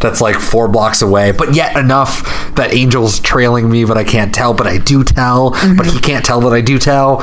that's 0.00 0.20
like 0.20 0.36
four 0.36 0.68
blocks 0.68 1.02
away, 1.02 1.32
but 1.32 1.54
yet 1.54 1.76
enough 1.76 2.22
that 2.54 2.72
Angel's 2.72 3.18
trailing 3.18 3.68
me, 3.70 3.84
but 3.84 3.98
I 3.98 4.04
can't 4.04 4.32
tell, 4.34 4.54
but 4.54 4.66
I 4.66 4.78
do 4.78 5.02
tell, 5.02 5.50
but 5.76 5.86
he 5.86 5.98
can't 5.98 6.24
tell 6.24 6.40
that 6.42 6.52
I 6.52 6.60
do 6.60 6.78
tell. 6.78 7.18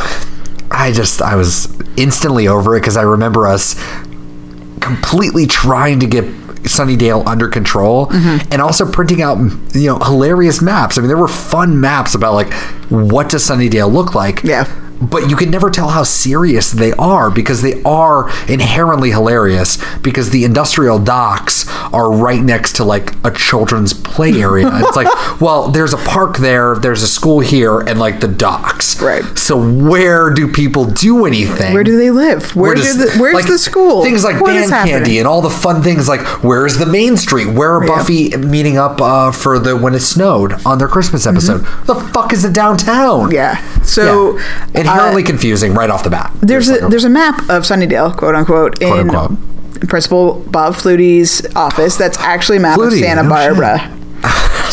I 0.70 0.92
just 0.92 1.22
I 1.22 1.36
was 1.36 1.68
instantly 1.98 2.48
over 2.48 2.76
it 2.76 2.82
because 2.82 2.98
I 2.98 3.04
remember 3.04 3.48
us 3.48 3.76
completely 4.82 5.46
trying 5.48 6.00
to 6.02 6.08
get 6.08 6.26
Sunnydale 6.64 7.26
under 7.28 7.48
control 7.48 8.08
Mm-hmm. 8.08 8.52
and 8.52 8.62
also 8.62 8.90
printing 8.90 9.22
out 9.22 9.38
you 9.74 9.88
know 9.88 10.00
hilarious 10.00 10.62
maps. 10.62 10.98
I 10.98 11.02
mean 11.02 11.08
there 11.08 11.18
were 11.18 11.28
fun 11.28 11.80
maps 11.80 12.16
about 12.16 12.34
like 12.34 12.52
what 12.90 13.30
does 13.30 13.44
Sunnydale 13.44 13.92
look 13.92 14.16
like. 14.16 14.44
Yeah. 14.44 14.64
But 15.02 15.30
you 15.30 15.36
can 15.36 15.50
never 15.52 15.70
tell 15.70 15.90
how 15.90 16.04
serious 16.04 16.72
they 16.72 16.94
are 16.94 17.30
because 17.30 17.62
they 17.62 17.82
are 17.84 18.30
inherently 18.50 19.12
hilarious 19.12 19.78
because 20.00 20.30
the 20.30 20.44
industrial 20.46 21.00
docks 21.00 21.66
are 21.94 22.12
right 22.12 22.42
next 22.42 22.78
to 22.78 22.84
like 22.84 23.14
a 23.26 23.32
children's 23.32 23.94
play 23.94 24.32
area. 24.42 24.70
it's 24.74 24.96
like, 24.96 25.42
well, 25.42 25.68
there's 25.70 25.94
a 25.94 25.98
park 25.98 26.38
there, 26.38 26.76
there's 26.76 27.04
a 27.04 27.08
school 27.08 27.40
here, 27.42 27.82
and 27.82 28.00
like 28.00 28.20
the 28.20 28.28
docks. 28.28 29.02
Right. 29.02 29.24
So 29.38 29.58
where 29.58 30.30
do 30.30 30.52
people 30.52 30.86
do 30.86 31.26
anything? 31.26 31.74
Where 31.74 31.84
do 31.84 31.98
they 31.98 32.12
live? 32.12 32.56
Where, 32.56 32.74
does- 32.76 32.96
do 32.96 33.06
the, 33.06 33.18
where's 33.20 33.36
like, 33.36 33.48
the 33.48 33.58
school? 33.58 34.04
Things 34.04 34.24
like 34.24 34.40
What 34.42 34.48
band 34.54 34.72
happening? 34.72 34.94
candy 34.96 35.20
and 35.20 35.28
all 35.28 35.42
the 35.42 35.50
fun 35.50 35.82
things 35.82 36.08
like 36.08 36.22
where's 36.44 36.78
the 36.78 36.86
main 36.86 37.18
street? 37.18 37.48
Where 37.48 37.74
are 37.76 37.84
Yeah. 37.86 37.98
Buffy 37.98 38.38
meeting 38.38 38.78
up 38.78 39.02
uh, 39.02 39.32
for 39.32 39.60
the 39.60 39.76
when 39.76 39.94
it 39.94 40.00
snowed 40.02 40.54
on 40.66 40.78
their 40.78 40.88
Christmas 40.88 41.28
episode? 41.28 41.60
The 41.86 41.96
fuck 42.14 42.32
is 42.34 42.46
it 42.46 42.54
downtown? 42.54 43.30
Mm-hmm. 43.30 43.34
Yeah. 43.34 43.82
So 43.84 44.38
Yeah. 44.38 44.83
Inherently 44.86 45.24
confusing 45.24 45.74
right 45.74 45.90
off 45.90 46.04
the 46.04 46.10
bat. 46.10 46.32
there's 46.42 46.68
Just 46.68 46.80
a 46.80 46.84
like 46.84 46.92
there's 46.92 47.06
a 47.06 47.10
map 47.10 47.40
of 47.50 47.64
Sunnydale, 47.64 48.16
quote 48.16 48.36
unquote, 48.36 48.82
in 48.82 48.92
unquote. 48.92 49.38
Principal 49.88 50.40
Bob 50.42 50.76
Flutie's 50.76 51.46
office. 51.56 51.98
That's 51.98 52.18
actually 52.20 52.58
a 52.58 52.62
map 52.62 52.78
Flutie, 52.80 52.94
of 52.94 53.00
Santa 53.00 53.24
no 53.24 53.30
Barbara. 53.30 53.92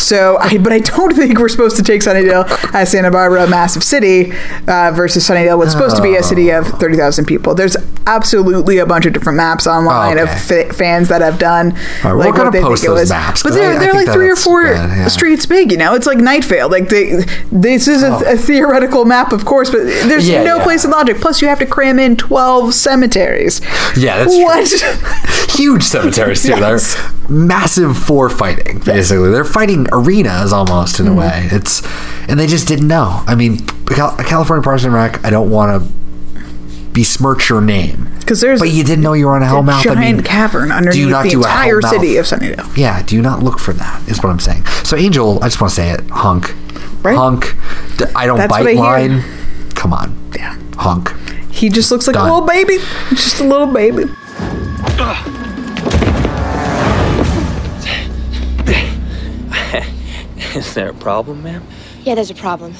So, 0.01 0.37
I, 0.39 0.57
but 0.57 0.73
I 0.73 0.79
don't 0.79 1.13
think 1.15 1.39
we're 1.39 1.49
supposed 1.49 1.77
to 1.77 1.83
take 1.83 2.01
Sunnydale 2.01 2.45
as 2.73 2.91
Santa 2.91 3.11
Barbara, 3.11 3.43
a 3.45 3.49
massive 3.49 3.83
city, 3.83 4.31
uh, 4.67 4.91
versus 4.93 5.27
Sunnydale, 5.27 5.57
what's 5.57 5.71
supposed 5.71 5.95
to 5.95 6.01
be 6.01 6.15
a 6.15 6.23
city 6.23 6.49
of 6.49 6.65
thirty 6.67 6.97
thousand 6.97 7.25
people. 7.25 7.55
There's 7.55 7.77
absolutely 8.07 8.79
a 8.79 8.85
bunch 8.85 9.05
of 9.05 9.13
different 9.13 9.37
maps 9.37 9.67
online 9.67 10.17
Oh, 10.17 10.23
okay. 10.23 10.33
of 10.33 10.41
fa- 10.69 10.73
fans 10.73 11.07
that 11.09 11.21
have 11.21 11.37
done 11.37 11.69
right, 12.03 12.05
we're 12.05 12.15
like 12.15 12.35
gonna 12.35 12.51
post 12.51 12.83
those 12.83 12.99
was. 13.01 13.09
maps, 13.11 13.43
but 13.43 13.49
'cause 13.49 13.57
they're 13.57 13.73
I- 13.73 13.77
they're 13.77 13.91
think 13.93 14.07
like 14.07 14.15
three 14.15 14.25
or 14.27 14.33
that's 14.33 14.43
four 14.43 14.63
yeah. 14.63 15.07
streets 15.07 15.45
big. 15.45 15.71
You 15.71 15.77
know, 15.77 15.93
it's 15.93 16.07
like 16.07 16.17
Nightvale. 16.17 16.69
Like 16.71 16.89
they, 16.89 17.23
this 17.51 17.87
is 17.87 18.01
a, 18.03 18.13
a 18.33 18.37
theoretical 18.37 19.05
map, 19.05 19.31
of 19.31 19.45
course, 19.45 19.69
but 19.69 19.83
there's 19.83 20.27
Oh. 20.27 20.31
Yeah, 20.33 20.43
no 20.43 20.57
yeah. 20.57 20.63
place 20.63 20.83
in 20.85 20.91
logic. 20.91 21.17
Plus, 21.21 21.41
you 21.41 21.47
have 21.47 21.59
to 21.59 21.65
cram 21.65 21.99
in 21.99 22.15
twelve 22.17 22.73
cemeteries. 22.73 23.61
Yeah, 23.97 24.23
that's 24.23 24.33
true. 24.35 24.43
what? 24.43 25.49
huge 25.51 25.83
cemeteries 25.83 26.41
too. 26.43 26.49
Yes. 26.61 26.95
They're 26.95 27.29
massive 27.29 27.97
for 27.97 28.29
fighting. 28.29 28.79
Basically, 28.79 29.29
they're 29.29 29.45
fighting 29.45 29.87
arenas 29.91 30.53
almost 30.53 30.95
Mm-hmm. 30.95 31.07
in 31.07 31.13
a 31.13 31.15
way. 31.19 31.49
It's 31.51 31.81
and 32.29 32.39
they 32.39 32.47
just 32.47 32.67
didn't 32.67 32.87
know. 32.87 33.23
I 33.27 33.35
mean, 33.35 33.65
Cal- 33.87 34.15
California 34.17 34.63
Parks 34.63 34.83
and 34.83 34.93
Rec. 34.93 35.23
I 35.25 35.29
don't 35.29 35.49
want 35.49 35.83
to 35.83 35.91
besmirch 36.93 37.49
your 37.49 37.61
name 37.61 38.09
because 38.19 38.41
there's 38.41 38.59
but 38.59 38.69
you 38.69 38.83
didn't 38.83 39.01
know 39.01 39.13
you 39.13 39.25
were 39.25 39.35
on 39.35 39.41
a 39.43 39.45
a 39.45 39.49
Hellmouth. 39.49 39.81
giant 39.83 39.97
I 39.99 40.11
mean, 40.11 40.21
cavern 40.23 40.67
do 40.69 40.73
underneath 40.75 40.99
you 40.99 41.09
not 41.09 41.23
the 41.23 41.29
do 41.29 41.37
entire 41.37 41.81
city 41.81 42.17
of 42.17 42.25
Sunnydale. 42.25 42.75
Yeah, 42.77 43.01
do 43.03 43.15
you 43.15 43.21
not 43.21 43.41
look 43.41 43.59
for 43.59 43.71
that? 43.73 44.07
Is 44.09 44.17
what 44.21 44.29
I'm 44.29 44.39
saying. 44.39 44.65
So 44.83 44.97
Angel, 44.97 45.41
I 45.41 45.47
just 45.47 45.61
want 45.61 45.71
to 45.71 45.75
say 45.75 45.89
it, 45.91 46.01
hunk, 46.09 46.53
Right. 47.01 47.15
hunk. 47.15 47.55
I 48.15 48.25
don't 48.25 48.37
That's 48.37 48.51
bite 48.51 48.67
I 48.67 48.71
hear. 48.71 48.79
line. 48.81 49.23
Come 49.75 49.93
on, 49.93 50.13
Yeah. 50.35 50.57
hunk. 50.77 51.13
He 51.49 51.69
just 51.69 51.91
looks 51.91 52.07
like 52.07 52.15
Done. 52.15 52.27
a 52.29 52.33
little 52.33 52.47
baby. 52.47 52.77
Just 53.11 53.39
a 53.39 53.43
little 53.45 53.67
baby. 53.67 54.03
Is 60.55 60.73
there 60.73 60.89
a 60.89 60.93
problem, 60.93 61.43
ma'am? 61.43 61.65
Yeah, 62.03 62.15
there's 62.15 62.29
a 62.29 62.35
problem. 62.35 62.73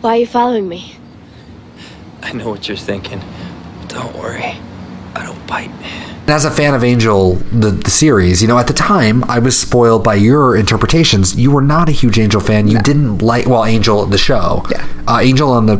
Why 0.00 0.10
are 0.10 0.16
you 0.16 0.26
following 0.26 0.68
me? 0.68 0.96
I 2.22 2.32
know 2.32 2.50
what 2.50 2.66
you're 2.66 2.76
thinking. 2.76 3.22
Don't 3.86 4.16
worry. 4.16 4.56
I 5.14 5.24
don't 5.24 5.46
bite. 5.46 5.70
And 5.70 6.30
as 6.30 6.44
a 6.44 6.50
fan 6.50 6.74
of 6.74 6.84
Angel, 6.84 7.34
the, 7.34 7.70
the 7.70 7.90
series, 7.90 8.42
you 8.42 8.48
know, 8.48 8.58
at 8.58 8.66
the 8.66 8.74
time, 8.74 9.24
I 9.24 9.38
was 9.38 9.58
spoiled 9.58 10.04
by 10.04 10.16
your 10.16 10.56
interpretations. 10.56 11.36
You 11.36 11.50
were 11.50 11.62
not 11.62 11.88
a 11.88 11.92
huge 11.92 12.18
Angel 12.18 12.40
fan. 12.40 12.68
You 12.68 12.78
didn't 12.80 13.18
like, 13.18 13.46
well, 13.46 13.64
Angel, 13.64 14.04
the 14.04 14.18
show. 14.18 14.62
Yeah. 14.70 14.86
Uh, 15.06 15.20
Angel 15.20 15.50
on 15.50 15.66
the 15.66 15.76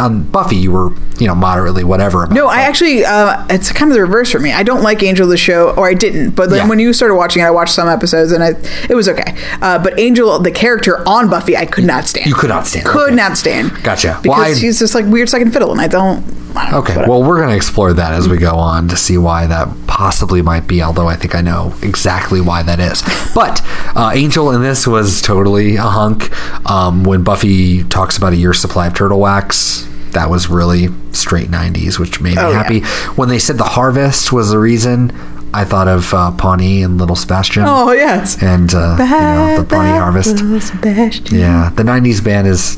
on 0.00 0.22
Buffy, 0.24 0.56
you 0.56 0.72
were, 0.72 0.90
you 1.18 1.26
know, 1.26 1.34
moderately 1.34 1.84
whatever. 1.84 2.24
About 2.24 2.34
No, 2.34 2.48
I 2.48 2.62
actually, 2.62 3.04
uh, 3.04 3.46
it's 3.50 3.70
kind 3.70 3.90
of 3.90 3.94
the 3.94 4.00
reverse 4.00 4.30
for 4.32 4.38
me. 4.40 4.52
I 4.52 4.62
don't 4.62 4.82
like 4.82 5.02
Angel 5.02 5.28
the 5.28 5.36
show, 5.36 5.70
or 5.70 5.88
I 5.88 5.94
didn't. 5.94 6.30
But 6.30 6.50
then 6.50 6.58
Yeah. 6.60 6.68
when 6.68 6.78
you 6.78 6.92
started 6.92 7.14
watching 7.14 7.42
it, 7.42 7.46
I 7.46 7.50
watched 7.50 7.74
some 7.74 7.88
episodes, 7.88 8.32
and 8.32 8.42
I, 8.42 8.54
it 8.88 8.94
was 8.94 9.08
okay. 9.08 9.34
Uh, 9.62 9.78
but 9.78 9.98
Angel, 10.00 10.38
the 10.40 10.50
character 10.50 11.06
on 11.08 11.28
Buffy, 11.28 11.56
I 11.56 11.66
could 11.66 11.84
not 11.84 12.06
stand. 12.08 12.26
You 12.26 12.34
could 12.34 12.48
not 12.50 12.66
stand, 12.66 12.86
Could 12.86 13.08
okay. 13.08 13.14
not 13.14 13.36
stand. 13.38 13.70
Gotcha. 13.82 14.18
Because 14.22 14.36
Well, 14.38 14.46
I- 14.46 14.54
he's 14.54 14.78
just 14.78 14.94
like 14.94 15.04
weird 15.06 15.28
second 15.28 15.52
fiddle, 15.52 15.70
and 15.72 15.80
I 15.80 15.86
don't. 15.86 16.24
I 16.56 16.68
don't 16.68 16.80
Okay, 16.80 16.96
well, 17.06 17.22
we're 17.22 17.36
going 17.36 17.50
to 17.50 17.54
explore 17.54 17.92
that 17.92 18.12
as 18.12 18.28
we 18.28 18.36
go 18.36 18.56
on 18.56 18.88
to 18.88 18.96
see 18.96 19.16
why 19.16 19.46
that 19.46 19.68
possibly 19.86 20.42
might 20.42 20.66
be, 20.66 20.82
although 20.82 21.06
I 21.06 21.14
think 21.14 21.36
I 21.36 21.42
know 21.42 21.72
exactly 21.80 22.40
why 22.40 22.64
that 22.64 22.80
is. 22.80 23.04
But 23.36 23.60
uh, 23.94 24.10
Angel 24.12 24.50
in 24.50 24.60
this 24.60 24.84
was 24.84 25.22
totally 25.22 25.76
a 25.76 25.82
hunk. 25.82 26.28
Um, 26.68 27.04
when 27.04 27.22
Buffy 27.22 27.84
talks 27.84 28.16
about 28.16 28.32
a 28.32 28.36
year's 28.36 28.58
supply 28.58 28.88
of 28.88 28.94
turtle 28.94 29.20
wax, 29.20 29.86
that 30.12 30.30
was 30.30 30.48
really 30.48 30.88
straight 31.12 31.48
90s, 31.48 31.98
which 31.98 32.20
made 32.20 32.36
me 32.36 32.42
Oh, 32.42 32.50
yeah. 32.50 32.62
happy. 32.62 32.80
When 33.16 33.28
they 33.28 33.38
said 33.38 33.58
the 33.58 33.64
harvest 33.64 34.32
was 34.32 34.50
the 34.50 34.58
reason, 34.58 35.10
I 35.52 35.64
thought 35.64 35.88
of 35.88 36.12
uh, 36.14 36.30
Pawnee 36.32 36.82
and 36.82 36.98
Little 36.98 37.16
Sebastian. 37.16 37.64
Oh 37.66 37.92
yes. 37.92 38.40
And, 38.42 38.72
uh, 38.74 38.96
you 38.98 39.04
know, 39.06 39.62
the 39.62 39.66
Pawnee 39.68 39.90
harvest. 39.98 40.38
Sebastian. 40.68 41.36
Yeah, 41.38 41.70
the 41.74 41.82
90s 41.82 42.22
band 42.22 42.46
is 42.46 42.76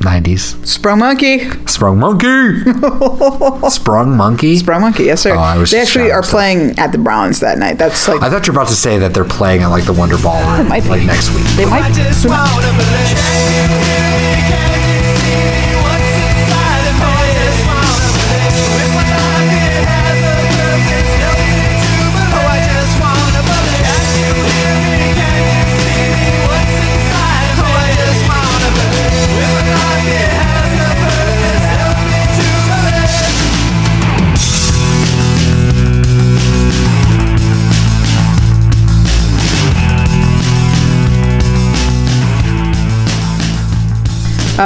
90s. 0.00 0.66
Sprung 0.66 0.98
Monkey. 1.00 1.40
Sprung 1.66 1.98
Monkey! 1.98 2.62
Sprung 3.68 4.16
Monkey? 4.16 4.56
Sprung 4.56 4.80
Monkey, 4.80 5.04
yes, 5.04 5.20
sir. 5.20 5.34
Oh, 5.34 5.38
I 5.38 5.58
was 5.58 5.72
they 5.72 5.80
actually 5.80 6.10
are 6.10 6.22
stuff. 6.22 6.30
playing 6.32 6.78
at 6.78 6.90
the 6.92 6.96
Bronze 6.96 7.40
that 7.40 7.58
night. 7.58 7.76
That's 7.76 8.08
like 8.08 8.22
I 8.22 8.30
thought 8.30 8.46
you 8.46 8.54
were 8.54 8.60
about 8.60 8.68
to 8.70 8.76
say 8.76 8.98
that 8.98 9.12
they're 9.12 9.24
playing 9.26 9.60
at 9.60 9.66
like 9.66 9.84
the 9.84 9.92
Wonder 9.92 10.16
Ballroom 10.16 10.68
might 10.68 10.84
be. 10.84 11.04
next 11.04 11.28
week. 11.34 11.44
they 11.56 11.66
might. 11.66 11.92
just 11.92 12.24
wanna 12.26 12.72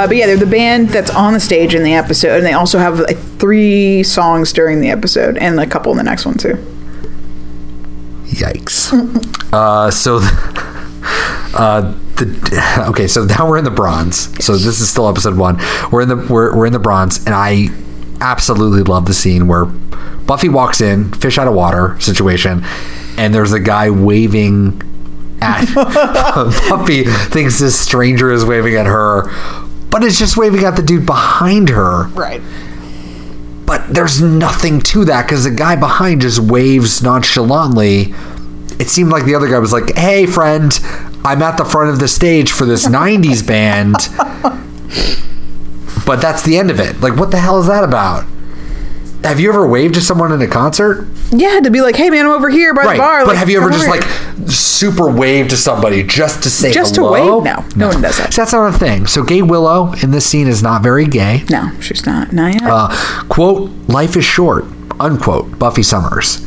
Uh, 0.05 0.07
but 0.07 0.17
yeah, 0.17 0.27
they're 0.27 0.37
the 0.37 0.45
band 0.45 0.89
that's 0.89 1.09
on 1.09 1.33
the 1.33 1.39
stage 1.39 1.73
in 1.73 1.81
the 1.81 1.95
episode, 1.95 2.37
and 2.37 2.45
they 2.45 2.53
also 2.53 2.77
have 2.77 2.99
like, 2.99 3.17
three 3.17 4.03
songs 4.03 4.53
during 4.53 4.79
the 4.79 4.89
episode 4.89 5.35
and 5.39 5.59
a 5.59 5.65
couple 5.65 5.91
in 5.91 5.97
the 5.97 6.03
next 6.03 6.27
one 6.27 6.37
too. 6.37 6.53
Yikes. 8.25 8.93
uh, 9.53 9.89
so, 9.89 10.17
uh, 11.57 11.97
the 12.17 12.85
okay, 12.89 13.07
so 13.07 13.25
now 13.25 13.49
we're 13.49 13.57
in 13.57 13.63
the 13.63 13.71
bronze. 13.71 14.45
So 14.45 14.53
this 14.53 14.79
is 14.79 14.91
still 14.91 15.09
episode 15.09 15.39
one. 15.39 15.57
We're 15.91 16.03
in 16.03 16.09
the 16.09 16.27
we're, 16.29 16.55
we're 16.55 16.67
in 16.67 16.73
the 16.73 16.79
bronze, 16.79 17.25
and 17.25 17.33
I 17.33 17.69
absolutely 18.21 18.83
love 18.83 19.07
the 19.07 19.13
scene 19.15 19.47
where 19.47 19.65
Buffy 19.65 20.49
walks 20.49 20.81
in, 20.81 21.11
fish 21.13 21.39
out 21.39 21.47
of 21.47 21.55
water 21.55 21.99
situation, 21.99 22.63
and 23.17 23.33
there's 23.33 23.53
a 23.53 23.59
guy 23.59 23.89
waving 23.89 24.83
at 25.41 25.65
Buffy. 26.69 27.05
Thinks 27.05 27.59
this 27.59 27.79
stranger 27.79 28.31
is 28.31 28.45
waving 28.45 28.75
at 28.75 28.85
her, 28.85 29.31
but 29.95 30.03
it's 30.03 30.19
just 30.19 30.35
waving 30.35 30.65
at 30.65 30.75
the 30.75 30.81
dude 30.81 31.05
behind 31.05 31.69
her. 31.69 32.07
Right. 32.07 32.41
But 33.65 33.93
there's 33.93 34.21
nothing 34.21 34.81
to 34.81 35.05
that 35.05 35.21
because 35.21 35.45
the 35.45 35.51
guy 35.51 35.77
behind 35.77 36.19
just 36.19 36.37
waves 36.37 37.01
nonchalantly. 37.01 38.13
It 38.77 38.89
seemed 38.89 39.09
like 39.09 39.23
the 39.23 39.35
other 39.35 39.47
guy 39.47 39.57
was 39.57 39.71
like, 39.71 39.95
"Hey, 39.95 40.25
friend, 40.25 40.77
I'm 41.23 41.41
at 41.41 41.55
the 41.55 41.63
front 41.63 41.91
of 41.91 41.99
the 41.99 42.09
stage 42.09 42.51
for 42.51 42.65
this 42.65 42.85
'90s 42.85 43.47
band." 43.47 43.95
But 46.05 46.19
that's 46.19 46.43
the 46.43 46.57
end 46.57 46.71
of 46.71 46.81
it. 46.81 46.99
Like, 46.99 47.15
what 47.15 47.31
the 47.31 47.39
hell 47.39 47.61
is 47.61 47.67
that 47.67 47.85
about? 47.85 48.25
Have 49.23 49.39
you 49.39 49.47
ever 49.47 49.65
waved 49.65 49.93
to 49.93 50.01
someone 50.01 50.33
in 50.33 50.41
a 50.41 50.47
concert? 50.47 51.07
Yeah, 51.31 51.59
to 51.61 51.69
be 51.71 51.81
like, 51.81 51.95
hey 51.95 52.09
man, 52.09 52.25
I'm 52.25 52.31
over 52.31 52.49
here 52.49 52.73
by 52.73 52.93
the 52.93 52.99
bar. 52.99 53.21
but 53.21 53.29
like, 53.29 53.37
have 53.37 53.49
you 53.49 53.57
ever 53.57 53.69
come 53.69 53.79
just 53.79 53.89
over 53.89 53.99
like 53.99 54.05
here." 54.37 54.47
super 54.47 55.09
waved 55.09 55.49
to 55.49 55.57
somebody 55.57 56.03
just 56.03 56.43
to 56.43 56.49
say 56.49 56.71
Just 56.71 56.95
to 56.95 57.01
hello? 57.01 57.39
wave? 57.39 57.43
No. 57.45 57.65
No 57.75 57.87
one 57.87 58.01
does 58.01 58.17
that. 58.17 58.33
So 58.33 58.41
that's 58.41 58.53
not 58.53 58.73
a 58.73 58.77
thing. 58.77 59.07
So 59.07 59.23
Gay 59.23 59.41
Willow 59.41 59.93
in 60.03 60.11
this 60.11 60.25
scene 60.25 60.47
is 60.47 60.61
not 60.61 60.83
very 60.83 61.05
gay. 61.05 61.43
No, 61.49 61.71
she's 61.79 62.05
not. 62.05 62.31
Not 62.31 62.53
yet. 62.53 62.63
Uh, 62.63 63.23
quote, 63.27 63.71
life 63.87 64.15
is 64.15 64.23
short, 64.23 64.65
unquote, 64.99 65.57
Buffy 65.57 65.83
Summers. 65.83 66.45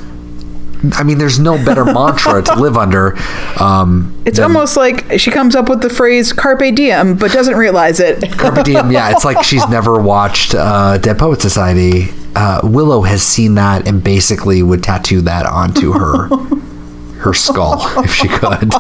I 0.92 1.02
mean, 1.02 1.18
there's 1.18 1.38
no 1.40 1.56
better 1.64 1.84
mantra 1.84 2.42
to 2.42 2.54
live 2.54 2.76
under. 2.76 3.16
Um, 3.60 4.14
It's 4.24 4.36
than 4.38 4.44
almost 4.44 4.76
like 4.76 5.18
she 5.18 5.30
comes 5.30 5.56
up 5.56 5.68
with 5.68 5.82
the 5.82 5.90
phrase 5.90 6.32
"carpe 6.32 6.74
diem," 6.74 7.16
but 7.16 7.32
doesn't 7.32 7.56
realize 7.56 7.98
it. 8.00 8.30
Carpe 8.38 8.64
diem. 8.64 8.90
Yeah, 8.92 9.10
it's 9.10 9.24
like 9.24 9.42
she's 9.44 9.66
never 9.70 10.00
watched 10.00 10.54
uh, 10.54 10.98
Dead 10.98 11.18
Poet 11.18 11.40
Society. 11.40 12.08
Uh, 12.36 12.60
Willow 12.62 13.02
has 13.02 13.22
seen 13.22 13.54
that 13.56 13.88
and 13.88 14.02
basically 14.04 14.62
would 14.62 14.82
tattoo 14.84 15.20
that 15.22 15.46
onto 15.46 15.92
her 15.92 16.28
her 17.18 17.34
skull 17.34 17.80
if 18.04 18.14
she 18.14 18.28
could. 18.28 18.70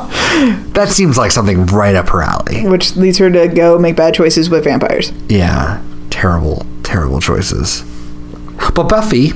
That 0.74 0.88
seems 0.90 1.18
like 1.18 1.32
something 1.32 1.66
right 1.66 1.96
up 1.96 2.08
her 2.10 2.22
alley. 2.22 2.64
Which 2.68 2.94
leads 2.94 3.18
her 3.18 3.28
to 3.30 3.48
go 3.48 3.76
make 3.78 3.96
bad 3.96 4.14
choices 4.14 4.48
with 4.48 4.62
vampires. 4.64 5.10
Yeah, 5.28 5.82
terrible, 6.10 6.64
terrible 6.84 7.20
choices. 7.20 7.82
But 8.74 8.88
Buffy, 8.88 9.32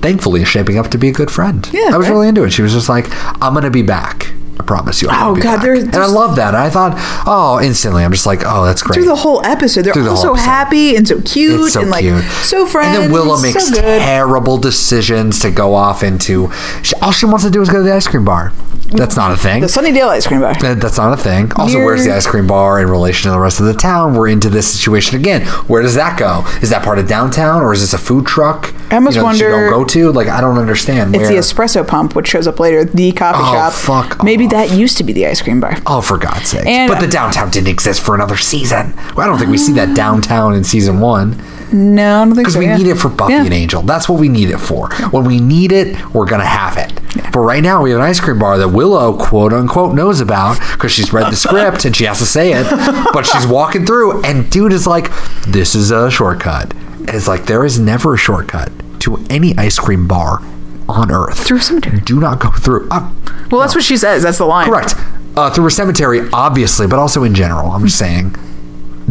thankfully, 0.00 0.42
is 0.42 0.48
shaping 0.48 0.78
up 0.78 0.88
to 0.90 0.98
be 0.98 1.08
a 1.08 1.12
good 1.12 1.30
friend. 1.30 1.68
Yeah, 1.72 1.90
I 1.92 1.96
was 1.96 2.06
right. 2.08 2.14
really 2.14 2.28
into 2.28 2.44
it. 2.44 2.50
She 2.50 2.62
was 2.62 2.72
just 2.72 2.88
like, 2.88 3.06
"I'm 3.42 3.54
gonna 3.54 3.70
be 3.70 3.82
back. 3.82 4.32
I 4.58 4.62
promise 4.62 5.00
you." 5.00 5.08
Oh, 5.10 5.34
be 5.34 5.40
God, 5.40 5.56
back." 5.56 5.62
there's- 5.64 5.82
and 5.84 5.96
I 5.96 6.06
love 6.06 6.36
that. 6.36 6.54
I 6.54 6.68
thought, 6.70 6.94
oh, 7.26 7.60
instantly, 7.62 8.04
I'm 8.04 8.12
just 8.12 8.26
like, 8.26 8.42
"Oh, 8.44 8.64
that's 8.64 8.82
great." 8.82 8.94
Through 8.96 9.06
the 9.06 9.16
whole 9.16 9.44
episode, 9.44 9.84
they're 9.86 9.94
the 9.94 10.10
all 10.10 10.16
so 10.16 10.32
episode. 10.34 10.44
happy 10.44 10.96
and 10.96 11.08
so 11.08 11.20
cute 11.22 11.60
It's 11.60 11.72
so 11.74 11.80
and 11.82 11.90
like 11.90 12.02
cute. 12.02 12.22
so 12.42 12.66
friends. 12.66 12.94
And 12.96 13.04
then 13.04 13.12
Willow 13.12 13.40
makes 13.40 13.70
good. 13.70 13.82
terrible 13.82 14.58
decisions 14.58 15.38
to 15.40 15.50
go 15.50 15.74
off 15.74 16.02
into. 16.02 16.50
She, 16.82 16.94
all 17.02 17.12
she 17.12 17.26
wants 17.26 17.44
to 17.44 17.50
do 17.50 17.60
is 17.62 17.68
go 17.70 17.78
to 17.78 17.82
the 17.84 17.94
ice 17.94 18.06
cream 18.06 18.24
bar. 18.24 18.52
That's 18.92 19.16
not 19.16 19.32
a 19.32 19.36
thing. 19.36 19.60
the 19.60 19.66
Sunnydale 19.68 20.08
ice 20.08 20.26
cream 20.26 20.40
bar. 20.40 20.54
That- 20.60 20.80
That's 20.80 20.96
not 20.98 21.12
a 21.12 21.16
thing. 21.16 21.52
Also, 21.56 21.78
where's 21.78 22.04
the 22.04 22.14
ice 22.14 22.26
cream 22.26 22.46
bar 22.46 22.80
in 22.80 22.88
relation 22.88 23.28
to 23.28 23.32
the 23.32 23.38
rest 23.40 23.60
of 23.60 23.66
the 23.66 23.74
town? 23.74 24.14
We're 24.14 24.28
into 24.28 24.48
this 24.50 24.66
situation 24.66 25.16
again. 25.18 25.46
Where 25.68 25.82
does 25.82 25.94
that 25.94 26.18
go? 26.18 26.44
Is 26.62 26.70
that 26.70 26.82
part 26.82 26.98
of 26.98 27.06
downtown, 27.08 27.62
or 27.62 27.72
is 27.72 27.80
this 27.80 27.92
a 27.94 27.98
food 27.98 28.26
truck? 28.26 28.74
I 28.90 28.96
almost 28.96 29.16
you 29.16 29.22
know, 29.22 29.28
that 29.28 29.36
she 29.36 29.44
wonder- 29.44 29.70
don't 29.70 29.78
go 29.80 29.84
to. 29.84 30.12
Like, 30.12 30.28
I 30.28 30.40
don't 30.40 30.58
understand. 30.58 31.14
It's 31.14 31.22
where. 31.22 31.32
the 31.32 31.36
espresso 31.36 31.86
pump, 31.86 32.14
which 32.16 32.28
shows 32.28 32.46
up 32.46 32.58
later. 32.58 32.84
The 32.84 33.12
coffee 33.12 33.38
Oh, 33.40 33.52
shop. 33.52 33.72
fuck 33.72 34.24
Maybe 34.24 34.46
off. 34.46 34.50
that 34.52 34.70
used 34.72 34.98
to 34.98 35.04
be 35.04 35.12
the 35.12 35.26
ice 35.26 35.40
cream 35.40 35.60
bar. 35.60 35.76
Oh, 35.86 36.00
for 36.00 36.18
God's 36.18 36.48
sake! 36.50 36.66
And- 36.66 36.88
but 36.90 37.00
the 37.00 37.06
downtown 37.06 37.50
didn't 37.50 37.68
exist 37.68 38.02
for 38.02 38.14
another 38.14 38.36
season. 38.36 38.94
Well, 39.16 39.24
I 39.24 39.26
don't 39.26 39.38
think 39.38 39.50
we 39.50 39.58
see 39.58 39.72
that 39.74 39.94
downtown 39.94 40.54
in 40.54 40.64
season 40.64 41.00
one. 41.00 41.36
No, 41.72 42.22
I 42.22 42.24
don't 42.24 42.34
think 42.34 42.38
Because 42.38 42.54
so. 42.54 42.58
we 42.58 42.64
yeah. 42.66 42.76
need 42.76 42.88
it 42.88 42.96
for 42.96 43.08
Buffy 43.08 43.32
Yeah. 43.34 43.44
and 43.44 43.54
Angel. 43.54 43.82
That's 43.82 44.08
what 44.08 44.18
we 44.18 44.28
need 44.28 44.50
it 44.50 44.58
for. 44.58 44.88
When 45.12 45.24
we 45.24 45.38
need 45.38 45.70
it, 45.70 45.96
we're 46.12 46.26
gonna 46.26 46.44
have 46.44 46.76
it. 46.76 46.92
But 47.32 47.40
right 47.40 47.62
now, 47.62 47.80
we 47.82 47.90
have 47.90 48.00
an 48.00 48.04
ice 48.06 48.18
cream 48.18 48.40
bar 48.40 48.58
that 48.58 48.68
Willow, 48.80 49.14
quote 49.14 49.52
unquote, 49.52 49.94
knows 49.94 50.22
about 50.22 50.58
because 50.72 50.90
she's 50.90 51.12
read 51.12 51.30
the 51.30 51.36
script 51.36 51.84
and 51.84 51.94
she 51.94 52.04
has 52.04 52.18
to 52.20 52.24
say 52.24 52.52
it. 52.54 52.66
But 53.12 53.26
she's 53.26 53.46
walking 53.46 53.84
through, 53.84 54.22
and 54.22 54.48
dude 54.50 54.72
is 54.72 54.86
like, 54.86 55.10
"This 55.46 55.74
is 55.74 55.90
a 55.90 56.10
shortcut." 56.10 56.72
And 57.00 57.10
it's 57.10 57.28
like 57.28 57.44
there 57.44 57.62
is 57.66 57.78
never 57.78 58.14
a 58.14 58.16
shortcut 58.16 58.72
to 59.00 59.22
any 59.28 59.54
ice 59.58 59.78
cream 59.78 60.08
bar 60.08 60.38
on 60.88 61.10
Earth. 61.10 61.44
Through 61.46 61.58
a 61.58 61.60
cemetery. 61.60 62.00
Do 62.00 62.20
not 62.20 62.40
go 62.40 62.50
through. 62.52 62.88
Uh, 62.90 63.12
Well, 63.50 63.60
that's 63.60 63.74
what 63.74 63.84
she 63.84 63.98
says. 63.98 64.22
That's 64.22 64.38
the 64.38 64.46
line. 64.46 64.66
correct. 64.66 64.94
Uh, 65.36 65.50
through 65.50 65.66
a 65.66 65.70
cemetery, 65.70 66.26
obviously, 66.32 66.86
but 66.86 66.98
also 66.98 67.22
in 67.22 67.34
general. 67.34 67.70
I'm 67.72 67.84
just 67.84 67.98
saying. 67.98 68.34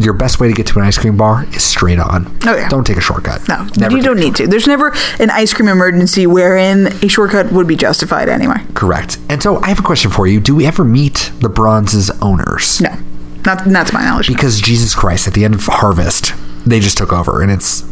Your 0.00 0.14
best 0.14 0.40
way 0.40 0.48
to 0.48 0.54
get 0.54 0.66
to 0.68 0.78
an 0.78 0.84
ice 0.84 0.96
cream 0.96 1.16
bar 1.16 1.44
is 1.52 1.62
straight 1.62 1.98
on. 1.98 2.38
Oh, 2.46 2.56
yeah. 2.56 2.68
Don't 2.68 2.86
take 2.86 2.96
a 2.96 3.00
shortcut. 3.00 3.46
No, 3.48 3.66
Never 3.76 3.96
you 3.96 4.02
don't 4.02 4.18
need 4.18 4.34
to. 4.36 4.46
There's 4.46 4.66
never 4.66 4.94
an 5.18 5.30
ice 5.30 5.52
cream 5.52 5.68
emergency 5.68 6.26
wherein 6.26 6.86
a 7.04 7.08
shortcut 7.08 7.52
would 7.52 7.66
be 7.66 7.76
justified 7.76 8.28
anyway. 8.28 8.56
Correct. 8.74 9.18
And 9.28 9.42
so 9.42 9.60
I 9.62 9.68
have 9.68 9.78
a 9.80 9.82
question 9.82 10.10
for 10.10 10.26
you. 10.26 10.40
Do 10.40 10.54
we 10.54 10.66
ever 10.66 10.84
meet 10.84 11.30
the 11.40 11.48
Bronze's 11.48 12.10
owners? 12.22 12.80
No, 12.80 12.96
not 13.44 13.66
not 13.66 13.88
to 13.88 13.94
my 13.94 14.02
knowledge. 14.04 14.28
Because 14.28 14.60
Jesus 14.60 14.94
Christ, 14.94 15.28
at 15.28 15.34
the 15.34 15.44
end 15.44 15.54
of 15.54 15.66
Harvest, 15.66 16.32
they 16.64 16.80
just 16.80 16.96
took 16.98 17.12
over 17.12 17.42
and 17.42 17.50
it's 17.50 17.82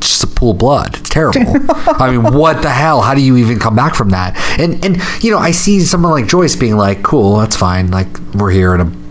just 0.00 0.22
a 0.24 0.26
pool 0.26 0.52
of 0.52 0.58
blood. 0.58 0.96
It's 0.98 1.08
terrible. 1.08 1.40
I 1.70 2.10
mean, 2.10 2.32
what 2.34 2.62
the 2.62 2.70
hell? 2.70 3.02
How 3.02 3.14
do 3.14 3.20
you 3.20 3.36
even 3.36 3.58
come 3.58 3.76
back 3.76 3.94
from 3.94 4.10
that? 4.10 4.36
And 4.58 4.82
and 4.84 5.02
you 5.22 5.30
know, 5.30 5.38
I 5.38 5.50
see 5.50 5.80
someone 5.80 6.12
like 6.12 6.26
Joyce 6.28 6.56
being 6.56 6.76
like, 6.76 7.02
"Cool, 7.02 7.38
that's 7.38 7.56
fine. 7.56 7.90
Like 7.90 8.08
we're 8.34 8.50
here 8.50 8.74
in 8.74 8.80
a 8.80 9.07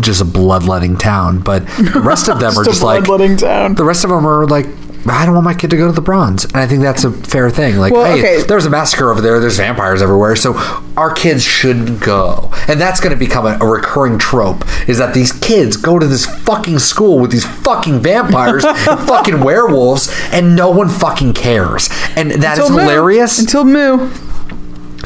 just 0.00 0.20
a 0.20 0.24
bloodletting 0.24 0.96
town." 0.96 1.40
But 1.40 1.66
the 1.66 2.00
rest 2.04 2.28
of 2.28 2.38
them 2.40 2.56
are 2.58 2.64
Just 2.64 2.82
like 2.82 3.04
bloodletting 3.04 3.36
town. 3.38 3.74
The 3.74 3.84
rest 3.84 4.04
of 4.04 4.10
them 4.10 4.26
are 4.26 4.46
like. 4.46 4.66
I 5.08 5.24
don't 5.24 5.34
want 5.34 5.46
my 5.46 5.54
kid 5.54 5.70
to 5.70 5.78
go 5.78 5.86
to 5.86 5.92
the 5.94 6.02
bronze. 6.02 6.44
And 6.44 6.56
I 6.58 6.66
think 6.66 6.82
that's 6.82 7.04
a 7.04 7.10
fair 7.10 7.48
thing. 7.48 7.78
Like, 7.78 7.90
Well, 7.94 8.04
hey, 8.04 8.18
okay. 8.18 8.46
there's 8.46 8.66
a 8.66 8.70
massacre 8.70 9.10
over 9.10 9.22
there. 9.22 9.40
There's 9.40 9.56
vampires 9.56 10.02
everywhere. 10.02 10.36
So 10.36 10.52
our 10.94 11.10
kids 11.10 11.42
shouldn't 11.42 12.00
go. 12.02 12.50
And 12.68 12.78
that's 12.78 13.00
going 13.00 13.14
to 13.14 13.18
become 13.18 13.46
a, 13.46 13.56
a 13.62 13.66
recurring 13.66 14.18
trope 14.18 14.62
is 14.86 14.98
that 14.98 15.14
these 15.14 15.32
kids 15.32 15.78
go 15.78 15.98
to 15.98 16.06
this 16.06 16.26
fucking 16.26 16.80
school 16.80 17.18
with 17.18 17.30
these 17.32 17.46
fucking 17.46 18.00
vampires 18.00 18.62
and 18.66 18.76
fucking 19.08 19.40
werewolves 19.40 20.14
and 20.32 20.54
no 20.54 20.68
one 20.68 20.90
fucking 20.90 21.32
cares. 21.32 21.88
And 22.14 22.30
that 22.32 22.58
is 22.58 22.64
Until 22.68 22.76
Moo. 22.76 22.82
hilarious. 22.82 23.38
Until 23.38 23.64
Moo. 23.64 24.10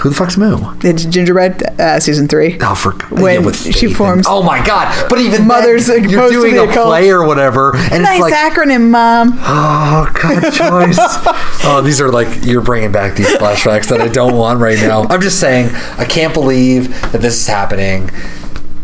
Who 0.00 0.08
the 0.10 0.14
fuck's 0.14 0.36
Moo? 0.36 0.58
It's 0.82 1.04
Gingerbread 1.04 1.62
uh, 1.80 2.00
season 2.00 2.26
three. 2.28 2.58
Oh, 2.60 2.74
for 2.74 2.92
When 3.14 3.34
yeah, 3.40 3.46
with 3.46 3.56
she 3.56 3.72
Faith 3.72 3.82
and- 3.84 3.96
forms- 3.96 4.26
oh 4.28 4.42
my 4.42 4.64
god! 4.66 5.08
But 5.08 5.20
even 5.20 5.46
Mother's 5.46 5.86
then, 5.86 6.08
you're 6.08 6.28
doing 6.30 6.58
a 6.58 6.66
play 6.70 7.10
or 7.10 7.24
whatever, 7.26 7.76
and 7.76 8.02
Nice 8.02 8.20
it's 8.20 8.30
like, 8.32 8.34
acronym, 8.34 8.90
mom. 8.90 9.34
Oh 9.40 10.10
God, 10.20 10.42
Joyce! 10.52 10.98
oh, 11.64 11.80
these 11.84 12.00
are 12.00 12.10
like 12.10 12.44
you're 12.44 12.60
bringing 12.62 12.90
back 12.92 13.14
these 13.16 13.28
flashbacks 13.34 13.88
that 13.88 14.00
I 14.00 14.08
don't 14.08 14.36
want 14.36 14.60
right 14.60 14.78
now. 14.78 15.02
I'm 15.04 15.20
just 15.20 15.38
saying, 15.40 15.70
I 15.96 16.04
can't 16.04 16.34
believe 16.34 16.88
that 17.12 17.20
this 17.20 17.40
is 17.40 17.46
happening 17.46 18.10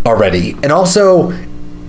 already, 0.06 0.52
and 0.62 0.70
also. 0.72 1.32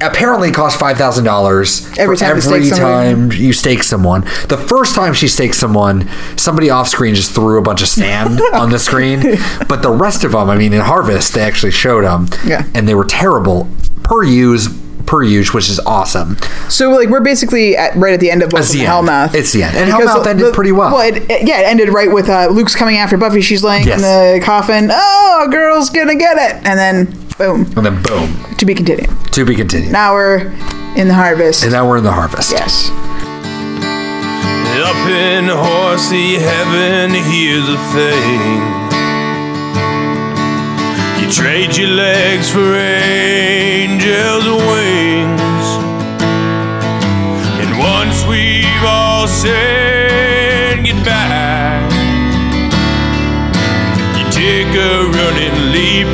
Apparently, 0.01 0.49
it 0.49 0.53
costs 0.55 0.79
five 0.79 0.97
thousand 0.97 1.23
dollars 1.25 1.85
Every 1.97 2.17
time 2.17 2.37
you 2.37 2.41
every 2.43 2.65
stake 2.65 2.79
time 2.79 3.31
you 3.31 3.53
stake 3.53 3.83
someone. 3.83 4.21
The 4.47 4.57
first 4.67 4.95
time 4.95 5.13
she 5.13 5.27
staked 5.27 5.55
someone, 5.55 6.09
somebody 6.37 6.69
off 6.69 6.87
screen 6.87 7.15
just 7.15 7.33
threw 7.33 7.57
a 7.57 7.61
bunch 7.61 7.81
of 7.81 7.87
sand 7.87 8.41
on 8.53 8.69
the 8.69 8.79
screen. 8.79 9.21
But 9.67 9.81
the 9.83 9.91
rest 9.91 10.23
of 10.23 10.31
them, 10.33 10.49
I 10.49 10.57
mean, 10.57 10.73
in 10.73 10.81
Harvest, 10.81 11.33
they 11.33 11.41
actually 11.41 11.71
showed 11.71 12.03
them, 12.03 12.27
Yeah. 12.45 12.65
and 12.73 12.87
they 12.87 12.95
were 12.95 13.05
terrible 13.05 13.67
per 14.03 14.23
use, 14.23 14.67
per 15.05 15.23
use, 15.23 15.53
which 15.53 15.69
is 15.69 15.79
awesome. 15.81 16.37
So 16.69 16.89
like 16.91 17.09
we're 17.09 17.19
basically 17.21 17.75
at, 17.77 17.95
right 17.95 18.13
at 18.13 18.19
the 18.19 18.31
end 18.31 18.43
of 18.43 18.51
Welcome 18.53 18.77
the. 18.77 18.85
Hellmouth. 18.85 19.35
It's 19.35 19.51
the 19.53 19.63
end. 19.63 19.75
And 19.77 19.85
Because 19.87 20.09
Hellmouth 20.09 20.27
ended 20.27 20.53
pretty 20.53 20.71
well. 20.71 20.91
Well, 20.93 21.01
it, 21.07 21.29
it- 21.29 21.47
yeah, 21.47 21.61
it 21.61 21.65
ended 21.65 21.89
right 21.89 22.11
with 22.11 22.29
uh, 22.29 22.47
Luke's 22.47 22.75
coming 22.75 22.97
after 22.97 23.17
Buffy. 23.17 23.41
She's 23.41 23.63
laying 23.63 23.85
Yes. 23.87 23.97
in 23.97 24.39
the 24.39 24.45
coffin. 24.45 24.89
Oh, 24.91 25.47
girl's 25.51 25.89
gonna 25.89 26.15
get 26.15 26.37
it, 26.37 26.65
and 26.65 26.77
then 26.79 27.20
boom, 27.41 27.61
And 27.75 27.85
then 27.85 27.97
boom, 28.03 28.29
to 28.57 28.65
be 28.65 28.73
continued. 28.75 29.09
to 29.33 29.45
be 29.45 29.55
continued. 29.55 29.91
Now 29.91 30.13
we're 30.13 30.41
in 30.95 31.07
the 31.07 31.13
harvest. 31.15 31.63
And 31.63 31.71
now 31.73 31.87
we're 31.87 31.97
in 31.97 32.03
the 32.03 32.11
harvest. 32.11 32.51
yes. 32.51 32.89
Up 34.89 35.01
in 35.09 35.45
horsey 35.49 36.35
heaven, 36.37 37.11
here's 37.31 37.65
the 37.73 37.79
thing. 37.95 38.41
You 41.19 41.31
trade 41.31 41.75
your 41.77 41.89
legs 41.89 42.49
for 42.51 42.75
angels' 42.75 44.45
wings. 44.69 45.67
And 47.61 47.71
once 47.79 48.17
we've 48.29 48.83
all 48.85 49.27
said 49.27 50.85
goodbye, 50.85 51.81
you 54.17 54.25
take 54.31 54.71
a 54.75 54.93
running 55.17 55.55
leap 55.73 56.07